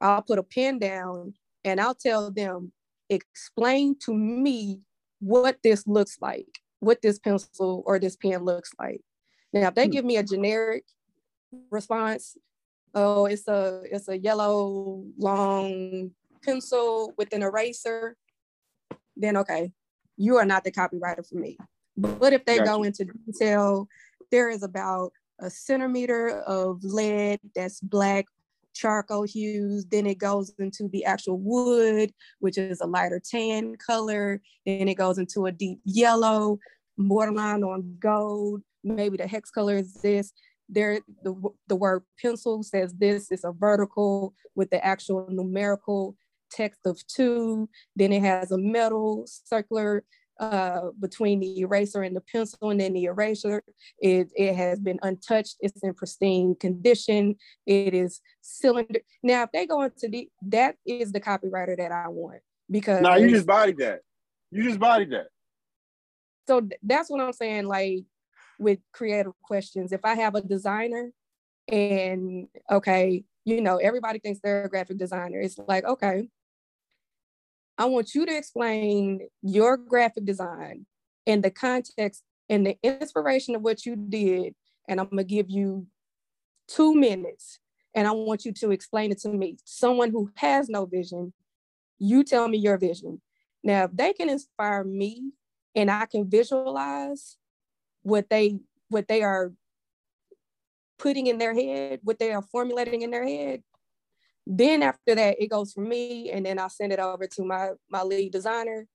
I'll 0.00 0.22
put 0.22 0.38
a 0.38 0.42
pen 0.42 0.78
down 0.78 1.34
and 1.64 1.80
I'll 1.80 1.94
tell 1.94 2.30
them, 2.30 2.72
explain 3.08 3.96
to 4.00 4.12
me 4.12 4.80
what 5.20 5.58
this 5.62 5.86
looks 5.86 6.18
like 6.20 6.60
what 6.80 7.02
this 7.02 7.18
pencil 7.18 7.82
or 7.86 7.98
this 7.98 8.16
pen 8.16 8.44
looks 8.44 8.72
like. 8.78 9.02
Now, 9.52 9.68
if 9.68 9.74
they 9.74 9.86
Hmm. 9.86 9.90
give 9.90 10.04
me 10.04 10.16
a 10.16 10.22
generic 10.22 10.84
response, 11.70 12.36
oh, 12.94 13.26
it's 13.26 13.48
a 13.48 13.82
it's 13.90 14.08
a 14.08 14.18
yellow 14.18 15.04
long 15.18 16.10
pencil 16.42 17.12
with 17.16 17.32
an 17.32 17.42
eraser, 17.42 18.16
then 19.16 19.36
okay, 19.36 19.72
you 20.16 20.36
are 20.36 20.44
not 20.44 20.64
the 20.64 20.70
copywriter 20.72 21.26
for 21.26 21.36
me. 21.36 21.56
But 21.96 22.32
if 22.32 22.44
they 22.44 22.58
go 22.58 22.82
into 22.84 23.06
detail, 23.26 23.88
there 24.30 24.50
is 24.50 24.62
about 24.62 25.12
a 25.40 25.50
centimeter 25.50 26.40
of 26.40 26.82
lead 26.84 27.40
that's 27.54 27.80
black 27.80 28.26
charcoal 28.74 29.22
hues. 29.22 29.84
Then 29.86 30.06
it 30.06 30.18
goes 30.18 30.52
into 30.58 30.88
the 30.88 31.04
actual 31.04 31.38
wood, 31.38 32.12
which 32.38 32.58
is 32.58 32.80
a 32.80 32.86
lighter 32.86 33.20
tan 33.20 33.76
color. 33.76 34.40
Then 34.66 34.86
it 34.88 34.94
goes 34.94 35.18
into 35.18 35.46
a 35.46 35.52
deep 35.52 35.80
yellow, 35.84 36.58
borderline 36.96 37.64
on 37.64 37.96
gold. 37.98 38.62
Maybe 38.84 39.16
the 39.16 39.26
hex 39.26 39.50
color 39.50 39.76
is 39.76 39.94
this. 39.94 40.32
There, 40.68 41.00
the, 41.22 41.34
the 41.66 41.76
word 41.76 42.02
pencil 42.20 42.62
says 42.62 42.94
this 42.94 43.30
is 43.30 43.44
a 43.44 43.52
vertical 43.52 44.34
with 44.54 44.70
the 44.70 44.84
actual 44.84 45.26
numerical 45.30 46.16
text 46.50 46.80
of 46.84 47.04
two. 47.06 47.68
Then 47.96 48.12
it 48.12 48.22
has 48.22 48.52
a 48.52 48.58
metal 48.58 49.24
circular 49.26 50.04
uh, 50.40 50.90
between 51.00 51.40
the 51.40 51.60
eraser 51.60 52.02
and 52.02 52.14
the 52.14 52.20
pencil, 52.20 52.70
and 52.70 52.80
then 52.80 52.92
the 52.92 53.04
eraser, 53.04 53.62
it, 53.98 54.30
it 54.36 54.54
has 54.54 54.78
been 54.78 54.98
untouched. 55.02 55.56
It's 55.60 55.82
in 55.82 55.94
pristine 55.94 56.54
condition. 56.54 57.36
It 57.66 57.94
is 57.94 58.20
cylinder. 58.40 59.00
Now, 59.22 59.42
if 59.42 59.50
they 59.52 59.66
go 59.66 59.82
into 59.82 60.08
the, 60.08 60.28
that 60.42 60.76
is 60.86 61.12
the 61.12 61.20
copywriter 61.20 61.76
that 61.76 61.90
I 61.90 62.08
want 62.08 62.40
because. 62.70 63.02
Nah, 63.02 63.16
you 63.16 63.28
just 63.28 63.46
bodied 63.46 63.78
that. 63.78 64.00
You 64.50 64.62
just 64.62 64.78
bodied 64.78 65.10
that. 65.10 65.26
So 66.46 66.60
th- 66.60 66.80
that's 66.82 67.10
what 67.10 67.20
I'm 67.20 67.32
saying. 67.32 67.66
Like 67.66 68.04
with 68.58 68.78
creative 68.92 69.32
questions, 69.42 69.92
if 69.92 70.04
I 70.04 70.14
have 70.14 70.34
a 70.34 70.42
designer, 70.42 71.12
and 71.68 72.48
okay, 72.70 73.24
you 73.44 73.60
know, 73.60 73.76
everybody 73.76 74.18
thinks 74.18 74.40
they're 74.40 74.64
a 74.64 74.68
graphic 74.68 74.98
designer. 74.98 75.40
It's 75.40 75.58
like 75.66 75.84
okay, 75.84 76.28
I 77.76 77.84
want 77.84 78.14
you 78.14 78.26
to 78.26 78.36
explain 78.36 79.28
your 79.42 79.76
graphic 79.76 80.24
design 80.24 80.86
in 81.26 81.42
the 81.42 81.50
context 81.50 82.22
and 82.48 82.66
the 82.66 82.76
inspiration 82.82 83.54
of 83.54 83.62
what 83.62 83.86
you 83.86 83.94
did. 83.96 84.54
And 84.88 84.98
I'm 84.98 85.08
gonna 85.08 85.24
give 85.24 85.48
you 85.48 85.86
two 86.66 86.94
minutes 86.94 87.60
and 87.94 88.06
I 88.06 88.12
want 88.12 88.44
you 88.44 88.52
to 88.52 88.70
explain 88.70 89.12
it 89.12 89.18
to 89.20 89.28
me. 89.28 89.58
Someone 89.64 90.10
who 90.10 90.30
has 90.36 90.68
no 90.68 90.86
vision, 90.86 91.32
you 91.98 92.24
tell 92.24 92.48
me 92.48 92.58
your 92.58 92.78
vision. 92.78 93.20
Now, 93.62 93.84
if 93.84 93.92
they 93.92 94.12
can 94.12 94.28
inspire 94.28 94.84
me 94.84 95.32
and 95.74 95.90
I 95.90 96.06
can 96.06 96.28
visualize 96.28 97.36
what 98.08 98.28
they 98.30 98.58
what 98.88 99.06
they 99.08 99.22
are 99.22 99.52
putting 100.98 101.26
in 101.28 101.38
their 101.38 101.54
head, 101.54 102.00
what 102.02 102.18
they 102.18 102.32
are 102.32 102.42
formulating 102.42 103.02
in 103.02 103.10
their 103.10 103.26
head, 103.26 103.62
then 104.46 104.82
after 104.82 105.14
that, 105.14 105.36
it 105.40 105.48
goes 105.48 105.72
from 105.72 105.88
me, 105.88 106.30
and 106.30 106.46
then 106.46 106.58
I 106.58 106.68
send 106.68 106.92
it 106.92 106.98
over 106.98 107.26
to 107.26 107.44
my 107.44 107.70
my 107.90 108.02
lead 108.02 108.32
designer 108.32 108.86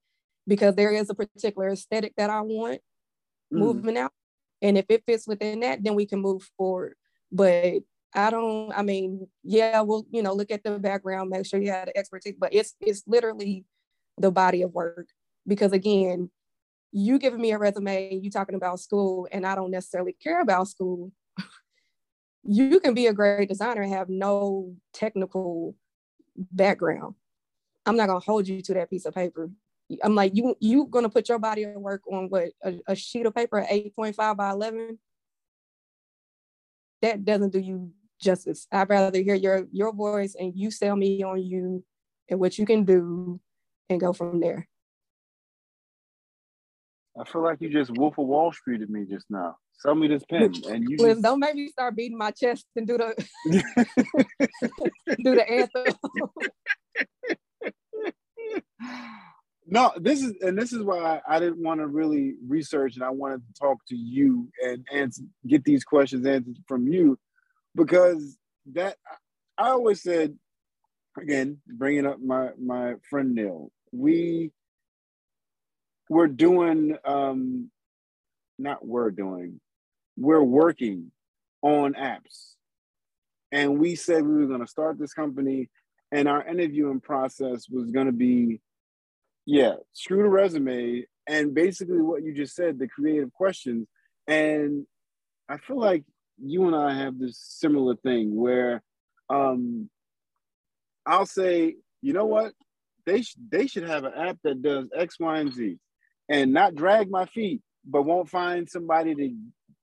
because 0.47 0.75
there 0.75 0.91
is 0.91 1.09
a 1.09 1.15
particular 1.15 1.69
aesthetic 1.69 2.13
that 2.17 2.29
I 2.29 2.41
want 2.41 2.81
Mm. 3.53 3.59
moving 3.59 3.97
out, 3.97 4.11
and 4.61 4.77
if 4.77 4.85
it 4.89 5.03
fits 5.05 5.27
within 5.27 5.59
that, 5.61 5.83
then 5.83 5.95
we 5.95 6.05
can 6.07 6.19
move 6.19 6.49
forward. 6.57 6.95
But 7.31 7.83
I 8.15 8.29
don't. 8.31 8.71
I 8.73 8.81
mean, 8.81 9.27
yeah, 9.43 9.81
we'll 9.81 10.05
you 10.11 10.23
know 10.23 10.33
look 10.33 10.51
at 10.51 10.63
the 10.63 10.79
background, 10.79 11.29
make 11.29 11.45
sure 11.45 11.61
you 11.61 11.71
have 11.71 11.85
the 11.87 11.97
expertise, 11.97 12.35
but 12.39 12.53
it's 12.53 12.75
it's 12.81 13.03
literally 13.07 13.65
the 14.17 14.31
body 14.31 14.61
of 14.63 14.73
work 14.73 15.09
because 15.47 15.71
again, 15.71 16.31
you 16.93 17.19
giving 17.19 17.41
me 17.41 17.51
a 17.51 17.57
resume, 17.57 18.19
you 18.21 18.29
talking 18.29 18.55
about 18.55 18.79
school, 18.79 19.27
and 19.31 19.45
I 19.45 19.55
don't 19.55 19.71
necessarily 19.71 20.13
care 20.13 20.41
about 20.41 20.69
school 20.69 21.11
you 22.43 22.79
can 22.79 22.93
be 22.93 23.07
a 23.07 23.13
great 23.13 23.49
designer 23.49 23.81
and 23.81 23.93
have 23.93 24.09
no 24.09 24.75
technical 24.93 25.75
background. 26.35 27.15
I'm 27.85 27.97
not 27.97 28.07
gonna 28.07 28.19
hold 28.19 28.47
you 28.47 28.61
to 28.61 28.73
that 28.75 28.89
piece 28.89 29.05
of 29.05 29.13
paper. 29.13 29.49
I'm 30.03 30.15
like, 30.15 30.35
you 30.35 30.55
you 30.59 30.85
gonna 30.85 31.09
put 31.09 31.29
your 31.29 31.39
body 31.39 31.63
of 31.63 31.73
work 31.75 32.01
on 32.11 32.29
what 32.29 32.49
a, 32.63 32.79
a 32.87 32.95
sheet 32.95 33.25
of 33.25 33.35
paper, 33.35 33.65
8.5 33.69 34.37
by 34.37 34.51
11. 34.51 34.99
That 37.01 37.25
doesn't 37.25 37.51
do 37.51 37.59
you 37.59 37.91
justice. 38.21 38.67
I'd 38.71 38.89
rather 38.89 39.21
hear 39.21 39.35
your 39.35 39.67
your 39.71 39.93
voice 39.93 40.35
and 40.39 40.53
you 40.55 40.71
sell 40.71 40.95
me 40.95 41.23
on 41.23 41.41
you 41.41 41.83
and 42.29 42.39
what 42.39 42.57
you 42.57 42.65
can 42.65 42.85
do 42.85 43.39
and 43.89 43.99
go 43.99 44.13
from 44.13 44.39
there. 44.39 44.67
I 47.19 47.25
feel 47.25 47.43
like 47.43 47.61
you 47.61 47.69
just 47.69 47.91
Wolf 47.91 48.17
of 48.17 48.25
Wall 48.25 48.51
Street 48.51 48.81
at 48.81 48.89
me 48.89 49.05
just 49.05 49.27
now. 49.29 49.55
Sell 49.79 49.93
me 49.95 50.07
this 50.07 50.23
pen, 50.29 50.53
and 50.67 50.89
you 50.89 50.97
Liz, 50.97 51.13
just 51.13 51.21
don't 51.23 51.39
make 51.39 51.55
me 51.55 51.67
start 51.67 51.95
beating 51.95 52.17
my 52.17 52.31
chest 52.31 52.65
and 52.75 52.87
do 52.87 52.97
the 52.97 53.13
do 55.23 55.35
the 55.35 55.49
anthem. 55.49 55.93
no. 59.67 59.91
This 59.97 60.23
is 60.23 60.33
and 60.41 60.57
this 60.57 60.73
is 60.73 60.81
why 60.83 60.97
I, 60.97 61.35
I 61.35 61.39
didn't 61.39 61.61
want 61.61 61.81
to 61.81 61.87
really 61.87 62.35
research, 62.47 62.95
and 62.95 63.03
I 63.03 63.09
wanted 63.11 63.41
to 63.45 63.53
talk 63.59 63.77
to 63.89 63.95
you 63.95 64.49
and 64.63 64.85
and 64.91 65.13
get 65.45 65.63
these 65.65 65.83
questions 65.83 66.25
answered 66.25 66.57
from 66.67 66.87
you, 66.87 67.19
because 67.75 68.37
that 68.73 68.97
I 69.57 69.69
always 69.69 70.01
said 70.01 70.35
again, 71.19 71.59
bringing 71.67 72.07
up 72.07 72.19
my 72.21 72.49
my 72.59 72.95
friend 73.09 73.35
Neil, 73.35 73.71
we 73.91 74.51
we're 76.09 76.27
doing 76.27 76.97
um 77.05 77.69
not 78.59 78.85
we're 78.85 79.11
doing 79.11 79.59
we're 80.17 80.43
working 80.43 81.11
on 81.63 81.93
apps. 81.93 82.53
And 83.51 83.79
we 83.79 83.95
said 83.95 84.23
we 84.23 84.35
were 84.35 84.47
going 84.47 84.61
to 84.61 84.67
start 84.67 84.99
this 84.99 85.13
company 85.13 85.69
and 86.11 86.27
our 86.27 86.45
interviewing 86.45 86.99
process 86.99 87.67
was 87.69 87.89
going 87.91 88.05
to 88.07 88.11
be 88.11 88.59
yeah 89.45 89.73
screw 89.91 90.23
the 90.23 90.29
resume 90.29 91.05
and 91.27 91.53
basically 91.53 92.01
what 92.01 92.23
you 92.23 92.33
just 92.33 92.55
said 92.55 92.79
the 92.79 92.87
creative 92.87 93.31
questions. 93.33 93.87
And 94.27 94.85
i 95.49 95.57
feel 95.57 95.79
like 95.79 96.03
you 96.41 96.65
and 96.67 96.75
i 96.75 96.93
have 96.93 97.19
this 97.19 97.37
similar 97.37 97.95
thing 97.97 98.35
where 98.35 98.81
um 99.29 99.89
i'll 101.05 101.25
say 101.25 101.75
you 102.03 102.11
know 102.11 102.25
what? 102.25 102.51
They, 103.05 103.21
sh- 103.21 103.37
they 103.49 103.65
should 103.65 103.87
have 103.87 104.03
an 104.03 104.13
app 104.13 104.37
that 104.43 104.61
does 104.61 104.89
x 104.95 105.15
y 105.19 105.39
and 105.39 105.53
z 105.53 105.77
and 106.29 106.53
not 106.53 106.75
drag 106.75 107.09
my 107.09 107.25
feet 107.25 107.61
but 107.85 108.03
won't 108.03 108.29
find 108.29 108.69
somebody 108.69 109.15
to 109.15 109.35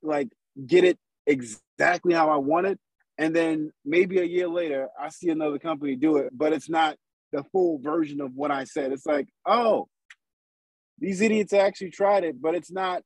like 0.03 0.28
get 0.66 0.84
it 0.84 0.99
exactly 1.26 2.14
how 2.14 2.30
I 2.30 2.36
want 2.36 2.66
it. 2.66 2.78
And 3.18 3.36
then 3.36 3.72
maybe 3.84 4.18
a 4.18 4.24
year 4.24 4.49
later, 4.49 4.88
I 4.99 5.11
see 5.11 5.28
another 5.28 5.59
company 5.59 5.95
do 5.97 6.16
it, 6.16 6.30
but 6.32 6.53
it's 6.53 6.70
not 6.70 6.97
the 7.32 7.45
full 7.53 7.78
version 7.78 8.20
of 8.20 8.34
what 8.34 8.51
I 8.51 8.64
said. 8.64 8.93
It's 8.93 9.07
like, 9.07 9.28
oh, 9.47 9.88
these 10.99 11.20
idiots 11.20 11.53
actually 11.53 11.91
tried 11.91 12.24
it, 12.24 12.41
but 12.41 12.55
it's 12.55 12.72
not 12.72 13.03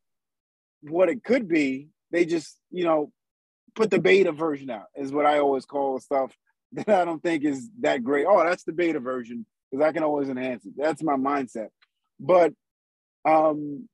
what 0.82 1.09
it 1.09 1.24
could 1.24 1.49
be. 1.49 1.89
They 2.12 2.24
just, 2.24 2.57
you 2.70 2.85
know, 2.85 3.11
put 3.74 3.91
the 3.91 3.99
beta 3.99 4.30
version 4.30 4.70
out, 4.70 4.87
is 4.95 5.12
what 5.12 5.26
I 5.26 5.39
always 5.39 5.66
call 5.66 5.99
stuff 5.99 6.32
that 6.72 6.89
I 6.89 7.05
don't 7.05 7.22
think 7.22 7.45
is 7.45 7.68
that 7.80 8.05
great. 8.05 8.26
Oh, 8.28 8.45
that's 8.45 8.64
the 8.64 8.72
beta 8.72 9.01
version, 9.01 9.45
because 9.70 9.85
I 9.85 9.93
can 9.93 10.05
always 10.05 10.28
enhance 10.28 10.64
it. 10.64 10.74
That's 10.76 11.03
my 11.03 11.16
mindset. 11.16 11.68
But 12.20 12.53
um 13.25 13.89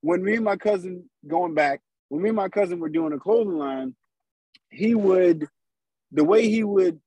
when 0.00 0.22
me 0.22 0.36
and 0.36 0.44
my 0.44 0.56
cousin 0.56 1.08
going 1.26 1.54
back, 1.54 1.80
when 2.08 2.22
me 2.22 2.28
and 2.28 2.36
my 2.36 2.48
cousin 2.48 2.78
were 2.78 2.88
doing 2.88 3.12
a 3.12 3.18
clothing 3.18 3.58
line, 3.58 3.94
he 4.70 4.94
would 4.94 5.46
the 6.12 6.24
way 6.24 6.48
he 6.48 6.64
would 6.64 7.00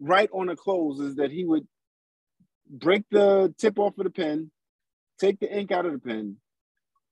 write 0.00 0.30
on 0.32 0.46
the 0.46 0.56
clothes 0.56 1.00
is 1.00 1.16
that 1.16 1.30
he 1.30 1.44
would 1.44 1.66
break 2.68 3.02
the 3.10 3.52
tip 3.58 3.78
off 3.78 3.98
of 3.98 4.04
the 4.04 4.10
pen, 4.10 4.50
take 5.18 5.40
the 5.40 5.58
ink 5.58 5.72
out 5.72 5.86
of 5.86 5.92
the 5.92 5.98
pen, 5.98 6.36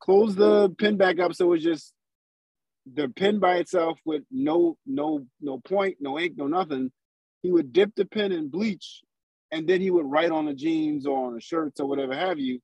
close 0.00 0.34
the 0.34 0.70
pen 0.78 0.96
back 0.96 1.18
up 1.18 1.34
so 1.34 1.52
it's 1.52 1.64
just 1.64 1.92
the 2.94 3.08
pen 3.08 3.38
by 3.38 3.56
itself 3.56 3.98
with 4.04 4.22
no 4.30 4.76
no 4.86 5.26
no 5.40 5.58
point, 5.58 5.96
no 6.00 6.18
ink, 6.18 6.34
no 6.36 6.46
nothing. 6.46 6.90
He 7.42 7.50
would 7.52 7.72
dip 7.72 7.94
the 7.94 8.04
pen 8.04 8.32
in 8.32 8.48
bleach 8.48 9.02
and 9.50 9.66
then 9.66 9.80
he 9.80 9.90
would 9.90 10.06
write 10.06 10.30
on 10.30 10.46
the 10.46 10.54
jeans 10.54 11.06
or 11.06 11.26
on 11.26 11.34
the 11.34 11.40
shirts 11.40 11.80
or 11.80 11.86
whatever 11.86 12.14
have 12.14 12.38
you. 12.38 12.60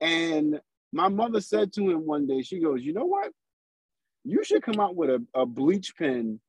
And 0.00 0.60
my 0.92 1.08
mother 1.08 1.40
said 1.40 1.72
to 1.74 1.90
him 1.90 2.06
one 2.06 2.26
day, 2.26 2.42
she 2.42 2.60
goes, 2.60 2.82
You 2.82 2.92
know 2.92 3.04
what? 3.04 3.30
You 4.24 4.44
should 4.44 4.62
come 4.62 4.80
out 4.80 4.96
with 4.96 5.10
a, 5.10 5.24
a 5.34 5.46
bleach 5.46 5.94
pen 5.96 6.40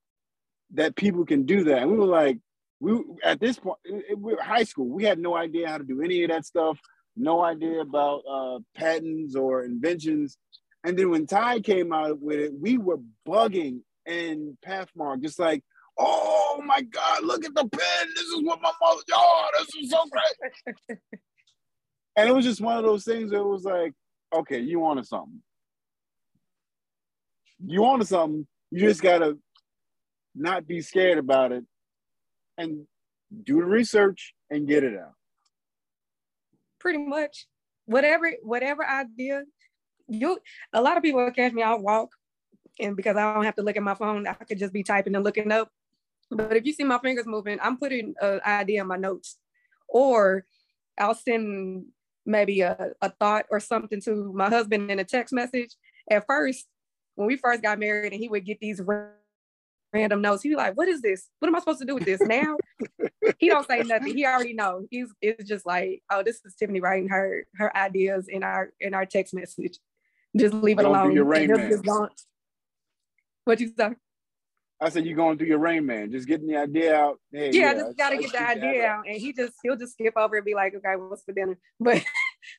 that 0.74 0.96
people 0.96 1.26
can 1.26 1.46
do 1.46 1.64
that. 1.66 1.82
And 1.82 1.92
we 1.92 1.98
were 1.98 2.06
like, 2.06 2.40
we 2.80 3.00
at 3.24 3.40
this 3.40 3.60
point, 3.60 3.78
it, 3.84 4.18
we 4.18 4.34
were 4.34 4.42
high 4.42 4.64
school. 4.64 4.88
We 4.88 5.04
had 5.04 5.20
no 5.20 5.36
idea 5.36 5.68
how 5.68 5.78
to 5.78 5.84
do 5.84 6.02
any 6.02 6.24
of 6.24 6.30
that 6.30 6.46
stuff, 6.46 6.80
no 7.16 7.44
idea 7.44 7.82
about 7.82 8.22
uh, 8.30 8.60
patents 8.76 9.36
or 9.36 9.64
inventions. 9.64 10.38
And 10.84 10.98
then 10.98 11.10
when 11.10 11.28
Tide 11.28 11.64
came 11.64 11.92
out 11.92 12.22
with 12.22 12.40
it, 12.40 12.54
we 12.58 12.78
were 12.78 13.00
bugging 13.28 13.82
and 14.06 14.58
Pathmark, 14.66 15.22
just 15.22 15.40
like, 15.40 15.64
oh 15.98 16.62
my 16.66 16.82
God, 16.82 17.24
look 17.24 17.44
at 17.44 17.54
the 17.54 17.68
pen. 17.68 18.08
This 18.16 18.24
is 18.24 18.42
what 18.44 18.62
my 18.62 18.72
mother, 18.82 19.02
oh, 19.14 19.48
this 19.58 19.84
is 19.84 19.92
so 19.92 20.04
great. 20.10 21.00
and 22.16 22.30
it 22.30 22.34
was 22.34 22.46
just 22.46 22.62
one 22.62 22.78
of 22.78 22.84
those 22.84 23.04
things 23.04 23.32
it 23.32 23.44
was 23.44 23.64
like, 23.64 23.94
okay, 24.34 24.60
you 24.60 24.80
wanted 24.80 25.06
something. 25.06 25.42
You 27.66 27.82
wanted 27.82 28.08
something. 28.08 28.48
You 28.72 28.88
just 28.88 29.02
gotta 29.02 29.38
not 30.36 30.68
be 30.68 30.82
scared 30.82 31.18
about 31.18 31.52
it 31.52 31.66
and 32.58 32.86
do 33.44 33.56
the 33.56 33.66
research 33.66 34.34
and 34.50 34.68
get 34.68 34.84
it 34.84 34.98
out. 34.98 35.14
Pretty 36.80 37.00
much. 37.00 37.48
Whatever, 37.86 38.32
whatever 38.44 38.86
idea, 38.86 39.44
you 40.08 40.40
a 40.74 40.82
lot 40.82 40.98
of 40.98 41.04
people 41.04 41.24
will 41.24 41.32
catch 41.32 41.54
me 41.54 41.62
out 41.62 41.82
walk. 41.82 42.10
And 42.80 42.96
because 42.96 43.18
I 43.18 43.34
don't 43.34 43.44
have 43.44 43.56
to 43.56 43.64
look 43.64 43.78
at 43.78 43.84
my 43.84 43.96
phone, 43.96 44.28
I 44.28 44.34
could 44.34 44.60
just 44.60 44.74
be 44.74 44.84
typing 44.84 45.16
and 45.16 45.24
looking 45.24 45.52
up. 45.52 45.70
But 46.32 46.56
if 46.56 46.66
you 46.66 46.74
see 46.74 46.84
my 46.84 47.00
fingers 47.00 47.26
moving, 47.26 47.58
I'm 47.62 47.78
putting 47.78 48.14
an 48.22 48.40
idea 48.46 48.82
in 48.82 48.88
my 48.88 48.98
notes. 48.98 49.38
Or 49.88 50.46
I'll 50.98 51.16
send 51.16 51.88
maybe 52.30 52.62
a, 52.62 52.92
a 53.02 53.10
thought 53.10 53.46
or 53.50 53.60
something 53.60 54.00
to 54.02 54.32
my 54.34 54.48
husband 54.50 54.90
in 54.92 55.00
a 55.00 55.04
text 55.04 55.34
message. 55.34 55.72
At 56.10 56.26
first, 56.28 56.66
when 57.16 57.28
we 57.28 57.36
first 57.36 57.62
got 57.62 57.80
married 57.80 58.14
and 58.14 58.22
he 58.22 58.30
would 58.30 58.46
get 58.46 58.60
these 58.60 58.82
random 59.94 60.22
notes, 60.22 60.44
he'd 60.44 60.50
be 60.50 60.56
like, 60.56 60.78
what 60.78 60.88
is 60.88 61.02
this? 61.02 61.28
What 61.40 61.50
am 61.50 61.56
I 61.56 61.60
supposed 61.60 61.80
to 61.80 61.86
do 61.86 61.96
with 61.96 62.06
this 62.06 62.22
now? 62.22 62.56
he 63.40 63.50
don't 63.50 63.68
say 63.68 63.82
nothing. 63.82 64.16
He 64.16 64.26
already 64.26 64.54
know. 64.54 64.86
He's 64.90 65.12
it's 65.22 65.50
just 65.50 65.66
like, 65.66 66.04
oh, 66.10 66.24
this 66.24 66.40
is 66.46 66.56
Tiffany 66.56 66.80
writing 66.80 67.10
her 67.10 67.46
her 67.56 67.76
ideas 67.76 68.28
in 68.30 68.44
our 68.44 68.72
in 68.80 68.94
our 68.94 69.06
text 69.06 69.34
message. 69.34 69.78
Just 70.38 70.54
leave 70.54 70.80
it 70.80 70.86
alone. 70.86 71.10
do 71.10 71.16
your 71.16 71.26
Rain 71.26 71.52
Man. 71.52 71.70
just 71.72 71.84
don't- 71.84 72.22
What 73.46 73.60
you 73.60 73.72
say? 73.76 73.96
I 74.82 74.90
said 74.90 75.06
you're 75.06 75.16
going 75.16 75.38
through 75.38 75.48
your 75.48 75.58
rain 75.58 75.86
man, 75.86 76.12
just 76.12 76.28
getting 76.28 76.48
the 76.48 76.56
idea 76.56 76.96
out. 76.96 77.20
Hey, 77.34 77.52
yeah, 77.52 77.74
just 77.74 77.98
gotta 77.98 78.16
I 78.16 78.20
get 78.22 78.32
the 78.32 78.48
idea 78.48 78.86
out, 78.86 79.06
and 79.08 79.18
he 79.18 79.34
just 79.34 79.54
he'll 79.62 79.76
just 79.76 79.94
skip 79.94 80.14
over 80.16 80.38
and 80.38 80.46
be 80.46 80.56
like, 80.56 80.74
"Okay, 80.74 80.96
what's 80.96 81.24
for 81.24 81.34
dinner?" 81.34 81.58
But 81.80 82.02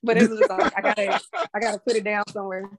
but 0.03 0.17
it's 0.17 0.29
just 0.29 0.51
like 0.51 0.73
I 0.77 0.81
gotta 0.81 1.21
I 1.55 1.61
gotta 1.61 1.79
put 1.79 1.97
it 1.97 2.05
down 2.05 2.25
somewhere. 2.31 2.71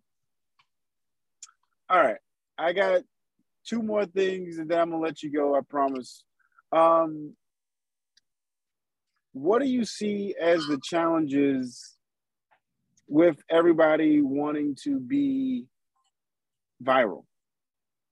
All 1.90 2.02
right. 2.02 2.18
I 2.58 2.74
got 2.74 3.02
two 3.66 3.82
more 3.82 4.06
things 4.06 4.58
and 4.58 4.70
then 4.70 4.80
I'm 4.80 4.92
gonna 4.92 5.02
let 5.02 5.24
you 5.24 5.32
go, 5.32 5.56
I 5.56 5.62
promise. 5.62 6.24
Um 6.72 7.36
what 9.34 9.62
do 9.62 9.68
you 9.68 9.86
see 9.86 10.36
as 10.40 10.66
the 10.68 10.80
challenges 10.84 11.96
with 13.08 13.38
everybody 13.50 14.22
wanting 14.22 14.76
to 14.84 15.00
be 15.00 15.66
viral 16.84 17.26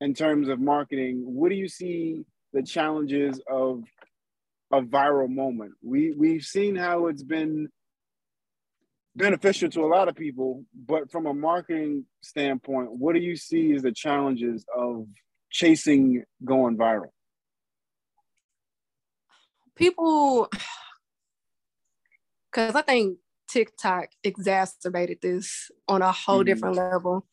in 0.02 0.14
terms 0.14 0.48
of 0.50 0.60
marketing? 0.60 1.24
What 1.26 1.50
do 1.50 1.56
you 1.56 1.68
see 1.68 2.26
the 2.54 2.64
challenges 2.64 3.42
of 3.50 3.84
a 4.72 4.82
viral 4.82 5.30
moment? 5.30 5.74
We 5.82 6.14
we've 6.18 6.44
seen 6.44 6.76
how 6.76 7.08
it's 7.08 7.24
been 7.24 7.70
beneficial 9.16 9.70
to 9.70 9.82
a 9.82 9.88
lot 9.88 10.08
of 10.08 10.16
people, 10.16 10.64
but 10.86 11.12
from 11.12 11.26
a 11.26 11.34
marketing 11.34 12.06
standpoint, 12.22 12.92
what 12.92 13.14
do 13.14 13.20
you 13.20 13.36
see 13.36 13.74
as 13.74 13.82
the 13.82 13.92
challenges 13.92 14.66
of 14.76 15.08
chasing 15.52 16.24
going 16.46 16.78
viral? 16.78 17.10
People, 19.76 20.50
because 22.52 22.76
I 22.76 22.82
think 22.82 23.18
TikTok 23.48 24.10
exacerbated 24.24 25.20
this 25.22 25.72
on 25.88 26.02
a 26.02 26.12
whole 26.12 26.42
Mhm. 26.42 26.46
different 26.46 26.76
level. 26.76 27.28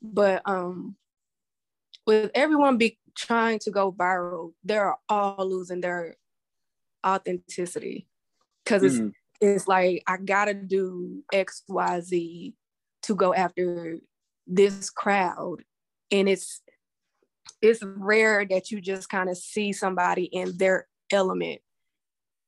But 0.00 0.42
um, 0.46 0.96
with 2.06 2.30
everyone 2.34 2.78
be 2.78 2.98
trying 3.16 3.58
to 3.60 3.70
go 3.70 3.92
viral, 3.92 4.54
they're 4.64 4.94
all 5.08 5.48
losing 5.48 5.80
their 5.80 6.16
authenticity 7.06 8.08
because 8.64 8.82
it's 8.82 8.98
Mhm. 8.98 9.12
It's 9.40 9.68
like 9.68 10.02
I 10.06 10.16
gotta 10.16 10.54
do 10.54 11.22
X, 11.32 11.62
Y, 11.68 12.00
Z 12.00 12.54
to 13.02 13.14
go 13.14 13.34
after 13.34 13.98
this 14.46 14.90
crowd. 14.90 15.62
And 16.10 16.28
it's 16.28 16.62
it's 17.60 17.82
rare 17.82 18.46
that 18.48 18.70
you 18.70 18.80
just 18.80 19.08
kind 19.08 19.28
of 19.28 19.36
see 19.36 19.72
somebody 19.72 20.24
in 20.24 20.56
their 20.56 20.86
element. 21.12 21.60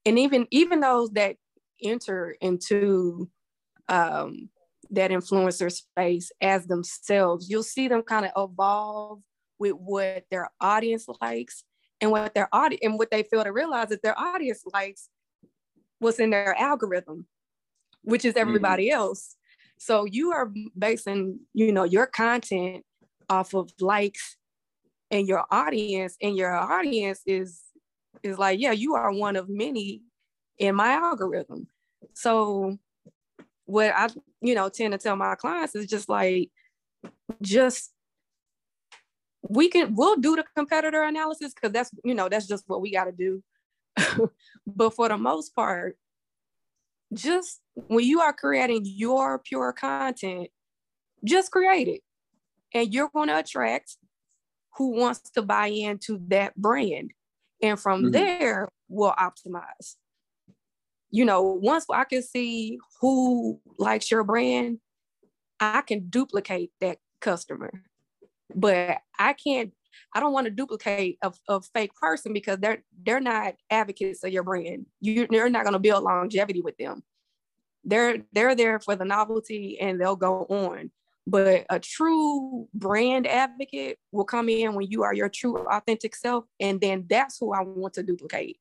And 0.07 0.19
even 0.19 0.47
even 0.51 0.81
those 0.81 1.11
that 1.11 1.37
enter 1.83 2.37
into 2.41 3.29
um 3.89 4.49
that 4.91 5.11
influencer 5.11 5.71
space 5.71 6.33
as 6.41 6.67
themselves, 6.67 7.49
you'll 7.49 7.63
see 7.63 7.87
them 7.87 8.03
kind 8.03 8.27
of 8.27 8.51
evolve 8.51 9.21
with 9.59 9.73
what 9.73 10.25
their 10.31 10.51
audience 10.61 11.07
likes 11.21 11.65
and 12.01 12.11
what 12.11 12.35
their 12.35 12.49
audience 12.53 12.81
and 12.83 12.99
what 12.99 13.11
they 13.11 13.23
fail 13.23 13.45
to 13.45 13.53
realize 13.53 13.91
is 13.91 14.01
their 14.03 14.19
audience 14.19 14.63
likes 14.73 15.09
what's 16.01 16.19
in 16.19 16.31
their 16.31 16.59
algorithm, 16.59 17.27
which 18.03 18.25
is 18.25 18.35
everybody 18.35 18.91
else. 18.91 19.37
So 19.79 20.05
you 20.05 20.33
are 20.33 20.51
basing, 20.77 21.41
you 21.55 21.73
know, 21.73 21.85
your 21.85 22.07
content 22.07 22.85
off 23.29 23.55
of 23.55 23.71
likes 23.81 24.37
and 25.11 25.29
your 25.29 25.45
audience, 25.51 26.17
and 26.21 26.37
your 26.37 26.53
audience 26.53 27.21
is 27.27 27.63
is 28.23 28.39
like, 28.39 28.61
yeah, 28.61 28.73
you 28.73 28.95
are 28.95 29.13
one 29.13 29.37
of 29.37 29.49
many 29.49 30.03
in 30.59 30.75
my 30.75 30.91
algorithm. 30.93 31.67
So 32.15 32.79
what 33.65 33.93
I, 33.95 34.09
you 34.41 34.55
know, 34.55 34.69
tend 34.69 34.93
to 34.93 34.99
tell 34.99 35.17
my 35.17 35.35
clients 35.37 35.75
is 35.75 35.87
just 35.87 36.09
like, 36.09 36.51
just 37.41 37.93
we 39.49 39.69
can 39.69 39.95
we'll 39.95 40.17
do 40.17 40.37
the 40.37 40.45
competitor 40.55 41.03
analysis 41.03 41.55
because 41.55 41.73
that's 41.73 41.91
you 42.05 42.15
know 42.15 42.29
that's 42.29 42.47
just 42.47 42.65
what 42.67 42.83
we 42.83 42.93
got 42.93 43.05
to 43.05 43.13
do 43.13 43.43
but 44.67 44.91
for 44.95 45.09
the 45.09 45.17
most 45.19 45.55
part 45.55 45.97
just 47.13 47.61
when 47.75 48.05
you 48.05 48.21
are 48.21 48.33
creating 48.33 48.83
your 48.85 49.39
pure 49.39 49.73
content 49.73 50.49
just 51.25 51.51
create 51.51 51.89
it 51.89 52.01
and 52.73 52.93
you're 52.95 53.11
going 53.13 53.29
to 53.29 53.39
attract 53.39 53.97
who 54.77 54.97
wants 54.97 55.21
to 55.31 55.43
buy 55.43 55.67
into 55.67 56.21
that 56.29 56.55
brand 56.57 57.11
and 57.63 57.79
from 57.79 58.05
Mhm. 58.05 58.13
there 58.13 58.69
we'll 58.89 59.13
optimize 59.13 59.97
you 61.11 61.25
know 61.25 61.43
once 61.43 61.85
i 61.93 62.05
can 62.05 62.23
see 62.23 62.79
who 63.01 63.61
likes 63.79 64.11
your 64.11 64.23
brand 64.23 64.79
i 65.59 65.81
can 65.83 66.09
duplicate 66.09 66.71
that 66.81 66.99
customer 67.21 67.71
but 68.55 68.99
I 69.19 69.33
can't. 69.33 69.73
I 70.15 70.21
don't 70.21 70.33
want 70.33 70.47
to 70.47 70.51
duplicate 70.51 71.19
a, 71.23 71.33
a 71.49 71.61
fake 71.61 71.95
person 71.95 72.33
because 72.33 72.59
they're 72.59 72.83
they're 73.03 73.21
not 73.21 73.55
advocates 73.71 74.25
of 74.25 74.33
your 74.33 74.43
brand. 74.43 74.87
You 75.01 75.27
you're 75.31 75.51
not 75.51 75.65
going 75.65 75.75
to 75.75 75.79
build 75.79 76.05
longevity 76.05 76.61
with 76.61 76.77
them. 76.77 77.03
They're 77.85 78.19
they're 78.33 78.55
there 78.55 78.81
for 78.81 78.97
the 78.97 79.05
novelty 79.05 79.79
and 79.81 80.01
they'll 80.01 80.17
go 80.17 80.45
on. 80.45 80.91
But 81.27 81.67
a 81.71 81.79
true 81.79 82.67
brand 82.75 83.27
advocate 83.27 83.99
will 84.11 84.25
come 84.25 84.49
in 84.49 84.75
when 84.75 84.91
you 84.91 85.03
are 85.03 85.15
your 85.15 85.29
true 85.29 85.59
authentic 85.59 86.17
self, 86.17 86.45
and 86.59 86.81
then 86.81 87.07
that's 87.09 87.39
who 87.39 87.53
I 87.53 87.63
want 87.63 87.95
to 87.95 88.03
duplicate. 88.03 88.59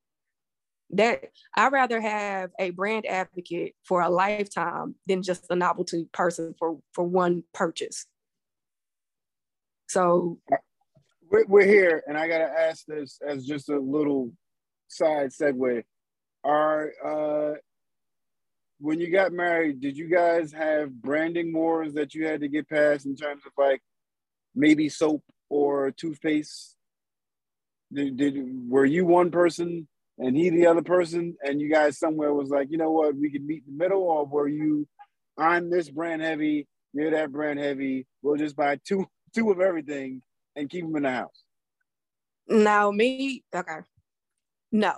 That 0.91 1.31
I'd 1.55 1.71
rather 1.71 2.01
have 2.01 2.51
a 2.59 2.71
brand 2.71 3.05
advocate 3.05 3.75
for 3.83 4.01
a 4.01 4.09
lifetime 4.09 4.95
than 5.07 5.23
just 5.23 5.45
a 5.49 5.55
novelty 5.55 6.07
person 6.11 6.53
for 6.59 6.79
for 6.93 7.03
one 7.03 7.43
purchase. 7.53 8.05
So 9.87 10.39
We're, 11.29 11.45
we're 11.45 11.65
here, 11.65 12.03
and 12.07 12.17
I 12.17 12.27
got 12.27 12.39
to 12.39 12.45
ask 12.45 12.85
this 12.85 13.19
as 13.27 13.45
just 13.45 13.69
a 13.69 13.79
little 13.79 14.31
side 14.87 15.29
segue. 15.29 15.83
Are 16.43 16.91
uh, 17.05 17.55
when 18.79 18.99
you 18.99 19.11
got 19.11 19.31
married, 19.31 19.81
did 19.81 19.97
you 19.97 20.07
guys 20.07 20.51
have 20.53 20.91
branding 20.91 21.53
wars 21.53 21.93
that 21.93 22.15
you 22.15 22.25
had 22.25 22.41
to 22.41 22.47
get 22.47 22.69
past 22.69 23.05
in 23.05 23.15
terms 23.15 23.43
of 23.45 23.51
like 23.57 23.81
maybe 24.55 24.89
soap 24.89 25.21
or 25.49 25.91
toothpaste? 25.91 26.75
Did, 27.93 28.17
did 28.17 28.35
were 28.67 28.85
you 28.85 29.05
one 29.05 29.29
person 29.31 29.87
and 30.17 30.35
he 30.35 30.49
the 30.49 30.67
other 30.67 30.81
person, 30.81 31.35
and 31.43 31.61
you 31.61 31.69
guys 31.69 31.97
somewhere 31.97 32.33
was 32.33 32.49
like, 32.49 32.69
you 32.71 32.77
know 32.77 32.91
what, 32.91 33.15
we 33.15 33.31
could 33.31 33.45
meet 33.45 33.63
in 33.67 33.77
the 33.77 33.83
middle, 33.83 34.01
or 34.01 34.25
were 34.25 34.49
you, 34.49 34.87
I'm 35.37 35.69
this 35.69 35.89
brand 35.89 36.21
heavy, 36.21 36.67
you're 36.93 37.11
that 37.11 37.31
brand 37.31 37.59
heavy, 37.59 38.05
we'll 38.21 38.35
just 38.35 38.55
buy 38.55 38.79
two 38.85 39.05
two 39.35 39.51
of 39.51 39.61
everything 39.61 40.21
and 40.55 40.69
keep 40.69 40.85
them 40.85 40.95
in 40.95 41.03
the 41.03 41.11
house. 41.11 41.43
Now, 42.47 42.91
me, 42.91 43.43
okay. 43.53 43.79
No, 44.71 44.93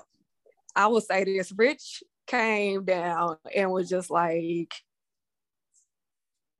I 0.76 0.88
will 0.88 1.02
say 1.02 1.24
this 1.24 1.52
Rich 1.52 2.04
came 2.28 2.86
down 2.86 3.38
and 3.54 3.72
was 3.72 3.90
just 3.90 4.10
like, 4.10 4.74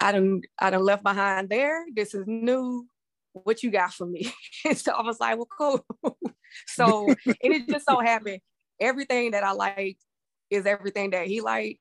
I 0.00 0.12
done, 0.12 0.42
I 0.58 0.70
done 0.70 0.84
left 0.84 1.02
behind 1.02 1.48
there. 1.48 1.84
This 1.94 2.14
is 2.14 2.24
new. 2.26 2.86
What 3.32 3.62
you 3.62 3.70
got 3.70 3.92
for 3.92 4.06
me? 4.06 4.32
And 4.66 4.76
so 4.76 4.92
I 4.92 5.02
was 5.02 5.18
like, 5.20 5.38
well, 5.38 5.48
cool. 5.56 5.86
so, 6.66 7.08
and 7.08 7.54
it 7.54 7.66
just 7.68 7.86
so 7.86 7.98
happened 8.00 8.40
everything 8.80 9.32
that 9.32 9.44
I 9.44 9.52
liked 9.52 10.02
is 10.48 10.66
everything 10.66 11.10
that 11.10 11.26
he 11.26 11.40
liked. 11.40 11.78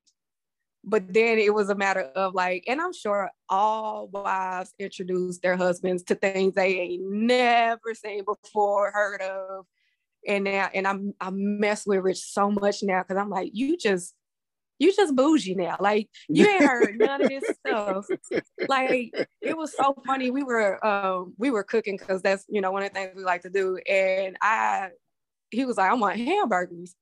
But 0.84 1.13
then 1.13 1.38
it 1.39 1.53
was 1.53 1.69
a 1.69 1.75
matter 1.75 2.01
of 2.01 2.34
like, 2.34 2.63
and 2.67 2.80
I'm 2.80 2.93
sure 2.93 3.30
all 3.49 4.07
wives 4.07 4.73
introduce 4.80 5.39
their 5.39 5.57
husbands 5.57 6.03
to 6.03 6.15
things 6.15 6.53
they 6.55 6.80
ain't 6.80 7.03
never 7.03 7.93
seen 7.93 8.23
before, 8.23 8.91
heard 8.91 9.21
of. 9.21 9.65
And 10.27 10.45
now, 10.45 10.69
and 10.73 10.88
I'm 10.88 11.13
I 11.19 11.30
mess 11.32 11.86
with 11.86 11.99
Rich 11.99 12.19
so 12.19 12.51
much 12.51 12.84
now 12.84 13.03
because 13.03 13.17
I'm 13.17 13.30
like, 13.30 13.51
you 13.53 13.77
just 13.77 14.13
you 14.80 14.93
just 14.95 15.15
bougie 15.15 15.55
now. 15.55 15.77
Like 15.80 16.09
you 16.27 16.47
ain't 16.47 16.63
heard 16.63 16.99
none 16.99 17.21
of 17.21 17.30
this 17.30 17.45
stuff. 17.65 18.07
Like 18.67 19.13
it 19.41 19.57
was 19.57 19.75
so 19.75 19.95
funny. 20.05 20.32
We 20.32 20.43
were 20.43 20.84
um 20.86 21.34
we 21.38 21.51
were 21.51 21.63
cooking 21.63 21.97
because 21.97 22.21
that's 22.21 22.45
you 22.49 22.61
know 22.61 22.71
one 22.71 22.84
of 22.84 22.89
the 22.89 22.99
things 22.99 23.13
we 23.15 23.23
like 23.23 23.41
to 23.43 23.49
do. 23.49 23.77
And 23.88 24.38
I 24.41 24.89
he 25.51 25.65
was 25.65 25.77
like, 25.77 25.91
I 25.91 25.93
want 25.95 26.19
hamburgers. 26.19 26.95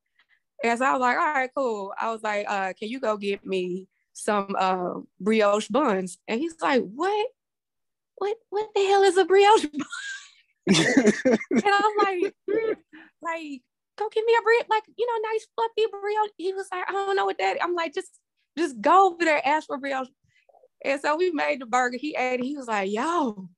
And 0.63 0.79
so 0.79 0.85
I 0.85 0.91
was 0.93 1.01
like, 1.01 1.17
all 1.17 1.33
right, 1.33 1.49
cool. 1.55 1.93
I 1.99 2.11
was 2.11 2.23
like, 2.23 2.45
uh, 2.49 2.73
can 2.77 2.89
you 2.89 2.99
go 2.99 3.17
get 3.17 3.45
me 3.45 3.87
some 4.13 4.55
uh, 4.57 4.95
brioche 5.19 5.67
buns? 5.67 6.17
And 6.27 6.39
he's 6.39 6.55
like, 6.61 6.83
what? 6.83 7.27
What 8.19 8.35
what 8.49 8.69
the 8.73 8.81
hell 8.81 9.03
is 9.03 9.17
a 9.17 9.25
brioche 9.25 9.67
bun? 9.67 9.87
and 10.75 11.63
I'm 11.65 11.97
like, 12.03 12.33
like 13.21 13.61
go 13.97 14.07
give 14.09 14.25
me 14.25 14.33
a 14.39 14.41
bread, 14.41 14.65
like, 14.69 14.83
you 14.95 15.05
know, 15.05 15.29
nice 15.31 15.47
fluffy 15.55 15.89
brioche. 15.91 16.29
He 16.37 16.53
was 16.53 16.67
like, 16.71 16.87
I 16.87 16.91
don't 16.91 17.15
know 17.15 17.25
what 17.25 17.37
that. 17.39 17.57
I'm 17.61 17.73
like, 17.73 17.93
just, 17.93 18.19
just 18.57 18.79
go 18.79 19.07
over 19.07 19.25
there, 19.25 19.45
ask 19.45 19.67
for 19.67 19.77
brioche. 19.77 20.07
And 20.85 21.01
so 21.01 21.17
we 21.17 21.31
made 21.31 21.59
the 21.59 21.65
burger. 21.65 21.97
He 21.97 22.15
ate 22.15 22.39
it. 22.39 22.45
He 22.45 22.55
was 22.55 22.67
like, 22.67 22.91
yo, 22.91 23.49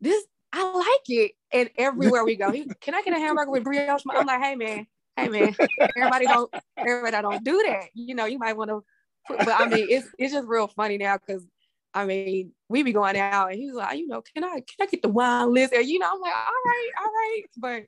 this, 0.00 0.24
I 0.52 0.72
like 0.72 1.08
it. 1.08 1.32
And 1.52 1.70
everywhere 1.76 2.24
we 2.24 2.36
go, 2.36 2.52
he, 2.52 2.66
can 2.80 2.94
I 2.94 3.02
get 3.02 3.16
a 3.16 3.18
hamburger 3.18 3.50
with 3.50 3.64
brioche? 3.64 4.02
I'm 4.10 4.26
like, 4.26 4.42
hey 4.42 4.54
man, 4.54 4.86
hey 5.16 5.28
man, 5.28 5.54
everybody 5.96 6.26
don't, 6.26 6.52
everybody 6.76 7.22
don't 7.22 7.44
do 7.44 7.62
that. 7.66 7.88
You 7.94 8.14
know, 8.14 8.26
you 8.26 8.38
might 8.38 8.56
want 8.56 8.70
to, 8.70 8.84
but 9.28 9.48
I 9.48 9.68
mean, 9.68 9.86
it's 9.88 10.08
it's 10.18 10.32
just 10.32 10.48
real 10.48 10.68
funny 10.68 10.98
now 10.98 11.18
because 11.18 11.46
I 11.92 12.06
mean, 12.06 12.52
we 12.68 12.82
be 12.82 12.92
going 12.92 13.16
out 13.16 13.50
and 13.50 13.58
he 13.58 13.66
was 13.66 13.76
like, 13.76 13.98
you 13.98 14.08
know, 14.08 14.22
can 14.22 14.44
I 14.44 14.54
can 14.54 14.82
I 14.82 14.86
get 14.86 15.02
the 15.02 15.08
wine 15.08 15.52
list? 15.52 15.72
And 15.72 15.86
you 15.86 15.98
know, 15.98 16.10
I'm 16.12 16.20
like, 16.20 16.34
all 16.34 16.62
right, 16.64 16.90
all 17.00 17.06
right. 17.06 17.42
But 17.56 17.84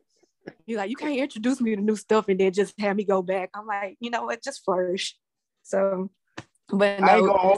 He's 0.64 0.77
like, 0.77 0.91
you 0.91 0.97
can't 0.97 1.18
introduce 1.18 1.61
me 1.61 1.74
to 1.74 1.83
new 1.83 1.97
stuff 1.97 2.29
and 2.29 2.39
then 2.39 2.53
just 2.53 2.79
have 2.81 2.97
me 2.97 3.05
go 3.05 3.22
back. 3.22 3.51
I'm 3.55 3.66
like, 3.66 3.97
you 4.01 4.11
know 4.11 4.24
what, 4.24 4.43
just 4.43 4.64
flourish. 4.64 5.16
So, 5.62 6.11
but 6.68 7.01
no. 7.01 7.57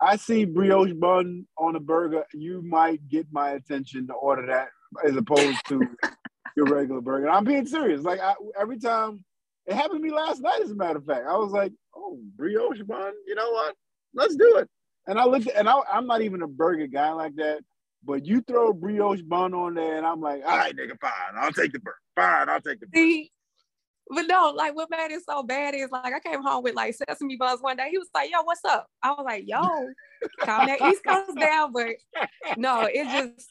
I, 0.00 0.12
I 0.12 0.16
see 0.16 0.44
brioche 0.44 0.92
bun 0.92 1.46
on 1.58 1.76
a 1.76 1.80
burger. 1.80 2.24
You 2.34 2.62
might 2.62 3.06
get 3.08 3.26
my 3.30 3.50
attention 3.50 4.06
to 4.08 4.14
order 4.14 4.46
that 4.46 4.68
as 5.06 5.16
opposed 5.16 5.58
to 5.68 5.80
your 6.56 6.66
regular 6.66 7.00
burger. 7.00 7.28
I'm 7.28 7.44
being 7.44 7.66
serious. 7.66 8.02
Like 8.02 8.20
I, 8.20 8.34
every 8.58 8.78
time 8.78 9.24
it 9.66 9.74
happened 9.74 10.00
to 10.00 10.02
me 10.02 10.10
last 10.10 10.40
night, 10.40 10.60
as 10.62 10.70
a 10.70 10.74
matter 10.74 10.98
of 10.98 11.04
fact, 11.04 11.26
I 11.28 11.36
was 11.36 11.52
like, 11.52 11.72
oh, 11.94 12.18
brioche 12.36 12.82
bun. 12.82 13.12
You 13.26 13.34
know 13.34 13.50
what? 13.50 13.74
Let's 14.14 14.36
do 14.36 14.56
it. 14.56 14.68
And 15.06 15.20
I 15.20 15.26
looked, 15.26 15.48
and 15.54 15.68
I, 15.68 15.78
I'm 15.92 16.06
not 16.06 16.22
even 16.22 16.42
a 16.42 16.48
burger 16.48 16.86
guy 16.86 17.12
like 17.12 17.36
that. 17.36 17.60
But 18.04 18.24
you 18.24 18.40
throw 18.40 18.68
a 18.68 18.74
brioche 18.74 19.22
bun 19.22 19.52
on 19.52 19.74
there, 19.74 19.96
and 19.96 20.06
I'm 20.06 20.20
like, 20.20 20.42
all 20.44 20.56
right, 20.56 20.74
nigga, 20.74 20.98
fine. 21.00 21.10
I'll 21.36 21.52
take 21.52 21.72
the 21.72 21.80
burger. 21.80 21.96
Fine, 22.14 22.48
I'll 22.48 22.60
take 22.60 22.80
the 22.80 22.86
burger. 22.86 23.28
But 24.08 24.22
no, 24.28 24.52
like 24.54 24.76
what 24.76 24.88
made 24.88 25.10
it 25.10 25.22
so 25.28 25.42
bad 25.42 25.74
is 25.74 25.90
like 25.90 26.14
I 26.14 26.20
came 26.20 26.40
home 26.40 26.62
with 26.62 26.76
like 26.76 26.94
sesame 26.94 27.36
buns 27.36 27.60
one 27.60 27.76
day. 27.76 27.88
He 27.90 27.98
was 27.98 28.08
like, 28.14 28.30
"Yo, 28.30 28.42
what's 28.44 28.64
up?" 28.64 28.86
I 29.02 29.10
was 29.10 29.24
like, 29.24 29.44
"Yo, 29.46 29.58
calm 30.40 30.66
that 30.66 30.80
East 30.82 31.02
Coast 31.04 31.36
down." 31.36 31.72
But 31.72 31.88
no, 32.56 32.82
it 32.82 33.04
just 33.04 33.48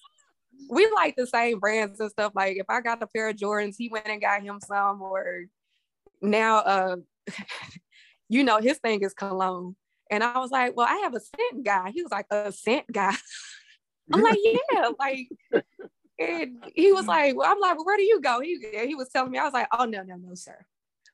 we 0.70 0.90
like 0.96 1.16
the 1.16 1.28
same 1.28 1.60
brands 1.60 2.00
and 2.00 2.12
stuff. 2.12 2.34
Like 2.36 2.58
if 2.58 2.66
I 2.70 2.82
got 2.82 3.04
a 3.04 3.08
pair 3.08 3.30
of 3.30 3.36
Jordans, 3.36 3.76
he 3.78 3.90
went 3.90 4.08
and 4.08 4.22
got 4.22 4.42
him 4.42 4.60
some. 4.60 5.02
Or 5.02 5.46
now, 6.22 6.58
uh, 6.58 6.96
you 8.30 8.44
know, 8.44 8.60
his 8.60 8.78
thing 8.80 9.02
is 9.02 9.14
cologne, 9.14 9.76
and 10.10 10.24
I 10.24 10.40
was 10.40 10.52
like, 10.52 10.76
"Well, 10.76 10.88
I 10.90 10.98
have 11.04 11.14
a 11.14 11.20
scent 11.20 11.64
guy." 11.64 11.92
He 11.92 12.02
was 12.02 12.12
like, 12.12 12.28
"A 12.32 12.52
scent 12.52 12.92
guy." 12.92 13.16
I'm 14.14 14.22
like, 14.22 14.38
yeah, 14.72 14.90
like, 15.00 15.28
and 16.20 16.64
he 16.76 16.92
was 16.92 17.08
like, 17.08 17.36
well, 17.36 17.52
I'm 17.52 17.60
like, 17.60 17.76
well, 17.76 17.86
where 17.86 17.98
do 17.98 18.04
you 18.04 18.22
go? 18.22 18.40
He 18.40 18.64
he 18.86 18.96
was 18.96 19.10
telling 19.10 19.32
me, 19.32 19.38
I 19.38 19.44
was 19.44 19.54
like, 19.54 19.68
oh 19.78 19.86
no, 19.86 20.04
no, 20.04 20.16
no, 20.16 20.36
sir. 20.36 20.66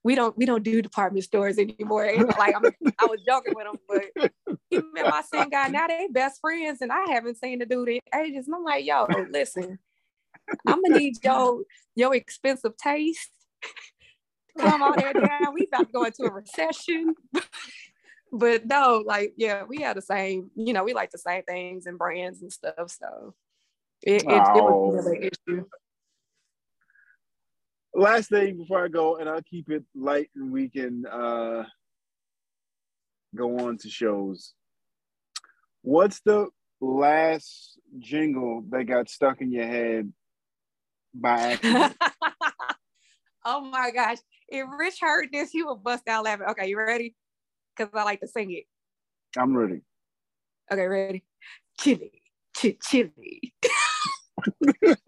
We 0.03 0.15
don't 0.15 0.35
we 0.37 0.45
don't 0.45 0.63
do 0.63 0.81
department 0.81 1.23
stores 1.23 1.57
anymore. 1.57 2.05
And 2.05 2.27
like 2.39 2.55
I'm, 2.55 2.63
I 2.97 3.05
was 3.05 3.21
joking 3.27 3.53
with 3.55 3.67
him, 3.67 3.77
but 3.87 4.31
he 4.69 4.77
met 4.93 5.09
my 5.09 5.21
same 5.31 5.49
guy. 5.49 5.67
Now 5.67 5.87
they 5.87 6.07
best 6.11 6.41
friends, 6.41 6.81
and 6.81 6.91
I 6.91 7.11
haven't 7.11 7.37
seen 7.37 7.59
the 7.59 7.65
dude 7.65 7.89
in 7.89 7.99
ages. 8.15 8.47
And 8.47 8.55
I'm 8.55 8.63
like, 8.63 8.85
yo, 8.85 9.05
listen, 9.29 9.77
I'm 10.65 10.81
gonna 10.81 10.99
need 10.99 11.23
your 11.23 11.63
your 11.95 12.15
expensive 12.15 12.75
taste. 12.77 13.29
Come 14.57 14.81
on 14.81 14.95
there 14.97 15.13
down. 15.13 15.53
We 15.53 15.67
about 15.71 15.87
to 15.87 15.93
go 15.93 16.03
into 16.03 16.23
a 16.23 16.31
recession 16.31 17.15
but 18.31 18.65
no, 18.65 19.03
like 19.05 19.33
yeah, 19.35 19.63
we 19.63 19.81
had 19.81 19.97
the 19.97 20.01
same, 20.01 20.51
you 20.55 20.73
know, 20.73 20.83
we 20.83 20.93
like 20.93 21.11
the 21.11 21.17
same 21.17 21.43
things 21.43 21.85
and 21.85 21.97
brands 21.97 22.41
and 22.41 22.51
stuff. 22.51 22.89
So 22.89 23.33
it, 24.01 24.23
it, 24.23 24.27
oh. 24.27 24.57
it 24.57 24.63
was 24.63 24.95
never 24.95 25.13
an 25.13 25.23
issue. 25.23 25.65
Last 27.93 28.29
thing 28.29 28.57
before 28.57 28.85
I 28.85 28.87
go, 28.87 29.17
and 29.17 29.27
I'll 29.27 29.41
keep 29.41 29.69
it 29.69 29.83
light 29.95 30.29
and 30.35 30.51
we 30.51 30.69
can 30.69 31.05
uh, 31.05 31.63
go 33.35 33.59
on 33.59 33.77
to 33.79 33.89
shows. 33.89 34.53
What's 35.81 36.21
the 36.21 36.47
last 36.79 37.79
jingle 37.99 38.63
that 38.69 38.85
got 38.85 39.09
stuck 39.09 39.41
in 39.41 39.51
your 39.51 39.67
head 39.67 40.11
by 41.13 41.39
accident? 41.39 41.97
oh 43.45 43.61
my 43.61 43.91
gosh. 43.91 44.17
If 44.47 44.67
Rich 44.77 44.97
heard 45.01 45.29
this, 45.31 45.51
he 45.51 45.63
would 45.63 45.83
bust 45.83 46.07
out 46.07 46.25
laughing. 46.25 46.47
Okay, 46.49 46.69
you 46.69 46.77
ready? 46.77 47.15
because 47.75 47.91
I 47.93 48.03
like 48.03 48.19
to 48.21 48.27
sing 48.27 48.51
it. 48.51 48.65
I'm 49.37 49.55
ready. 49.55 49.81
Okay, 50.71 50.85
ready? 50.85 51.23
Chili, 51.79 52.21
ch- 52.55 52.77
chili. 52.81 53.53
It 54.61 54.99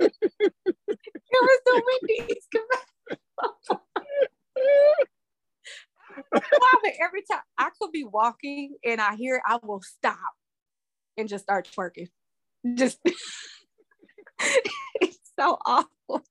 was 1.31 1.59
the 1.65 1.83
Wendy's 2.07 2.47
every 7.01 7.23
time 7.29 7.41
I 7.57 7.69
could 7.79 7.91
be 7.91 8.03
walking 8.03 8.75
and 8.83 9.01
I 9.01 9.15
hear 9.15 9.35
it, 9.37 9.41
I 9.45 9.59
will 9.63 9.81
stop 9.81 10.17
and 11.17 11.27
just 11.27 11.43
start 11.43 11.69
twerking. 11.75 12.09
Just 12.75 12.99
it's 15.01 15.19
so 15.39 15.57
awful. 15.65 16.23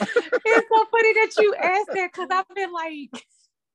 it's 0.00 0.68
so 0.68 0.84
funny 0.90 1.12
that 1.14 1.32
you 1.38 1.54
asked 1.54 1.90
that 1.94 2.10
because 2.12 2.28
I've 2.30 2.48
been 2.54 2.72
like, 2.72 3.10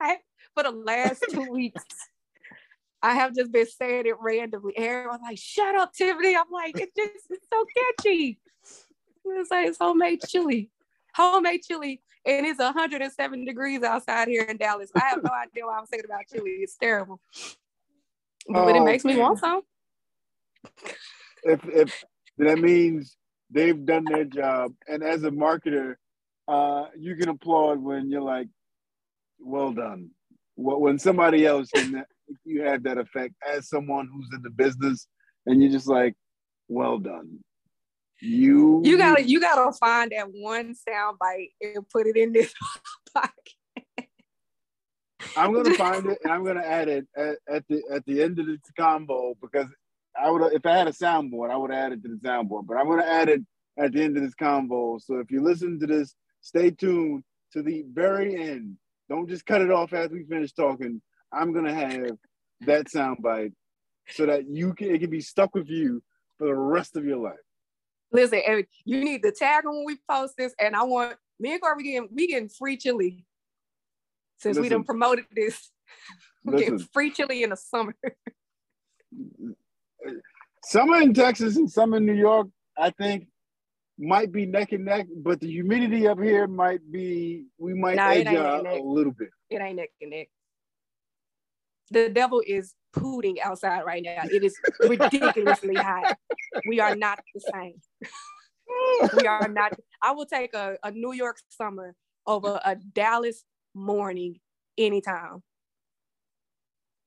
I 0.02 0.18
for 0.56 0.64
the 0.64 0.72
last 0.72 1.24
two 1.30 1.50
weeks. 1.52 1.84
I 3.02 3.14
have 3.14 3.36
just 3.36 3.52
been 3.52 3.68
saying 3.68 4.06
it 4.08 4.16
randomly. 4.20 4.74
Everyone's 4.78 5.22
like, 5.22 5.38
shut 5.38 5.76
up, 5.76 5.94
Tiffany. 5.94 6.36
I'm 6.36 6.52
like, 6.52 6.80
it's 6.80 6.96
just 6.96 7.26
it's 7.30 7.48
so 7.52 7.66
catchy. 7.76 8.40
It's 9.26 9.52
like 9.52 9.68
it's 9.68 9.78
homemade 9.78 10.22
chili. 10.28 10.70
Homemade 11.14 11.62
chili. 11.64 12.02
And 12.26 12.46
it's 12.46 12.60
107 12.60 13.46
degrees 13.46 13.84
outside 13.84 14.28
here 14.28 14.44
in 14.44 14.58
Dallas. 14.58 14.90
I 14.96 15.00
have 15.00 15.24
no 15.24 15.30
idea 15.44 15.66
why 15.66 15.78
I'm 15.78 15.86
thinking 15.86 16.10
about 16.10 16.24
chili. 16.32 16.52
It's 16.62 16.76
terrible. 16.78 17.22
But 18.48 18.60
oh, 18.60 18.76
it 18.76 18.84
makes 18.84 19.06
me 19.06 19.18
want 19.18 19.40
some. 19.40 19.62
If 21.44 21.66
if 21.66 22.04
that 22.38 22.60
means 22.60 23.16
they've 23.50 23.86
done 23.86 24.06
their 24.06 24.26
job. 24.26 24.74
And 24.88 25.04
as 25.04 25.24
a 25.24 25.32
marketer, 25.32 25.96
uh, 26.48 26.86
you 26.98 27.16
can 27.16 27.30
applaud 27.30 27.82
when 27.82 28.10
you're 28.10 28.22
like, 28.22 28.48
well 29.40 29.72
done 29.72 30.10
when 30.58 30.98
somebody 30.98 31.46
else 31.46 31.70
can 31.70 32.04
you 32.44 32.64
have 32.64 32.84
that 32.84 32.98
effect 32.98 33.34
as 33.48 33.70
someone 33.70 34.10
who's 34.12 34.30
in 34.34 34.42
the 34.42 34.50
business 34.50 35.08
and 35.46 35.62
you're 35.62 35.72
just 35.72 35.88
like 35.88 36.16
well 36.68 36.98
done. 36.98 37.40
You 38.20 38.82
you 38.84 38.98
gotta 38.98 39.24
you 39.24 39.40
gotta 39.40 39.72
find 39.78 40.12
that 40.12 40.28
one 40.32 40.74
sound 40.74 41.18
bite 41.20 41.50
and 41.62 41.88
put 41.90 42.08
it 42.08 42.18
in 42.18 42.34
this 42.34 42.54
pocket. 43.14 44.08
I'm 45.36 45.54
gonna 45.54 45.74
find 45.76 46.06
it 46.08 46.18
and 46.24 46.34
i'm 46.34 46.44
gonna 46.44 46.62
add 46.62 46.88
it 46.88 47.08
at, 47.16 47.38
at 47.48 47.64
the 47.70 47.84
at 47.92 48.06
the 48.06 48.22
end 48.24 48.40
of 48.40 48.48
this 48.48 48.60
combo 48.78 49.36
because 49.42 49.68
i 50.20 50.30
would 50.30 50.54
if 50.54 50.66
i 50.66 50.78
had 50.78 50.88
a 50.88 50.92
soundboard 50.92 51.52
i 51.52 51.58
would 51.58 51.72
add 51.72 51.92
it 51.92 52.02
to 52.04 52.10
the 52.10 52.28
soundboard 52.28 52.66
but 52.66 52.78
i'm 52.78 52.88
gonna 52.88 53.04
add 53.04 53.30
it 53.30 53.42
at 53.78 53.94
the 53.94 54.02
end 54.02 54.18
of 54.18 54.24
this 54.24 54.36
combo. 54.36 54.98
So 54.98 55.20
if 55.20 55.32
you 55.32 55.42
listen 55.42 55.80
to 55.80 55.88
this 55.88 56.16
stay 56.42 56.72
tuned 56.72 57.24
to 57.54 57.62
the 57.62 57.86
very 57.92 58.36
end. 58.36 58.78
Don't 59.10 59.30
just 59.30 59.46
cut 59.46 59.62
it 59.62 59.72
off 59.72 59.94
as 59.94 60.10
we 60.12 60.24
finish 60.24 60.52
talking. 60.52 61.02
I'm 61.32 61.54
gonna 61.54 61.74
have 61.74 62.12
that 62.62 62.88
soundbite 62.88 63.54
so 64.10 64.26
that 64.26 64.48
you 64.48 64.74
can 64.74 64.94
it 64.94 65.00
can 65.00 65.10
be 65.10 65.22
stuck 65.22 65.54
with 65.54 65.70
you 65.70 66.02
for 66.38 66.48
the 66.48 66.56
rest 66.56 66.96
of 66.96 67.06
your 67.06 67.18
life. 67.18 67.36
Listen, 68.12 68.42
Eric, 68.46 68.70
you 68.86 69.04
need 69.04 69.22
to 69.24 69.32
tag 69.32 69.64
them 69.64 69.76
when 69.76 69.86
we 69.86 69.98
post 70.10 70.36
this, 70.38 70.54
and 70.60 70.76
I 70.76 70.84
want 70.84 71.18
me 71.40 71.54
and 71.54 71.62
Corey 71.62 71.84
getting 71.84 72.10
we 72.12 72.28
getting 72.28 72.50
free 72.50 72.78
chili 72.78 73.26
since 74.38 74.56
listen, 74.56 74.64
we 74.64 74.70
done 74.70 74.84
promoted 74.84 75.26
this. 75.36 75.72
we 76.46 76.58
getting 76.58 76.80
free 76.80 77.12
chili 77.12 77.44
in 77.44 77.50
the 77.50 77.58
summer. 77.58 77.94
summer 80.64 81.02
in 81.02 81.14
Texas 81.14 81.58
and 81.58 81.70
summer 81.70 81.98
in 81.98 82.06
New 82.06 82.14
York, 82.14 82.48
I 82.78 82.92
think 82.92 83.28
might 84.00 84.32
be 84.32 84.46
neck 84.46 84.72
and 84.72 84.86
neck, 84.86 85.08
but 85.24 85.40
the 85.40 85.48
humidity 85.48 86.08
up 86.08 86.22
here 86.22 86.48
might 86.48 86.80
be 86.92 87.46
we 87.58 87.74
might 87.74 87.96
nah, 87.96 88.10
edge 88.10 88.28
out 88.28 88.66
a 88.66 88.82
little 88.82 89.12
bit. 89.12 89.30
It 89.50 89.62
ain't 89.62 89.78
neck 89.78 89.90
and 90.02 90.12
neck. 90.12 90.28
The 91.92 92.10
devil 92.10 92.42
is 92.46 92.74
pooting 92.94 93.40
outside 93.42 93.84
right 93.86 94.04
now. 94.04 94.24
It 94.24 94.44
is 94.44 94.56
ridiculously 94.82 95.76
hot. 95.76 96.18
We 96.68 96.80
are 96.80 96.96
not 96.96 97.20
the 97.34 97.42
same. 97.54 97.82
we 99.18 99.28
are 99.28 99.48
not. 99.48 99.74
I 100.02 100.12
will 100.12 100.26
take 100.26 100.54
a, 100.54 100.78
a 100.84 100.92
New 100.92 101.14
York 101.14 101.38
summer 101.50 101.96
over 102.26 102.60
a 102.64 102.76
Dallas 102.76 103.44
morning 103.74 104.40
anytime. 104.78 105.44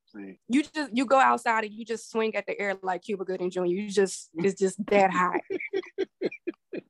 See, 0.06 0.38
You 0.48 0.62
just 0.62 0.90
you 0.92 1.04
go 1.06 1.20
outside 1.20 1.64
and 1.64 1.72
you 1.72 1.84
just 1.84 2.10
swing 2.10 2.34
at 2.34 2.46
the 2.46 2.58
air 2.60 2.76
like 2.82 3.02
Cuba 3.02 3.24
Gooding 3.24 3.50
Jr. 3.50 3.66
You 3.66 3.88
just 3.88 4.30
it's 4.34 4.58
just 4.58 4.84
that 4.86 5.12
hot. 5.12 5.40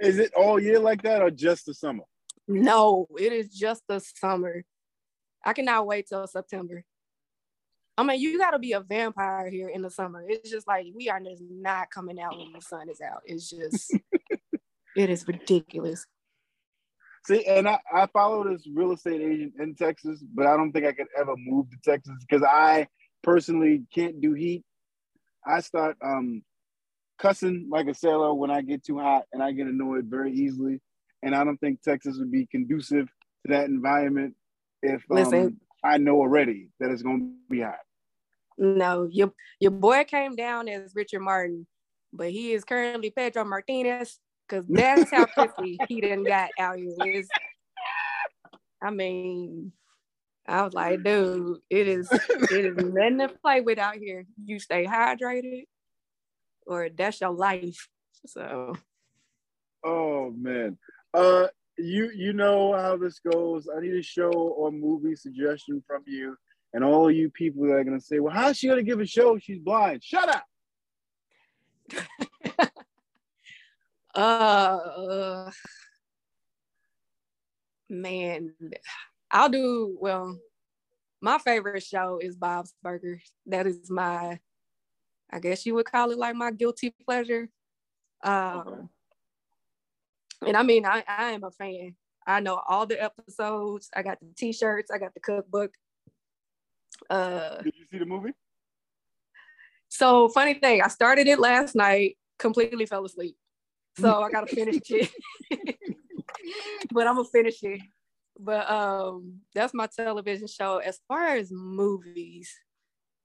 is 0.00 0.18
it 0.18 0.32
all 0.34 0.60
year 0.60 0.78
like 0.78 1.02
that 1.02 1.22
or 1.22 1.30
just 1.30 1.66
the 1.66 1.74
summer? 1.74 2.04
No, 2.46 3.08
it 3.18 3.32
is 3.32 3.48
just 3.48 3.82
the 3.88 4.00
summer. 4.00 4.64
I 5.44 5.52
cannot 5.52 5.86
wait 5.86 6.08
till 6.08 6.26
September. 6.26 6.84
I 7.96 8.04
mean, 8.04 8.20
you 8.20 8.38
got 8.38 8.52
to 8.52 8.58
be 8.58 8.72
a 8.72 8.80
vampire 8.80 9.50
here 9.50 9.68
in 9.68 9.82
the 9.82 9.90
summer. 9.90 10.24
It's 10.26 10.50
just 10.50 10.68
like 10.68 10.86
we 10.94 11.08
are 11.08 11.20
just 11.20 11.42
not 11.50 11.90
coming 11.90 12.20
out 12.20 12.36
when 12.36 12.52
the 12.52 12.60
sun 12.60 12.88
is 12.88 13.00
out. 13.00 13.22
It's 13.24 13.50
just, 13.50 13.92
it 14.96 15.10
is 15.10 15.26
ridiculous. 15.26 16.06
See, 17.26 17.44
and 17.44 17.68
I, 17.68 17.78
I 17.92 18.06
follow 18.06 18.48
this 18.48 18.66
real 18.72 18.92
estate 18.92 19.20
agent 19.20 19.54
in 19.58 19.74
Texas, 19.74 20.22
but 20.34 20.46
I 20.46 20.56
don't 20.56 20.72
think 20.72 20.86
I 20.86 20.92
could 20.92 21.08
ever 21.18 21.34
move 21.36 21.66
to 21.70 21.76
Texas 21.84 22.14
because 22.20 22.42
I 22.42 22.86
personally 23.22 23.82
can't 23.92 24.20
do 24.20 24.32
heat. 24.32 24.62
I 25.44 25.60
start 25.60 25.96
um, 26.02 26.42
cussing 27.18 27.68
like 27.70 27.88
a 27.88 27.94
sailor 27.94 28.32
when 28.32 28.50
I 28.50 28.62
get 28.62 28.84
too 28.84 28.98
hot 28.98 29.24
and 29.32 29.42
I 29.42 29.52
get 29.52 29.66
annoyed 29.66 30.06
very 30.06 30.32
easily. 30.32 30.80
And 31.22 31.34
I 31.34 31.42
don't 31.42 31.58
think 31.58 31.82
Texas 31.82 32.16
would 32.18 32.30
be 32.30 32.46
conducive 32.46 33.06
to 33.06 33.52
that 33.52 33.66
environment 33.66 34.34
if 34.82 35.02
um, 35.10 35.16
Listen. 35.16 35.60
I 35.84 35.98
know 35.98 36.20
already 36.20 36.70
that 36.80 36.90
it's 36.90 37.02
going 37.02 37.20
to 37.20 37.34
be 37.50 37.60
hot. 37.60 37.78
No, 38.56 39.08
your 39.10 39.32
your 39.60 39.70
boy 39.70 40.04
came 40.04 40.34
down 40.34 40.68
as 40.68 40.92
Richard 40.94 41.20
Martin, 41.20 41.66
but 42.12 42.30
he 42.30 42.52
is 42.52 42.64
currently 42.64 43.10
Pedro 43.10 43.44
Martinez 43.44 44.18
because 44.48 44.66
that's 44.68 45.10
how 45.10 45.26
pissy 45.26 45.78
he 45.88 46.00
didn't 46.00 46.24
got 46.24 46.50
out 46.58 46.78
here. 46.78 46.90
It's- 46.98 47.28
I 48.82 48.90
mean, 48.90 49.72
I 50.46 50.62
was 50.62 50.72
like, 50.72 51.02
dude, 51.02 51.58
it 51.68 51.88
is 51.88 52.08
it 52.10 52.64
is 52.64 52.76
nothing 52.76 53.18
to 53.18 53.28
play 53.28 53.60
with 53.60 53.78
out 53.78 53.96
here. 53.96 54.24
You 54.44 54.58
stay 54.58 54.84
hydrated, 54.86 55.64
or 56.66 56.88
that's 56.88 57.20
your 57.20 57.30
life. 57.30 57.88
So 58.26 58.74
Oh 59.84 60.30
man. 60.30 60.78
Uh 61.14 61.48
you 61.78 62.10
you 62.14 62.32
know 62.32 62.72
how 62.72 62.96
this 62.96 63.20
goes. 63.20 63.68
I 63.74 63.80
need 63.80 63.94
a 63.94 64.02
show 64.02 64.30
or 64.30 64.70
movie 64.70 65.16
suggestion 65.16 65.82
from 65.86 66.02
you. 66.06 66.36
And 66.74 66.84
all 66.84 67.10
you 67.10 67.30
people 67.30 67.66
that 67.66 67.72
are 67.72 67.84
gonna 67.84 68.00
say, 68.00 68.18
Well, 68.20 68.34
how's 68.34 68.58
she 68.58 68.68
gonna 68.68 68.82
give 68.82 69.00
a 69.00 69.06
show? 69.06 69.38
She's 69.38 69.58
blind. 69.58 70.02
Shut 70.04 70.28
up. 70.28 70.44
uh, 74.14 74.18
uh 74.18 75.50
man, 77.88 78.54
I'll 79.30 79.48
do 79.48 79.96
well. 80.00 80.38
My 81.20 81.38
favorite 81.38 81.82
show 81.82 82.18
is 82.22 82.36
Bob's 82.36 82.74
Burgers. 82.82 83.32
That 83.46 83.66
is 83.66 83.90
my, 83.90 84.38
I 85.30 85.40
guess 85.40 85.66
you 85.66 85.74
would 85.74 85.86
call 85.86 86.10
it 86.10 86.18
like 86.18 86.36
my 86.36 86.52
guilty 86.52 86.94
pleasure. 87.04 87.48
Um, 88.22 88.88
and 90.46 90.56
I 90.56 90.62
mean, 90.62 90.84
I, 90.84 91.04
I 91.06 91.30
am 91.32 91.44
a 91.44 91.50
fan. 91.50 91.94
I 92.26 92.40
know 92.40 92.60
all 92.68 92.86
the 92.86 93.02
episodes. 93.02 93.88
I 93.94 94.02
got 94.02 94.20
the 94.20 94.26
t-shirts. 94.36 94.90
I 94.90 94.98
got 94.98 95.14
the 95.14 95.20
cookbook. 95.20 95.72
Uh, 97.08 97.62
Did 97.62 97.74
you 97.76 97.86
see 97.90 97.98
the 97.98 98.06
movie? 98.06 98.32
so 99.88 100.28
funny 100.28 100.54
thing, 100.54 100.82
I 100.82 100.88
started 100.88 101.26
it 101.26 101.38
last 101.38 101.74
night, 101.74 102.18
completely 102.38 102.86
fell 102.86 103.04
asleep. 103.04 103.36
So 103.98 104.22
I 104.22 104.30
gotta 104.30 104.46
finish 104.46 104.80
it. 104.90 105.10
but 106.92 107.06
I'm 107.06 107.16
gonna 107.16 107.24
finish 107.24 107.62
it. 107.62 107.80
But 108.38 108.70
um 108.70 109.40
that's 109.54 109.74
my 109.74 109.86
television 109.88 110.46
show. 110.46 110.78
As 110.78 111.00
far 111.08 111.36
as 111.36 111.50
movies, 111.50 112.54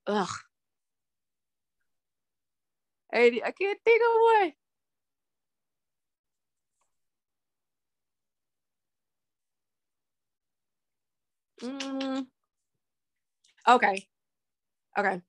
ugh. 0.07 0.30
Hey, 3.11 3.41
I 3.45 3.51
can't 3.51 3.80
think 3.86 4.01
of 4.01 4.41
one. 4.41 4.53
Mm. 11.64 12.26
Okay. 13.68 14.07
Okay. 14.97 15.22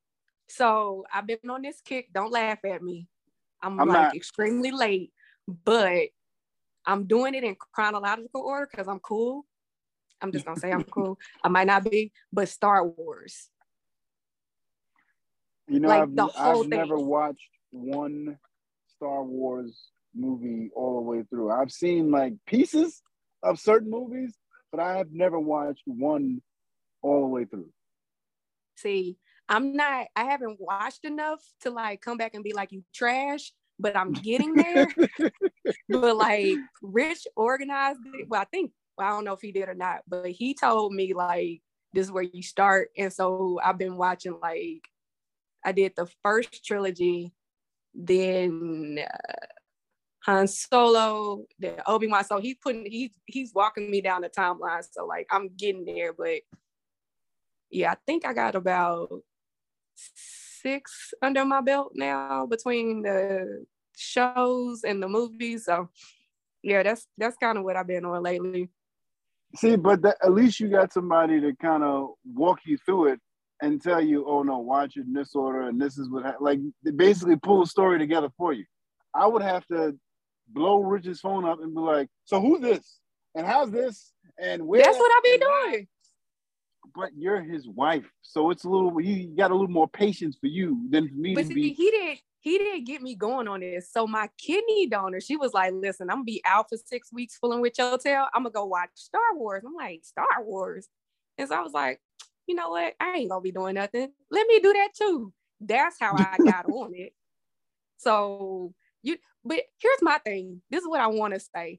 So 0.49 1.05
I've 1.12 1.26
been 1.26 1.39
on 1.49 1.62
this 1.62 1.80
kick. 1.80 2.09
Don't 2.12 2.32
laugh 2.32 2.59
at 2.64 2.82
me. 2.82 3.07
I'm, 3.62 3.80
I'm 3.80 3.89
like 3.89 3.97
not. 3.97 4.14
extremely 4.14 4.70
late, 4.70 5.12
but 5.64 6.09
I'm 6.87 7.07
doing 7.07 7.35
it 7.35 7.45
in 7.45 7.57
chronological 7.72 8.43
order 8.43 8.68
because 8.70 8.89
I'm 8.89 9.01
cool. 9.01 9.47
I'm 10.20 10.32
just 10.32 10.45
gonna 10.45 10.61
say 10.61 10.70
I'm 10.70 10.85
cool. 10.85 11.18
I 11.43 11.49
might 11.49 11.66
not 11.66 11.85
be, 11.85 12.12
but 12.32 12.49
Star 12.49 12.87
Wars. 12.87 13.49
You 15.66 15.80
know, 15.80 15.89
Like 15.89 16.03
I've, 16.03 16.14
the 16.14 16.24
whole 16.26 16.62
I've 16.62 16.68
never 16.68 16.99
watched 16.99 17.49
one 17.70 18.39
Star 18.97 19.22
Wars 19.22 19.91
movie 20.14 20.70
all 20.74 20.97
the 20.97 21.03
way 21.03 21.22
through. 21.28 21.51
I've 21.51 21.72
seen 21.72 22.11
like 22.11 22.35
pieces 22.47 23.03
of 23.43 23.59
certain 23.59 23.91
movies, 23.91 24.35
but 24.75 24.83
I 24.83 24.97
have 24.97 25.12
never 25.12 25.39
watched 25.39 25.83
one 25.87 26.43
all 27.01 27.20
the 27.20 27.29
way 27.29 27.45
through. 27.45 27.68
See, 28.77 29.18
I'm 29.49 29.77
not. 29.77 30.09
I 30.16 30.25
haven't 30.25 30.61
watched 30.61 31.05
enough 31.05 31.41
to 31.61 31.70
like 31.70 32.01
come 32.01 32.16
back 32.16 32.35
and 32.35 32.43
be 32.43 32.53
like 32.53 32.72
you 32.72 32.83
trash, 32.93 33.53
but 33.79 33.97
I'm 33.97 34.12
getting 34.12 34.55
there. 34.55 34.89
but 35.89 36.16
like 36.16 36.57
Rich 36.83 37.29
organized 37.37 38.01
it. 38.14 38.27
Well, 38.29 38.41
I 38.41 38.47
think 38.47 38.72
well, 38.99 39.07
I 39.07 39.11
don't 39.11 39.25
know 39.25 39.35
if 39.35 39.41
he 39.41 39.53
did 39.53 39.68
or 39.68 39.75
not, 39.75 40.01
but 40.09 40.31
he 40.31 40.55
told 40.55 40.93
me 40.93 41.14
like 41.14 41.62
this 41.93 42.07
is 42.07 42.12
where 42.12 42.25
you 42.25 42.43
start. 42.43 42.89
And 42.99 43.12
so 43.12 43.61
I've 43.62 43.79
been 43.79 43.97
watching 43.97 44.41
like 44.43 44.89
I 45.64 45.70
did 45.70 45.93
the 45.95 46.09
first 46.25 46.64
trilogy, 46.64 47.33
then 47.95 48.99
uh, 48.99 49.33
Han 50.27 50.47
Solo, 50.49 51.45
then 51.59 51.77
Obi 51.87 52.07
Wan. 52.07 52.25
So 52.25 52.41
he's 52.41 52.57
putting 52.62 52.87
he's 52.87 53.11
he's 53.27 53.53
walking 53.55 53.91
me 53.91 54.01
down 54.01 54.22
the 54.22 54.31
timeline. 54.31 54.85
So 54.91 55.07
like 55.07 55.27
I'm 55.31 55.51
getting 55.57 55.85
there, 55.85 56.12
but 56.12 56.41
yeah, 57.70 57.93
I 57.93 57.97
think 58.07 58.25
I 58.25 58.33
got 58.33 58.55
about 58.55 59.11
six 59.97 61.12
under 61.20 61.45
my 61.45 61.61
belt 61.61 61.93
now 61.95 62.47
between 62.47 63.03
the 63.03 63.66
shows 63.97 64.83
and 64.85 65.03
the 65.03 65.09
movies. 65.09 65.66
So 65.66 65.91
yeah, 66.62 66.83
that's 66.83 67.07
that's 67.18 67.37
kind 67.37 67.59
of 67.59 67.64
what 67.64 67.77
I've 67.77 67.87
been 67.87 68.05
on 68.05 68.22
lately. 68.22 68.70
See, 69.57 69.77
but 69.77 70.03
that, 70.03 70.16
at 70.22 70.33
least 70.33 70.59
you 70.59 70.68
got 70.68 70.93
somebody 70.93 71.41
to 71.41 71.55
kind 71.57 71.85
of 71.85 72.11
walk 72.25 72.61
you 72.64 72.77
through 72.79 73.12
it 73.12 73.20
and 73.62 73.81
tell 73.81 74.01
you, 74.01 74.25
oh 74.27 74.43
no, 74.43 74.59
watch 74.59 74.97
it 74.97 75.07
in 75.07 75.12
this 75.12 75.35
order, 75.35 75.68
and 75.68 75.81
this 75.81 75.99
is 75.99 76.09
what 76.09 76.25
ha-. 76.25 76.37
like 76.41 76.61
basically 76.97 77.37
pull 77.37 77.61
the 77.61 77.66
story 77.66 77.99
together 77.99 78.31
for 78.37 78.53
you. 78.53 78.64
I 79.14 79.27
would 79.27 79.43
have 79.43 79.66
to 79.66 79.95
blow 80.49 80.81
Rich's 80.81 81.21
phone 81.21 81.45
up 81.45 81.61
and 81.63 81.75
be 81.75 81.81
like, 81.81 82.09
so 82.25 82.41
who's 82.41 82.61
this? 82.61 82.99
And 83.35 83.47
how's 83.47 83.71
this? 83.71 84.13
And 84.39 84.67
where? 84.67 84.83
That's 84.83 84.99
what 84.99 85.11
I 85.11 85.21
be 85.23 85.39
doing. 85.39 85.87
But 86.95 87.11
you're 87.17 87.43
his 87.43 87.67
wife, 87.67 88.05
so 88.23 88.51
it's 88.51 88.65
a 88.65 88.69
little. 88.69 88.97
He 88.99 89.27
got 89.27 89.51
a 89.51 89.55
little 89.55 89.69
more 89.69 89.89
patience 89.89 90.37
for 90.41 90.47
you 90.47 90.87
than 90.91 91.09
for 91.09 91.15
me 91.15 91.35
But 91.35 91.47
see, 91.47 91.55
be. 91.55 91.73
he 91.73 91.91
didn't 91.91 92.21
he 92.45 92.59
didn't 92.59 92.85
get 92.85 93.01
me 93.01 93.15
going 93.15 93.49
on 93.49 93.61
this. 93.61 93.91
So 93.91 94.07
my 94.07 94.29
kidney 94.37 94.87
donor, 94.87 95.19
she 95.19 95.35
was 95.35 95.55
like, 95.55 95.73
listen, 95.75 96.11
I'm 96.11 96.17
gonna 96.19 96.25
be 96.25 96.43
out 96.45 96.69
for 96.69 96.77
six 96.77 97.11
weeks 97.11 97.37
fooling 97.37 97.63
with 97.63 97.79
your 97.79 97.97
tail. 97.97 98.27
I'm 98.35 98.43
gonna 98.43 98.53
go 98.53 98.67
watch 98.67 98.91
Star 98.95 99.35
Wars. 99.35 99.65
I'm 99.67 99.75
like, 99.75 100.03
Star 100.05 100.27
Wars. 100.43 100.87
And 101.39 101.49
so 101.49 101.57
I 101.57 101.63
was 101.63 101.73
like, 101.73 102.03
you 102.47 102.55
know 102.55 102.69
what? 102.69 102.93
I 103.01 103.17
ain't 103.17 103.31
gonna 103.31 103.41
be 103.41 103.51
doing 103.51 103.77
nothing. 103.77 104.13
Let 104.31 104.47
me 104.47 104.61
do 104.61 104.75
that 104.75 104.91
too. 104.95 105.33
That's 105.61 105.97
how 105.99 106.15
I 106.15 106.39
got 106.45 106.67
on 106.71 106.93
it. 106.95 107.15
So 107.97 108.75
you 109.05 109.17
but 109.45 109.61
here's 109.79 110.03
my 110.03 110.19
thing. 110.19 110.63
This 110.71 110.83
is 110.83 110.89
what 110.89 111.01
I 111.01 111.07
want 111.07 111.35
to 111.35 111.41
say. 111.41 111.79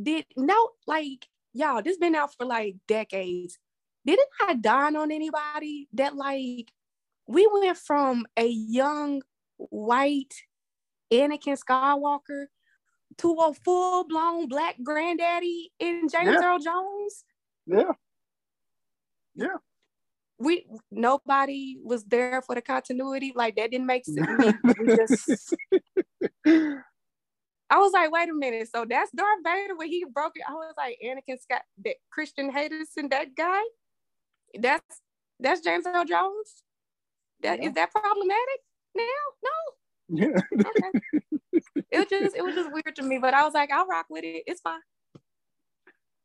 Did 0.00 0.26
no 0.36 0.70
like 0.86 1.26
y'all, 1.52 1.82
this 1.82 1.96
been 1.96 2.14
out 2.14 2.34
for 2.34 2.44
like 2.44 2.76
decades. 2.86 3.58
Didn't 4.04 4.28
I 4.46 4.54
dawn 4.54 4.96
on 4.96 5.10
anybody 5.10 5.88
that 5.94 6.14
like 6.14 6.70
we 7.26 7.48
went 7.50 7.78
from 7.78 8.26
a 8.36 8.46
young 8.46 9.22
white 9.56 10.34
Anakin 11.12 11.58
Skywalker 11.58 12.46
to 13.18 13.32
a 13.32 13.54
full 13.54 14.04
blown 14.04 14.48
black 14.48 14.76
granddaddy 14.82 15.72
in 15.78 16.08
James 16.10 16.36
Yeah. 16.40 16.44
Earl 16.44 16.58
Jones. 16.58 17.24
Yeah. 17.66 17.92
Yeah, 19.36 19.56
We 20.38 20.66
nobody 20.90 21.76
was 21.82 22.04
there 22.04 22.42
for 22.42 22.54
the 22.54 22.62
continuity. 22.62 23.32
Like 23.34 23.56
that 23.56 23.70
didn't 23.70 23.86
make 23.86 24.04
sense. 24.04 24.56
We 24.78 24.96
just- 24.96 25.54
I 27.70 27.78
was 27.78 27.92
like, 27.92 28.10
wait 28.12 28.28
a 28.28 28.34
minute. 28.34 28.68
So 28.72 28.84
that's 28.88 29.10
Darth 29.12 29.38
Vader 29.44 29.74
when 29.76 29.88
he 29.88 30.04
broke 30.12 30.32
it. 30.36 30.42
I 30.48 30.52
was 30.52 30.74
like, 30.76 30.98
Anakin 31.04 31.40
Scott, 31.40 31.62
that 31.84 31.96
Christian 32.12 32.50
Henderson, 32.50 33.08
that 33.10 33.34
guy. 33.34 33.60
That's 34.58 35.00
that's 35.40 35.60
James 35.62 35.86
Earl 35.86 36.04
Jones. 36.04 36.62
That 37.42 37.58
is 37.60 37.66
Yeah. 37.66 37.72
that 37.72 37.90
problematic 37.92 38.60
now? 38.94 39.04
No. 39.44 40.26
yeah. 40.26 40.40
Okay. 40.52 41.62
it 41.90 41.98
was 41.98 42.06
just 42.08 42.36
it 42.36 42.44
was 42.44 42.54
just 42.54 42.72
weird 42.72 42.94
to 42.96 43.02
me, 43.02 43.18
but 43.18 43.34
I 43.34 43.44
was 43.44 43.54
like, 43.54 43.70
I'll 43.72 43.86
rock 43.86 44.06
with 44.10 44.24
it. 44.24 44.44
It's 44.46 44.60
fine. 44.60 44.80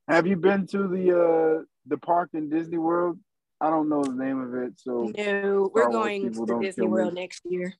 Have 0.07 0.27
you 0.27 0.35
been 0.35 0.67
to 0.67 0.87
the 0.87 1.11
uh 1.19 1.63
the 1.87 1.97
park 1.97 2.29
in 2.33 2.49
Disney 2.49 2.77
World 2.77 3.17
I 3.61 3.69
don't 3.69 3.89
know 3.89 4.03
the 4.03 4.13
name 4.13 4.39
of 4.41 4.53
it, 4.55 4.73
so 4.79 5.11
No, 5.17 5.69
we're 5.73 5.89
going 5.91 6.31
to 6.33 6.59
Disney 6.61 6.85
me. 6.85 6.91
World 6.91 7.13
next 7.13 7.41
year. 7.45 7.73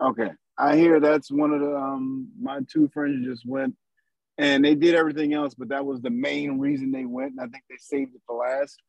okay. 0.00 0.30
I 0.58 0.76
hear 0.76 1.00
that's 1.00 1.30
one 1.30 1.52
of 1.52 1.60
the 1.60 1.76
um 1.76 2.28
my 2.40 2.60
two 2.70 2.88
friends 2.88 3.26
just 3.26 3.44
went 3.46 3.76
and 4.38 4.64
they 4.64 4.74
did 4.74 4.94
everything 4.94 5.32
else, 5.34 5.54
but 5.54 5.68
that 5.68 5.84
was 5.84 6.00
the 6.00 6.10
main 6.10 6.58
reason 6.58 6.90
they 6.90 7.04
went. 7.04 7.32
And 7.32 7.40
I 7.40 7.44
think 7.44 7.64
they 7.68 7.76
saved 7.78 8.14
it 8.14 8.20
for 8.26 8.38
last. 8.38 8.80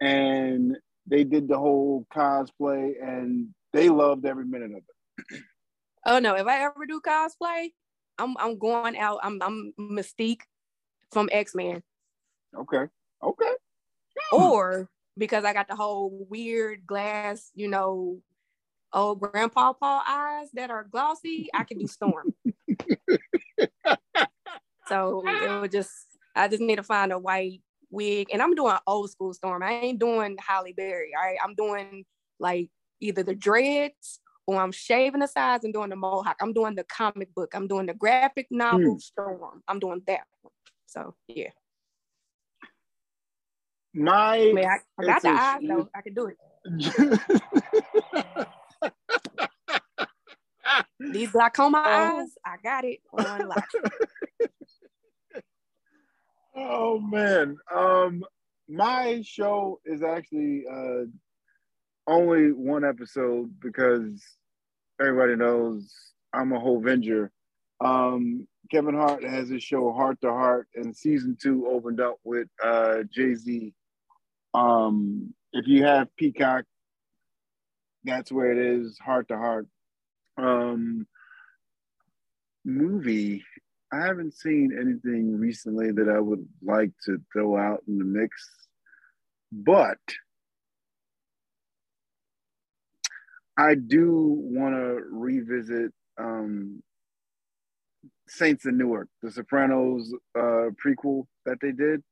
And 0.00 0.76
they 1.06 1.24
did 1.24 1.48
the 1.48 1.58
whole 1.58 2.06
cosplay 2.14 2.92
and 3.02 3.48
they 3.72 3.88
loved 3.88 4.24
every 4.26 4.44
minute 4.46 4.72
of 4.72 4.78
it. 4.78 5.42
Oh 6.06 6.18
no, 6.18 6.34
if 6.36 6.46
I 6.46 6.62
ever 6.64 6.86
do 6.88 7.00
cosplay, 7.06 7.68
I'm 8.18 8.36
I'm 8.38 8.58
going 8.58 8.96
out. 8.96 9.20
I'm 9.22 9.40
I'm 9.42 9.72
Mystique 9.78 10.42
from 11.12 11.28
X 11.32 11.54
Men, 11.54 11.82
Okay. 12.56 12.84
Okay. 13.22 13.52
Or 14.32 14.88
because 15.16 15.44
I 15.44 15.52
got 15.52 15.68
the 15.68 15.76
whole 15.76 16.26
weird 16.28 16.86
glass, 16.86 17.50
you 17.54 17.68
know, 17.68 18.20
old 18.92 19.20
grandpa 19.20 19.72
Paul 19.72 20.02
eyes 20.06 20.48
that 20.54 20.70
are 20.70 20.84
glossy, 20.84 21.48
I 21.54 21.64
can 21.64 21.78
do 21.78 21.86
Storm. 21.86 22.34
so 24.88 25.22
it 25.26 25.60
would 25.60 25.72
just 25.72 25.90
I 26.34 26.48
just 26.48 26.62
need 26.62 26.76
to 26.76 26.82
find 26.82 27.12
a 27.12 27.18
white 27.18 27.60
wig, 27.90 28.28
and 28.32 28.40
I'm 28.40 28.54
doing 28.54 28.76
old 28.86 29.10
school 29.10 29.34
Storm. 29.34 29.62
I 29.62 29.72
ain't 29.72 29.98
doing 29.98 30.36
Halle 30.40 30.72
Berry. 30.72 31.10
All 31.16 31.24
right, 31.24 31.38
I'm 31.42 31.54
doing 31.54 32.04
like 32.38 32.70
either 33.00 33.22
the 33.22 33.34
dreads 33.34 34.20
or 34.46 34.60
I'm 34.60 34.72
shaving 34.72 35.20
the 35.20 35.26
sides 35.26 35.64
and 35.64 35.74
doing 35.74 35.90
the 35.90 35.96
mohawk. 35.96 36.36
I'm 36.40 36.52
doing 36.52 36.74
the 36.74 36.84
comic 36.84 37.34
book. 37.34 37.52
I'm 37.54 37.68
doing 37.68 37.86
the 37.86 37.94
graphic 37.94 38.46
novel 38.50 38.94
hmm. 38.94 38.98
Storm. 38.98 39.62
I'm 39.68 39.78
doing 39.78 40.02
that 40.06 40.22
one. 40.42 40.52
So 40.86 41.14
yeah, 41.28 41.50
My 43.92 44.36
I, 44.36 44.52
mean, 44.52 44.64
I, 44.64 44.78
I 44.98 45.04
got 45.04 45.22
the 45.22 45.28
eyes 45.30 45.60
though. 45.66 45.88
I 45.94 46.00
can 46.02 46.14
do 46.14 46.26
it. 46.28 46.36
These 51.12 51.30
glaucoma 51.32 51.82
Oh. 51.84 52.20
eyes, 52.20 52.28
I 52.44 52.56
got 52.62 52.84
it 52.84 53.00
on 53.12 53.48
lock. 53.48 53.68
oh 56.56 57.00
man. 57.00 57.56
Um 57.74 58.22
my 58.68 59.22
show 59.24 59.80
is 59.84 60.02
actually 60.02 60.64
uh 60.70 61.04
only 62.06 62.52
one 62.52 62.84
episode 62.84 63.50
because 63.60 64.22
everybody 65.00 65.34
knows 65.36 65.92
I'm 66.32 66.52
a 66.52 66.60
whole 66.60 66.80
Venger. 66.80 67.30
Um 67.80 68.46
Kevin 68.70 68.94
Hart 68.94 69.24
has 69.24 69.48
his 69.48 69.64
show 69.64 69.90
Hart 69.92 70.20
to 70.20 70.30
Heart 70.30 70.68
and 70.76 70.94
season 70.96 71.36
two 71.40 71.66
opened 71.66 72.00
up 72.00 72.18
with 72.22 72.46
uh 72.62 72.98
Jay-Z. 73.12 73.74
Um 74.54 75.34
if 75.52 75.66
you 75.66 75.84
have 75.84 76.14
Peacock, 76.16 76.64
that's 78.04 78.30
where 78.30 78.52
it 78.52 78.58
is, 78.58 78.98
Hart 78.98 79.28
to 79.28 79.36
Heart. 79.36 79.66
Um 80.36 81.06
movie 82.64 83.42
I 83.92 84.06
haven't 84.06 84.34
seen 84.34 84.76
anything 84.78 85.36
recently 85.36 85.90
that 85.90 86.08
I 86.08 86.20
would 86.20 86.46
like 86.62 86.92
to 87.06 87.20
throw 87.32 87.56
out 87.56 87.82
in 87.88 87.98
the 87.98 88.04
mix, 88.04 88.48
but 89.50 89.98
I 93.56 93.74
do 93.74 94.36
want 94.38 94.74
to 94.76 95.02
revisit 95.10 95.92
um, 96.18 96.82
Saints 98.28 98.64
of 98.64 98.74
Newark, 98.74 99.08
the 99.22 99.30
Sopranos 99.32 100.14
uh, 100.38 100.70
prequel 100.84 101.26
that 101.44 101.58
they 101.60 101.72
did. 101.72 102.02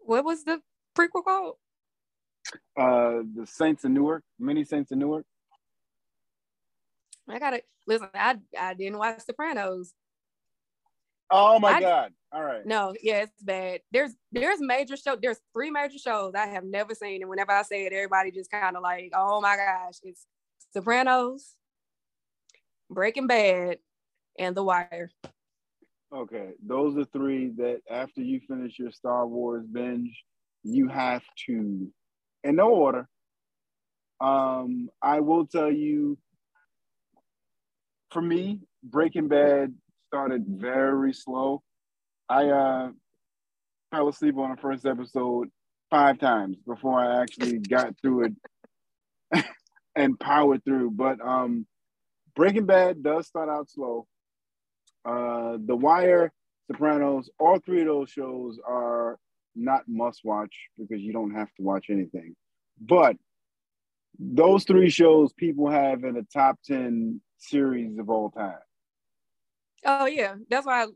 What 0.00 0.24
was 0.24 0.42
the 0.42 0.60
prequel 0.96 1.24
called? 1.24 1.56
Uh, 2.76 3.22
the 3.34 3.46
Saints 3.46 3.84
of 3.84 3.90
Newark, 3.90 4.24
Many 4.38 4.64
Saints 4.64 4.92
of 4.92 4.98
Newark. 4.98 5.24
I 7.28 7.38
gotta 7.38 7.62
listen. 7.86 8.08
I 8.14 8.36
I 8.58 8.74
didn't 8.74 8.98
watch 8.98 9.20
Sopranos. 9.20 9.94
Oh 11.30 11.58
my 11.58 11.74
I- 11.74 11.80
God! 11.80 12.12
All 12.32 12.42
right. 12.42 12.64
No, 12.66 12.94
yeah, 13.02 13.22
it's 13.22 13.42
bad. 13.42 13.80
There's 13.90 14.12
there's 14.32 14.60
major 14.60 14.96
show. 14.96 15.16
There's 15.20 15.40
three 15.52 15.70
major 15.70 15.98
shows 15.98 16.34
I 16.34 16.46
have 16.46 16.64
never 16.64 16.94
seen, 16.94 17.22
and 17.22 17.30
whenever 17.30 17.52
I 17.52 17.62
say 17.62 17.86
it, 17.86 17.92
everybody 17.92 18.30
just 18.30 18.50
kind 18.50 18.76
of 18.76 18.82
like, 18.82 19.12
oh 19.14 19.40
my 19.40 19.56
gosh, 19.56 19.94
it's 20.02 20.26
Sopranos, 20.72 21.54
Breaking 22.90 23.26
Bad, 23.26 23.78
and 24.38 24.56
The 24.56 24.64
Wire. 24.64 25.10
Okay, 26.12 26.50
those 26.66 26.96
are 26.98 27.04
three 27.06 27.50
that 27.56 27.80
after 27.90 28.20
you 28.20 28.40
finish 28.48 28.78
your 28.78 28.90
Star 28.92 29.26
Wars 29.26 29.64
binge, 29.70 30.10
you 30.62 30.88
have 30.88 31.22
to, 31.46 31.90
in 32.44 32.56
no 32.56 32.70
order. 32.70 33.08
Um, 34.20 34.88
I 35.00 35.20
will 35.20 35.46
tell 35.46 35.70
you, 35.70 36.16
for 38.10 38.22
me, 38.22 38.60
Breaking 38.82 39.28
Bad 39.28 39.74
started 40.08 40.44
very 40.46 41.12
slow. 41.12 41.62
I 42.28 42.48
uh, 42.48 42.90
fell 43.90 44.08
asleep 44.08 44.36
on 44.38 44.50
the 44.50 44.60
first 44.60 44.86
episode 44.86 45.48
five 45.90 46.18
times 46.18 46.56
before 46.66 47.00
I 47.00 47.20
actually 47.22 47.58
got 47.58 47.94
through 48.00 48.32
it 49.32 49.44
and 49.96 50.18
powered 50.18 50.64
through. 50.64 50.90
But 50.92 51.20
um, 51.20 51.66
Breaking 52.34 52.66
Bad 52.66 53.02
does 53.02 53.26
start 53.26 53.48
out 53.48 53.70
slow. 53.70 54.06
Uh, 55.04 55.58
The 55.64 55.76
Wire, 55.76 56.32
Sopranos, 56.70 57.28
all 57.38 57.58
three 57.58 57.80
of 57.80 57.88
those 57.88 58.10
shows 58.10 58.58
are 58.66 59.18
not 59.54 59.82
must 59.88 60.20
watch 60.24 60.54
because 60.78 61.02
you 61.02 61.12
don't 61.12 61.34
have 61.34 61.48
to 61.56 61.62
watch 61.62 61.86
anything. 61.90 62.34
But 62.80 63.16
those 64.18 64.64
three 64.64 64.90
shows 64.90 65.32
people 65.32 65.70
have 65.70 66.04
in 66.04 66.14
the 66.14 66.26
top 66.32 66.58
10 66.64 67.20
series 67.38 67.98
of 67.98 68.10
all 68.10 68.30
time. 68.30 68.58
Oh 69.84 70.06
yeah, 70.06 70.34
that's 70.48 70.66
why. 70.66 70.84
I, 70.84 70.86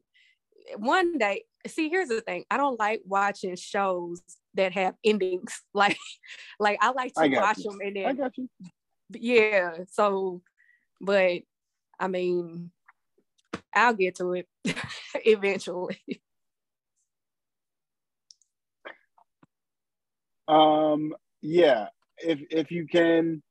one 0.77 1.19
day, 1.19 1.45
see, 1.67 1.89
here's 1.89 2.09
the 2.09 2.21
thing: 2.21 2.45
I 2.51 2.57
don't 2.57 2.79
like 2.79 3.03
watching 3.05 3.57
shows 3.57 4.23
that 4.55 4.73
have 4.73 4.95
endings. 5.05 5.61
Like, 5.75 5.99
like 6.59 6.79
I 6.81 6.93
like 6.93 7.15
to 7.15 7.23
I 7.23 7.29
watch 7.29 7.59
you. 7.59 7.65
them 7.65 7.79
and 7.83 7.99
I 7.99 8.03
then 8.03 8.17
got 8.17 8.39
you. 8.39 8.49
yeah. 9.13 9.79
So, 9.91 10.43
but 11.01 11.43
I 11.99 12.09
mean, 12.09 12.71
I'll 13.75 13.95
get 13.95 14.17
to 14.17 14.33
it 14.35 14.49
eventually. 15.15 16.01
Um, 20.49 21.15
yeah, 21.43 21.89
if 22.19 22.41
if 22.51 22.71
you 22.71 22.87
can, 22.87 23.43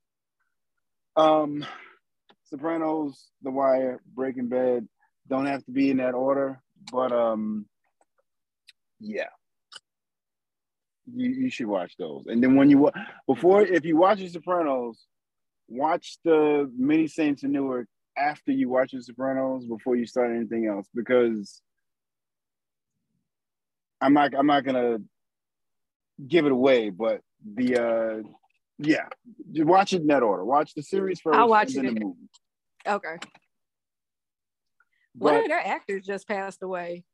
um, 1.16 1.66
Sopranos, 2.46 3.30
The 3.41 3.52
Wire, 3.52 4.02
Breaking 4.14 4.48
Bad 4.48 4.88
don't 5.28 5.46
have 5.48 5.66
to 5.66 5.72
be 5.72 5.89
in 5.89 5.98
that 5.98 6.14
order, 6.14 6.62
but 6.91 7.12
um, 7.12 7.66
yeah, 9.00 9.30
you 11.14 11.30
you 11.30 11.50
should 11.50 11.68
watch 11.68 11.96
those. 11.98 12.26
And 12.28 12.43
then 12.43 12.56
when 12.56 12.70
you 12.70 12.91
before, 13.28 13.62
if 13.62 13.86
you 13.86 13.98
watch 13.98 14.20
The 14.20 14.30
Sopranos, 14.30 15.06
watch 15.68 16.18
the 16.24 16.72
Many 16.78 17.08
Saints 17.08 17.43
of 17.43 17.50
Newark 17.50 17.88
after 18.18 18.52
you 18.52 18.70
watch 18.70 18.91
The 18.91 19.02
Sopranos 19.02 19.66
before 19.66 19.96
you 19.96 20.06
start 20.06 20.32
anything 20.32 20.68
else 20.68 20.88
because 20.93 21.62
I'm 24.02 24.14
not 24.14 24.34
I'm 24.36 24.48
not 24.48 24.64
gonna 24.64 25.00
give 26.28 26.45
it 26.45 26.51
away, 26.51 26.89
but 26.89 27.22
the 27.55 27.78
uh 27.78 28.28
yeah, 28.78 29.07
you 29.51 29.66
watch 29.66 29.93
it 29.93 30.01
in 30.01 30.07
that 30.07 30.24
order. 30.24 30.43
Watch 30.43 30.74
the 30.76 30.82
series 30.84 31.22
1st 31.22 31.36
I'll 31.36 31.47
watch 31.49 31.70
it 31.70 31.76
then 31.76 31.86
in- 31.88 31.93
the 31.95 31.99
movie. 32.05 32.30
okay. 32.88 33.16
One 35.18 35.38
of 35.38 35.45
their 35.47 35.66
actors 35.66 36.05
just 36.05 36.28
passed 36.28 36.61
away 36.61 37.05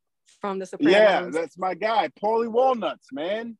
from 0.41 0.57
the 0.59 0.65
Sopranos. 0.65 0.93
yeah, 0.93 1.29
that's 1.31 1.57
my 1.57 1.75
guy, 1.75 2.09
Paulie 2.21 2.47
Walnuts, 2.51 3.07
man. 3.11 3.57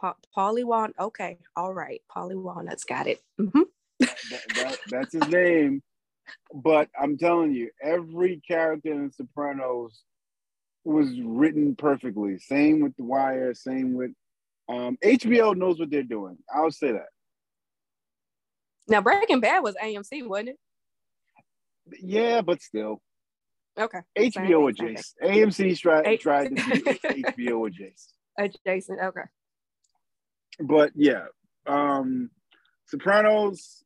Pa- 0.00 0.16
Paulie 0.36 0.64
Walnut. 0.64 0.94
Okay, 0.98 1.38
all 1.56 1.74
right. 1.74 2.00
Paulie 2.14 2.40
Walnuts 2.40 2.84
got 2.84 3.06
it. 3.06 3.20
hmm 3.38 3.62
That, 4.00 4.14
that- 4.54 4.78
that's 4.90 5.12
his 5.12 5.26
name. 5.28 5.82
But 6.54 6.88
I'm 6.98 7.18
telling 7.18 7.52
you, 7.52 7.70
every 7.82 8.40
character 8.46 8.92
in 8.92 9.12
Sopranos 9.12 10.02
was 10.84 11.08
written 11.20 11.76
perfectly. 11.76 12.38
Same 12.38 12.80
with 12.80 12.96
The 12.96 13.04
Wire. 13.04 13.52
Same 13.54 13.94
with 13.94 14.12
um, 14.68 14.96
HBO 15.04 15.56
knows 15.56 15.78
what 15.78 15.90
they're 15.90 16.02
doing. 16.02 16.36
I'll 16.54 16.70
say 16.70 16.92
that. 16.92 17.06
Now 18.88 19.00
Breaking 19.00 19.40
Bad 19.40 19.60
was 19.62 19.74
AMC, 19.82 20.26
wasn't 20.26 20.50
it? 20.50 20.56
Yeah, 22.02 22.40
but 22.40 22.60
still, 22.62 23.00
Okay. 23.78 23.98
HBO 24.18 24.76
thing, 24.76 24.96
same. 24.96 25.48
AMC 25.50 25.78
tried, 25.78 26.20
tried 26.20 26.48
to 26.48 26.54
be 26.54 26.62
HBO 27.22 27.66
adjacent. 27.68 28.12
Adjacent. 28.38 29.00
Okay. 29.00 29.20
but 30.60 30.92
yeah, 30.94 31.26
um, 31.66 32.30
Sopranos, 32.86 33.84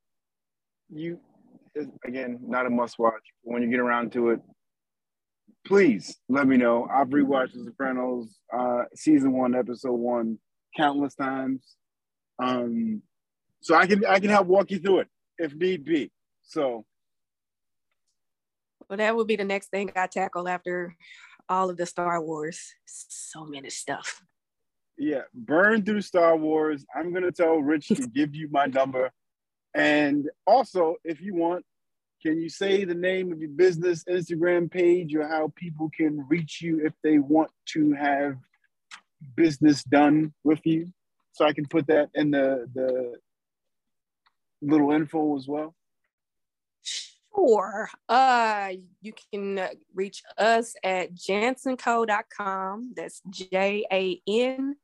you 0.89 1.19
again 2.05 2.39
not 2.43 2.67
a 2.67 2.71
must 2.71 2.99
watch. 2.99 3.23
When 3.43 3.63
you 3.63 3.71
get 3.71 3.81
around 3.81 4.13
to 4.13 4.31
it, 4.31 4.41
please 5.67 6.17
let 6.29 6.47
me 6.47 6.57
know. 6.57 6.87
I've 6.93 7.09
rewatched 7.09 7.53
The 7.55 7.65
Sopranos, 7.65 8.39
uh, 8.57 8.85
season 8.95 9.33
one, 9.33 9.55
episode 9.57 9.95
one, 9.95 10.39
countless 10.77 11.15
times. 11.15 11.77
Um, 12.43 13.03
so 13.61 13.75
I 13.75 13.87
can 13.87 14.05
I 14.07 14.19
can 14.19 14.31
help 14.31 14.47
walk 14.47 14.71
you 14.71 14.79
through 14.79 15.01
it 15.01 15.09
if 15.39 15.55
need 15.55 15.85
be. 15.85 16.11
So 16.43 16.85
well, 18.89 18.97
that 18.97 19.15
would 19.15 19.27
be 19.27 19.37
the 19.37 19.45
next 19.45 19.69
thing 19.69 19.93
I 19.95 20.07
tackle 20.07 20.49
after 20.49 20.97
all 21.49 21.71
of 21.71 21.77
the 21.77 21.87
Star 21.87 22.21
Wars. 22.23 22.75
So 22.87 23.45
many 23.45 23.71
stuff. 23.71 24.23
Yeah, 24.99 25.23
burn 25.33 25.85
through 25.85 26.03
Star 26.03 26.37
Wars. 26.37 26.85
I'm 26.95 27.13
gonna 27.13 27.33
tell 27.33 27.57
Rich 27.59 27.89
to 27.89 28.07
give 28.15 28.35
you 28.35 28.49
my 28.51 28.67
number. 28.67 29.11
And 29.75 30.29
also, 30.47 30.97
if 31.05 31.21
you 31.21 31.35
want, 31.35 31.65
can 32.23 32.41
you 32.41 32.49
say 32.49 32.85
the 32.85 32.95
name 32.95 33.33
of 33.33 33.41
your 33.41 33.51
business 33.51 34.05
Instagram 34.05 34.71
page 34.71 35.15
or 35.15 35.27
how 35.27 35.53
people 35.57 35.89
can 35.97 36.27
reach 36.29 36.61
you 36.61 36.85
if 36.85 36.93
they 37.03 37.19
want 37.19 37.51
to 37.67 37.93
have 37.93 38.37
business 39.37 39.83
done 39.85 40.33
with 40.45 40.61
you? 40.65 40.93
So 41.33 41.45
I 41.45 41.53
can 41.53 41.67
put 41.67 41.87
that 41.87 42.11
in 42.15 42.31
the 42.31 42.67
the 42.75 43.15
little 44.63 44.93
info 44.93 45.37
as 45.37 45.47
well. 45.49 45.75
Sure. 46.83 47.89
Uh, 48.09 48.71
you 49.01 49.13
can 49.33 49.69
reach 49.95 50.23
us 50.37 50.75
at 50.83 51.15
jancynco.com. 51.15 52.93
That's 52.97 53.23
J 53.31 53.87
A 53.93 54.21
N 54.29 54.77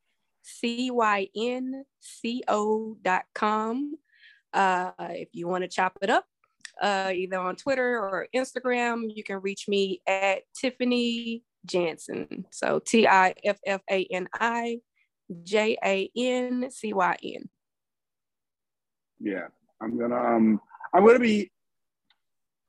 C 0.43 0.91
Y 0.91 1.29
N 1.37 1.85
C 2.01 2.43
O.com. 2.49 3.97
Uh, 4.53 4.91
if 4.99 5.29
you 5.33 5.49
want 5.49 5.65
to 5.65 5.69
chop 5.69 5.99
it 6.01 6.09
up, 6.09 6.25
uh, 6.81 7.11
either 7.15 7.39
on 7.39 7.57
Twitter 7.57 7.99
or 7.99 8.29
Instagram, 8.35 9.11
you 9.15 9.25
can 9.25 9.41
reach 9.41 9.67
me 9.69 10.01
at 10.07 10.43
Tiffani 10.55 11.43
Jancyn. 11.67 12.45
So 12.51 12.81
T 12.81 13.07
I 13.07 13.35
F 13.45 13.59
F 13.67 13.83
A 13.91 14.07
N 14.11 14.29
I 14.35 14.81
J 15.43 15.77
A 15.85 16.11
N 16.17 16.71
C 16.71 16.93
Y 16.93 17.17
N. 17.23 17.49
Yeah, 19.21 19.49
I'm 19.81 19.99
gonna 19.99 20.17
um 20.17 20.61
I'm 20.95 21.05
gonna 21.05 21.19
be 21.19 21.51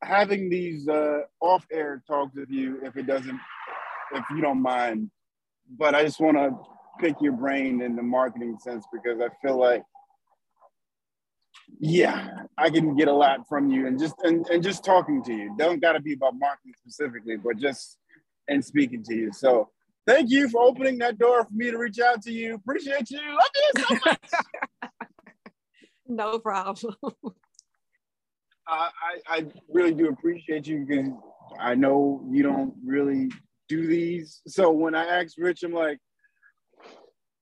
having 0.02 0.50
these 0.50 0.88
uh 0.88 1.22
off-air 1.42 2.04
talks 2.08 2.36
with 2.36 2.50
you 2.50 2.80
if 2.84 2.96
it 2.98 3.08
doesn't 3.08 3.40
if 4.14 4.24
you 4.32 4.42
don't 4.42 4.62
mind. 4.62 5.10
But 5.78 5.96
I 5.96 6.04
just 6.04 6.20
want 6.20 6.38
to 6.38 6.58
pick 7.00 7.16
your 7.22 7.34
brain 7.34 7.82
in 7.82 7.96
the 7.96 8.02
marketing 8.02 8.58
sense 8.60 8.86
because 8.92 9.20
I 9.20 9.28
feel 9.46 9.60
like 9.60 9.84
yeah, 11.80 12.44
I 12.58 12.70
can 12.70 12.96
get 12.96 13.08
a 13.08 13.14
lot 13.14 13.48
from 13.48 13.70
you 13.70 13.88
and 13.88 14.00
just 14.00 14.16
and, 14.24 14.48
and 14.48 14.64
just 14.64 14.84
talking 14.84 15.24
to 15.24 15.34
you. 15.34 15.56
Don't 15.58 15.82
gotta 15.82 16.00
be 16.00 16.14
about 16.14 16.36
marketing 16.38 16.74
specifically, 16.80 17.38
but 17.38 17.58
just 17.58 17.98
and 18.48 18.64
speaking 18.64 19.04
to 19.04 19.16
you. 19.16 19.32
So 19.34 19.70
thank 20.06 20.30
you 20.30 20.50
for 20.50 20.62
opening 20.62 20.98
that 21.00 21.18
door 21.18 21.44
for 21.44 21.54
me 21.54 21.72
to 21.72 21.78
reach 21.78 22.00
out 22.00 22.22
to 22.24 22.32
you. 22.32 22.56
Appreciate 22.56 23.10
you. 23.12 23.20
Love 23.20 23.50
you 23.56 23.84
so 23.84 23.98
much. 24.06 24.92
no 26.08 26.40
problem. 26.40 26.96
I, 28.68 28.90
I 29.28 29.46
really 29.70 29.94
do 29.94 30.10
appreciate 30.10 30.68
you 30.68 30.86
because 30.86 31.12
I 31.60 31.76
know 31.76 32.22
you 32.30 32.44
don't 32.44 32.74
really 32.86 33.30
do 33.70 33.88
these. 33.88 34.42
So 34.48 34.72
when 34.72 34.96
I 34.96 35.06
asked 35.06 35.38
Rich, 35.38 35.64
I'm 35.64 35.72
like, 35.72 36.00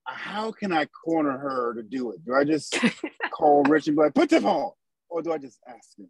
how 0.04 0.52
can 0.52 0.72
I 0.72 0.86
corner 1.04 1.36
her 1.36 1.74
to 1.74 1.82
do 1.82 2.12
it? 2.12 2.24
Do 2.24 2.34
I 2.34 2.44
just 2.44 2.78
call 3.32 3.64
Rich 3.64 3.88
and 3.88 3.96
be 3.96 4.04
like, 4.04 4.14
put 4.14 4.30
the 4.30 4.40
phone? 4.40 4.70
Or 5.08 5.22
do 5.22 5.32
I 5.32 5.38
just 5.38 5.58
ask 5.66 5.98
him? 5.98 6.08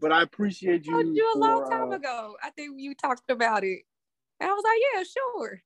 But 0.00 0.12
I 0.12 0.22
appreciate 0.22 0.86
you. 0.86 0.98
I 0.98 1.02
told 1.02 1.16
you 1.16 1.32
a 1.34 1.38
long 1.38 1.70
time 1.70 1.92
uh, 1.92 1.96
ago. 1.96 2.36
I 2.42 2.50
think 2.50 2.74
you 2.76 2.94
talked 2.94 3.30
about 3.30 3.64
it. 3.64 3.82
And 4.42 4.50
I 4.50 4.54
was 4.54 4.64
like, 4.64 4.80
yeah, 4.92 5.02
sure. 5.04 5.62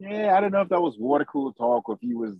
Yeah, 0.00 0.36
I 0.36 0.40
don't 0.40 0.50
know 0.50 0.62
if 0.62 0.68
that 0.70 0.82
was 0.82 0.98
water 0.98 1.24
cooler 1.24 1.52
talk 1.52 1.88
or 1.88 1.94
if 1.94 2.00
he 2.00 2.12
was 2.12 2.34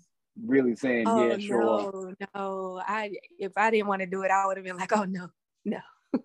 really 0.44 0.74
saying, 0.74 1.06
oh, 1.06 1.28
yeah, 1.28 1.38
sure. 1.38 1.60
No, 1.60 2.14
no. 2.34 2.82
I 2.84 3.12
if 3.38 3.52
I 3.56 3.70
didn't 3.70 3.86
want 3.86 4.00
to 4.00 4.06
do 4.06 4.22
it, 4.22 4.32
I 4.32 4.44
would 4.44 4.56
have 4.56 4.66
been 4.66 4.76
like, 4.76 4.92
oh 4.92 5.04
no, 5.04 5.28
no. 5.64 5.78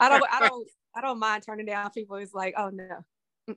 I 0.00 0.08
don't 0.08 0.24
I 0.28 0.48
don't 0.48 0.68
I 0.96 1.00
don't 1.00 1.20
mind 1.20 1.44
turning 1.44 1.66
down 1.66 1.90
people. 1.90 2.16
It's 2.16 2.34
like, 2.34 2.54
oh 2.58 2.70
no. 2.70 3.54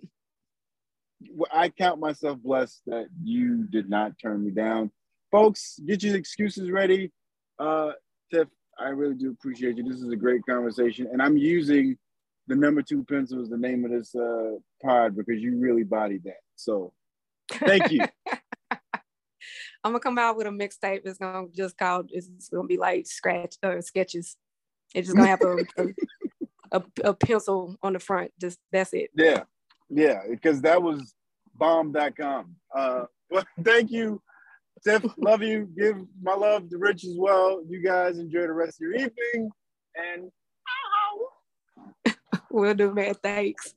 I 1.51 1.69
count 1.69 1.99
myself 1.99 2.37
blessed 2.43 2.81
that 2.85 3.07
you 3.23 3.63
did 3.63 3.89
not 3.89 4.19
turn 4.21 4.45
me 4.45 4.51
down. 4.51 4.91
Folks, 5.31 5.79
get 5.83 6.03
your 6.03 6.15
excuses 6.15 6.69
ready. 6.69 7.11
Uh, 7.57 7.93
Tiff, 8.31 8.49
I 8.77 8.89
really 8.89 9.15
do 9.15 9.31
appreciate 9.31 9.77
you. 9.77 9.83
This 9.83 9.99
is 9.99 10.09
a 10.09 10.15
great 10.15 10.45
conversation. 10.45 11.07
And 11.11 11.23
I'm 11.23 11.37
using 11.37 11.97
the 12.47 12.55
number 12.55 12.81
two 12.81 13.03
pencil 13.03 13.41
is 13.41 13.49
the 13.49 13.57
name 13.57 13.85
of 13.85 13.91
this 13.91 14.13
uh, 14.15 14.55
pod 14.81 15.15
because 15.15 15.41
you 15.41 15.57
really 15.57 15.83
bodied 15.83 16.23
that. 16.25 16.41
So 16.55 16.93
thank 17.51 17.91
you. 17.91 18.05
I'm 19.83 19.91
gonna 19.91 19.99
come 19.99 20.17
out 20.17 20.37
with 20.37 20.47
a 20.47 20.49
mixtape. 20.49 21.01
It's 21.03 21.17
gonna 21.17 21.47
just 21.53 21.77
called. 21.77 22.09
It's 22.13 22.49
gonna 22.49 22.67
be 22.67 22.77
like 22.77 23.05
scratch 23.05 23.55
or 23.63 23.79
uh, 23.79 23.81
sketches. 23.81 24.37
It's 24.95 25.07
just 25.07 25.17
gonna 25.17 25.27
have 25.27 25.41
a, 25.41 25.57
a, 25.77 26.79
a, 26.79 26.83
a 27.03 27.13
pencil 27.13 27.75
on 27.83 27.93
the 27.93 27.99
front. 27.99 28.31
Just 28.39 28.59
that's 28.71 28.93
it. 28.93 29.09
Yeah, 29.15 29.43
yeah, 29.89 30.21
because 30.29 30.61
that 30.61 30.81
was 30.81 31.13
bomb.com. 31.55 32.55
Uh, 32.73 33.05
well, 33.29 33.45
thank 33.63 33.91
you, 33.91 34.21
Tiff. 34.85 35.03
love 35.17 35.43
you. 35.43 35.69
Give 35.77 35.97
my 36.21 36.33
love 36.33 36.69
to 36.69 36.77
Rich 36.77 37.03
as 37.03 37.15
well. 37.17 37.61
You 37.67 37.81
guys 37.81 38.19
enjoy 38.19 38.41
the 38.41 38.53
rest 38.53 38.81
of 38.81 38.87
your 38.87 38.95
evening. 38.95 39.49
And 39.95 40.31
we'll 42.53 42.75
do, 42.75 42.93
man. 42.93 43.15
Thanks. 43.15 43.75